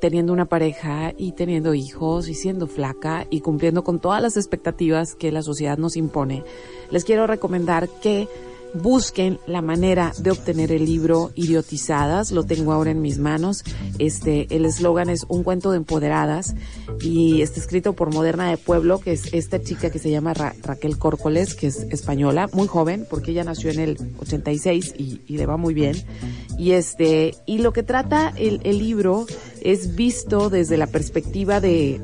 teniendo 0.00 0.32
una 0.32 0.44
pareja 0.44 1.12
y 1.16 1.32
teniendo 1.32 1.74
hijos 1.74 2.28
y 2.28 2.34
siendo 2.34 2.68
flaca 2.68 3.26
y 3.30 3.40
cumpliendo 3.40 3.82
con 3.82 3.98
todas 3.98 4.22
las 4.22 4.36
expectativas 4.36 5.16
que 5.16 5.32
la 5.32 5.42
sociedad 5.42 5.78
nos 5.78 5.96
impone, 5.96 6.44
les 6.92 7.04
quiero 7.04 7.26
recomendar 7.26 7.88
que 7.88 8.28
busquen 8.74 9.38
la 9.46 9.62
manera 9.62 10.12
de 10.18 10.30
obtener 10.30 10.72
el 10.72 10.84
libro 10.84 11.30
Idiotizadas, 11.34 12.32
lo 12.32 12.44
tengo 12.44 12.72
ahora 12.72 12.90
en 12.90 13.00
mis 13.00 13.18
manos. 13.18 13.64
Este, 13.98 14.46
el 14.54 14.64
eslogan 14.64 15.08
es 15.08 15.24
un 15.28 15.42
cuento 15.42 15.70
de 15.70 15.78
empoderadas 15.78 16.54
y 17.00 17.42
está 17.42 17.60
escrito 17.60 17.94
por 17.94 18.12
Moderna 18.12 18.50
de 18.50 18.56
Pueblo, 18.56 18.98
que 18.98 19.12
es 19.12 19.32
esta 19.32 19.60
chica 19.62 19.90
que 19.90 19.98
se 19.98 20.10
llama 20.10 20.34
Raquel 20.34 20.98
Córcoles, 20.98 21.54
que 21.54 21.68
es 21.68 21.86
española, 21.90 22.48
muy 22.52 22.66
joven, 22.66 23.06
porque 23.08 23.30
ella 23.30 23.44
nació 23.44 23.70
en 23.70 23.80
el 23.80 23.98
86 24.18 24.94
y, 24.98 25.20
le 25.34 25.46
va 25.46 25.56
muy 25.56 25.74
bien. 25.74 25.96
Y 26.58 26.72
este, 26.72 27.34
y 27.46 27.58
lo 27.58 27.72
que 27.72 27.82
trata 27.82 28.32
el, 28.36 28.60
el 28.64 28.78
libro 28.78 29.26
es 29.62 29.96
visto 29.96 30.50
desde 30.50 30.76
la 30.76 30.86
perspectiva 30.86 31.60
de, 31.60 32.00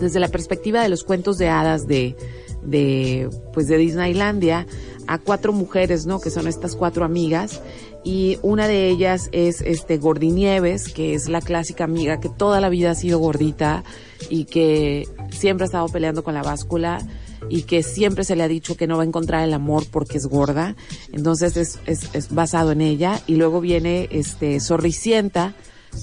desde 0.00 0.20
la 0.20 0.28
perspectiva 0.28 0.82
de 0.82 0.88
los 0.88 1.04
cuentos 1.04 1.38
de 1.38 1.48
hadas 1.48 1.86
de, 1.86 2.16
de, 2.62 3.28
pues 3.52 3.68
de 3.68 3.76
Disneylandia, 3.78 4.66
a 5.10 5.18
cuatro 5.18 5.52
mujeres, 5.52 6.06
¿no? 6.06 6.20
Que 6.20 6.30
son 6.30 6.46
estas 6.46 6.76
cuatro 6.76 7.04
amigas 7.04 7.60
y 8.04 8.38
una 8.42 8.68
de 8.68 8.88
ellas 8.88 9.28
es 9.32 9.60
este 9.60 9.98
Gordinieves, 9.98 10.92
que 10.92 11.14
es 11.14 11.28
la 11.28 11.40
clásica 11.40 11.82
amiga 11.82 12.20
que 12.20 12.28
toda 12.28 12.60
la 12.60 12.68
vida 12.68 12.92
ha 12.92 12.94
sido 12.94 13.18
gordita 13.18 13.82
y 14.28 14.44
que 14.44 15.08
siempre 15.32 15.64
ha 15.64 15.66
estado 15.66 15.88
peleando 15.88 16.22
con 16.22 16.34
la 16.34 16.44
báscula 16.44 17.04
y 17.48 17.62
que 17.62 17.82
siempre 17.82 18.22
se 18.22 18.36
le 18.36 18.44
ha 18.44 18.48
dicho 18.48 18.76
que 18.76 18.86
no 18.86 18.98
va 18.98 19.02
a 19.02 19.06
encontrar 19.06 19.42
el 19.42 19.52
amor 19.52 19.84
porque 19.90 20.18
es 20.18 20.26
gorda. 20.26 20.76
Entonces 21.12 21.56
es, 21.56 21.80
es, 21.86 22.14
es 22.14 22.32
basado 22.32 22.70
en 22.70 22.80
ella. 22.80 23.20
Y 23.26 23.34
luego 23.34 23.60
viene 23.60 24.08
este 24.12 24.60
Zorricienta, 24.60 25.54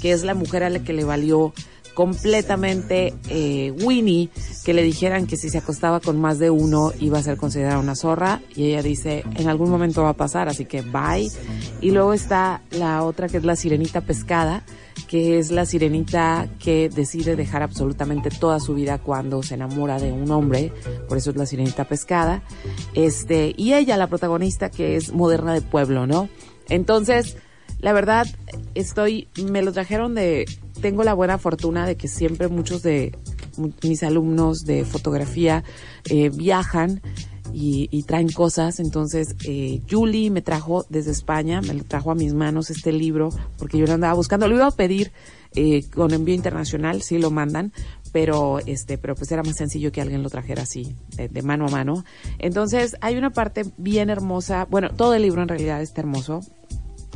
que 0.01 0.11
es 0.11 0.25
la 0.25 0.33
mujer 0.33 0.63
a 0.63 0.69
la 0.69 0.79
que 0.79 0.91
le 0.91 1.05
valió 1.05 1.53
completamente 1.97 3.15
eh, 3.27 3.73
Winnie 3.81 4.29
que 4.63 4.75
le 4.75 4.83
dijeran 4.83 5.25
que 5.25 5.35
si 5.35 5.49
se 5.49 5.57
acostaba 5.57 5.99
con 5.99 6.21
más 6.21 6.37
de 6.37 6.51
uno 6.51 6.91
iba 6.99 7.17
a 7.17 7.23
ser 7.23 7.37
considerada 7.37 7.79
una 7.79 7.95
zorra 7.95 8.39
y 8.55 8.65
ella 8.65 8.83
dice 8.83 9.23
en 9.35 9.49
algún 9.49 9.71
momento 9.71 10.03
va 10.03 10.09
a 10.09 10.13
pasar 10.13 10.47
así 10.47 10.65
que 10.65 10.83
bye 10.83 11.27
y 11.81 11.89
luego 11.89 12.13
está 12.13 12.61
la 12.69 13.01
otra 13.01 13.29
que 13.29 13.37
es 13.37 13.45
la 13.45 13.55
sirenita 13.55 14.01
pescada 14.01 14.63
que 15.07 15.39
es 15.39 15.49
la 15.49 15.65
sirenita 15.65 16.47
que 16.63 16.87
decide 16.87 17.35
dejar 17.35 17.63
absolutamente 17.63 18.29
toda 18.29 18.59
su 18.59 18.75
vida 18.75 18.99
cuando 18.99 19.41
se 19.41 19.55
enamora 19.55 19.99
de 19.99 20.11
un 20.11 20.29
hombre, 20.29 20.73
por 21.07 21.17
eso 21.17 21.29
es 21.29 21.37
la 21.37 21.45
sirenita 21.45 21.85
pescada, 21.85 22.43
este, 22.93 23.53
y 23.55 23.73
ella, 23.73 23.95
la 23.95 24.07
protagonista, 24.07 24.69
que 24.69 24.97
es 24.97 25.13
moderna 25.13 25.53
de 25.53 25.61
pueblo, 25.61 26.07
¿no? 26.07 26.27
Entonces, 26.67 27.37
la 27.80 27.93
verdad, 27.93 28.28
estoy, 28.75 29.28
me 29.49 29.61
lo 29.61 29.71
trajeron 29.71 30.15
de, 30.15 30.45
tengo 30.82 31.03
la 31.03 31.13
buena 31.13 31.38
fortuna 31.38 31.86
de 31.86 31.95
que 31.95 32.07
siempre 32.07 32.47
muchos 32.47 32.82
de 32.82 33.15
mis 33.84 34.03
alumnos 34.03 34.65
de 34.65 34.86
fotografía 34.86 35.63
eh, 36.09 36.30
viajan 36.30 37.01
y, 37.53 38.03
traen 38.03 38.30
cosas. 38.30 38.80
Entonces, 38.80 39.36
eh, 39.45 39.82
Julie 39.89 40.30
me 40.30 40.41
trajo 40.41 40.86
desde 40.89 41.11
España, 41.11 41.61
me 41.61 41.73
lo 41.73 41.84
trajo 41.84 42.11
a 42.11 42.15
mis 42.15 42.34
manos 42.34 42.69
este 42.69 42.91
libro, 42.91 43.30
porque 43.57 43.78
yo 43.78 43.86
lo 43.86 43.93
andaba 43.93 44.13
buscando. 44.13 44.47
Lo 44.47 44.55
iba 44.55 44.67
a 44.67 44.71
pedir 44.71 45.11
eh, 45.55 45.84
con 45.89 46.13
envío 46.13 46.36
internacional, 46.36 47.01
sí 47.01 47.17
lo 47.17 47.32
mandan, 47.32 47.73
pero 48.11 48.59
este, 48.65 48.97
pero 48.97 49.15
pues 49.15 49.32
era 49.32 49.43
más 49.43 49.55
sencillo 49.55 49.91
que 49.91 50.01
alguien 50.01 50.23
lo 50.23 50.30
trajera 50.30 50.63
así, 50.63 50.95
de, 51.15 51.41
mano 51.41 51.67
a 51.67 51.69
mano. 51.69 52.03
Entonces, 52.39 52.95
hay 53.01 53.17
una 53.17 53.32
parte 53.32 53.65
bien 53.78 54.09
hermosa, 54.09 54.65
bueno, 54.69 54.89
todo 54.89 55.13
el 55.13 55.23
libro 55.23 55.41
en 55.41 55.47
realidad 55.47 55.82
está 55.82 56.01
hermoso, 56.01 56.41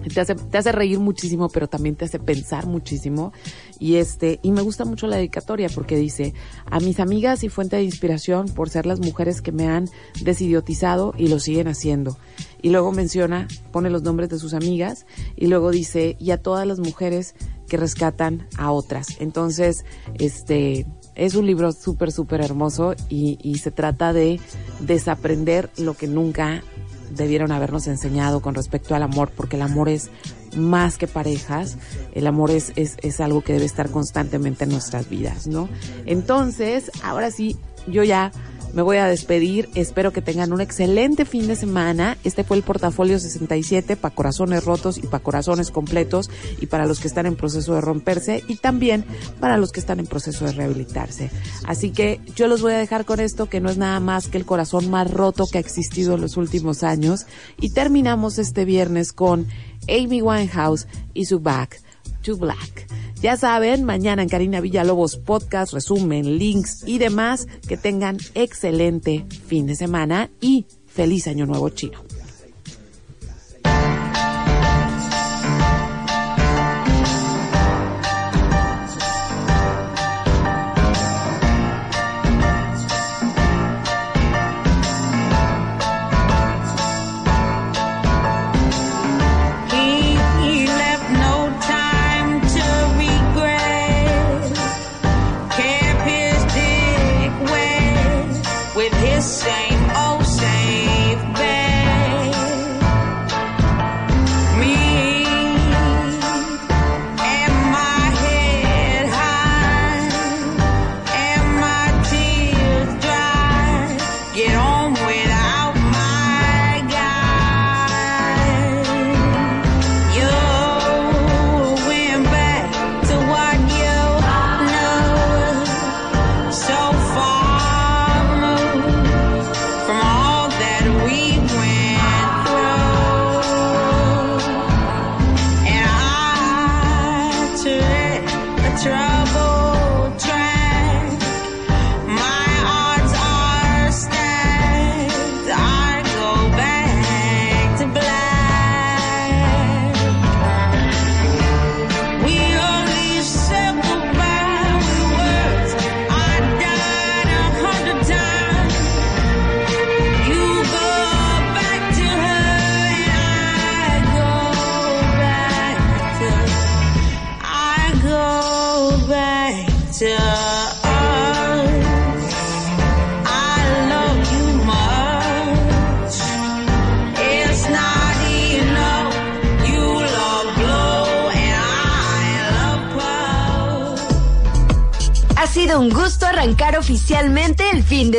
te 0.09 0.21
hace, 0.21 0.35
te 0.35 0.57
hace 0.57 0.71
reír 0.71 0.99
muchísimo, 0.99 1.49
pero 1.49 1.67
también 1.67 1.95
te 1.95 2.05
hace 2.05 2.19
pensar 2.19 2.65
muchísimo. 2.65 3.33
Y 3.79 3.95
este, 3.95 4.39
y 4.41 4.51
me 4.51 4.61
gusta 4.61 4.85
mucho 4.85 5.07
la 5.07 5.17
dedicatoria 5.17 5.69
porque 5.73 5.95
dice, 5.95 6.33
a 6.65 6.79
mis 6.79 6.99
amigas 6.99 7.43
y 7.43 7.49
fuente 7.49 7.75
de 7.75 7.83
inspiración 7.83 8.47
por 8.47 8.69
ser 8.69 8.85
las 8.85 8.99
mujeres 8.99 9.41
que 9.41 9.51
me 9.51 9.67
han 9.67 9.89
desidiotizado 10.23 11.13
y 11.17 11.27
lo 11.27 11.39
siguen 11.39 11.67
haciendo. 11.67 12.17
Y 12.61 12.69
luego 12.69 12.91
menciona, 12.91 13.47
pone 13.71 13.89
los 13.89 14.03
nombres 14.03 14.29
de 14.29 14.39
sus 14.39 14.53
amigas 14.53 15.05
y 15.35 15.47
luego 15.47 15.71
dice, 15.71 16.15
y 16.19 16.31
a 16.31 16.41
todas 16.41 16.67
las 16.67 16.79
mujeres 16.79 17.35
que 17.67 17.77
rescatan 17.77 18.47
a 18.57 18.71
otras. 18.71 19.17
Entonces, 19.19 19.85
este, 20.19 20.85
es 21.15 21.35
un 21.35 21.45
libro 21.47 21.71
súper, 21.71 22.11
súper 22.11 22.41
hermoso 22.41 22.95
y, 23.09 23.37
y 23.41 23.59
se 23.59 23.71
trata 23.71 24.13
de 24.13 24.39
desaprender 24.79 25.69
lo 25.77 25.93
que 25.93 26.07
nunca 26.07 26.63
debieron 27.15 27.51
habernos 27.51 27.87
enseñado 27.87 28.41
con 28.41 28.55
respecto 28.55 28.95
al 28.95 29.03
amor, 29.03 29.31
porque 29.35 29.55
el 29.55 29.61
amor 29.61 29.89
es 29.89 30.09
más 30.55 30.97
que 30.97 31.07
parejas, 31.07 31.77
el 32.13 32.27
amor 32.27 32.51
es, 32.51 32.73
es, 32.75 32.97
es 33.01 33.19
algo 33.21 33.41
que 33.41 33.53
debe 33.53 33.65
estar 33.65 33.89
constantemente 33.89 34.65
en 34.65 34.71
nuestras 34.71 35.09
vidas, 35.09 35.47
¿no? 35.47 35.69
Entonces, 36.05 36.91
ahora 37.03 37.31
sí, 37.31 37.57
yo 37.87 38.03
ya 38.03 38.31
me 38.73 38.81
voy 38.81 38.97
a 38.97 39.05
despedir. 39.07 39.69
Espero 39.75 40.11
que 40.11 40.21
tengan 40.21 40.53
un 40.53 40.61
excelente 40.61 41.25
fin 41.25 41.47
de 41.47 41.55
semana. 41.55 42.17
Este 42.23 42.43
fue 42.43 42.57
el 42.57 42.63
portafolio 42.63 43.19
67 43.19 43.95
para 43.95 44.15
corazones 44.15 44.63
rotos 44.63 44.97
y 44.97 45.07
para 45.07 45.23
corazones 45.23 45.71
completos 45.71 46.29
y 46.59 46.67
para 46.67 46.85
los 46.85 46.99
que 46.99 47.07
están 47.07 47.25
en 47.25 47.35
proceso 47.35 47.73
de 47.75 47.81
romperse 47.81 48.43
y 48.47 48.55
también 48.55 49.05
para 49.39 49.57
los 49.57 49.71
que 49.71 49.79
están 49.79 49.99
en 49.99 50.07
proceso 50.07 50.45
de 50.45 50.53
rehabilitarse. 50.53 51.29
Así 51.65 51.91
que 51.91 52.19
yo 52.35 52.47
los 52.47 52.61
voy 52.61 52.73
a 52.73 52.77
dejar 52.77 53.05
con 53.05 53.19
esto 53.19 53.47
que 53.47 53.61
no 53.61 53.69
es 53.69 53.77
nada 53.77 53.99
más 53.99 54.27
que 54.27 54.37
el 54.37 54.45
corazón 54.45 54.89
más 54.89 55.11
roto 55.11 55.47
que 55.47 55.57
ha 55.57 55.61
existido 55.61 56.15
en 56.15 56.21
los 56.21 56.37
últimos 56.37 56.83
años 56.83 57.25
y 57.59 57.71
terminamos 57.71 58.39
este 58.39 58.65
viernes 58.65 59.13
con 59.13 59.47
Amy 59.87 60.21
Winehouse 60.21 60.87
y 61.13 61.25
su 61.25 61.39
Back 61.39 61.81
to 62.21 62.37
Black. 62.37 62.87
Ya 63.21 63.37
saben, 63.37 63.83
mañana 63.83 64.23
en 64.23 64.29
Karina 64.29 64.61
Villalobos 64.61 65.15
podcast, 65.15 65.73
resumen, 65.73 66.39
links 66.39 66.83
y 66.87 66.97
demás. 66.97 67.47
Que 67.67 67.77
tengan 67.77 68.17
excelente 68.33 69.25
fin 69.45 69.67
de 69.67 69.75
semana 69.75 70.31
y 70.41 70.65
feliz 70.87 71.27
año 71.27 71.45
nuevo 71.45 71.69
chino. 71.69 72.10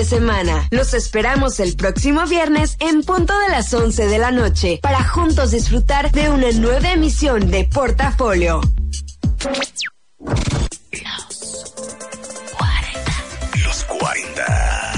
De 0.03 0.09
semana. 0.09 0.67
Los 0.71 0.95
esperamos 0.95 1.61
el 1.61 1.77
próximo 1.77 2.27
viernes 2.27 2.77
en 2.81 3.03
punto 3.05 3.39
de 3.39 3.51
las 3.51 3.73
11 3.73 4.07
de 4.07 4.19
la 4.19 4.33
noche 4.33 4.81
para 4.83 5.05
juntos 5.05 5.53
disfrutar 5.53 6.11
de 6.11 6.29
una 6.29 6.51
nueva 6.53 6.91
emisión 6.91 7.51
de 7.51 7.65
Portafolio. 7.65 8.61
Los 13.65 13.85
40. 13.85 14.93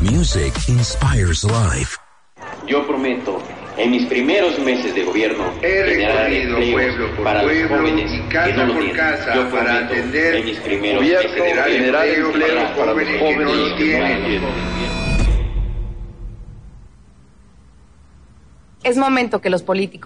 Music 0.00 0.52
inspires 0.66 1.44
life. 1.44 1.96
Yo 2.66 2.84
prometo, 2.86 3.40
en 3.76 3.90
mis 3.90 4.06
primeros 4.06 4.58
meses 4.58 4.94
de 4.94 5.04
gobierno, 5.04 5.44
generar 5.60 6.32
empleos 6.32 7.10
para 7.22 7.42
los 7.42 7.68
jóvenes 7.68 8.10
que 8.30 8.52
no 8.52 8.66
lo 8.66 8.80
tienen. 8.80 8.96
Yo 9.34 9.50
prometo, 9.50 9.94
en 9.94 10.44
mis 10.44 10.58
primeros 10.60 11.02
meses 11.02 11.32
de 11.32 11.38
gobierno, 11.38 11.62
generar 11.64 12.08
empleos 12.08 12.70
para 12.76 12.92
los 12.92 13.18
jóvenes 13.18 13.22
que 13.22 13.36
no 13.36 13.54
lo 13.54 13.76
tienen. 13.76 14.42
Es 18.84 18.96
momento 18.96 19.40
que 19.40 19.48
los 19.48 19.62
políticos 19.62 20.00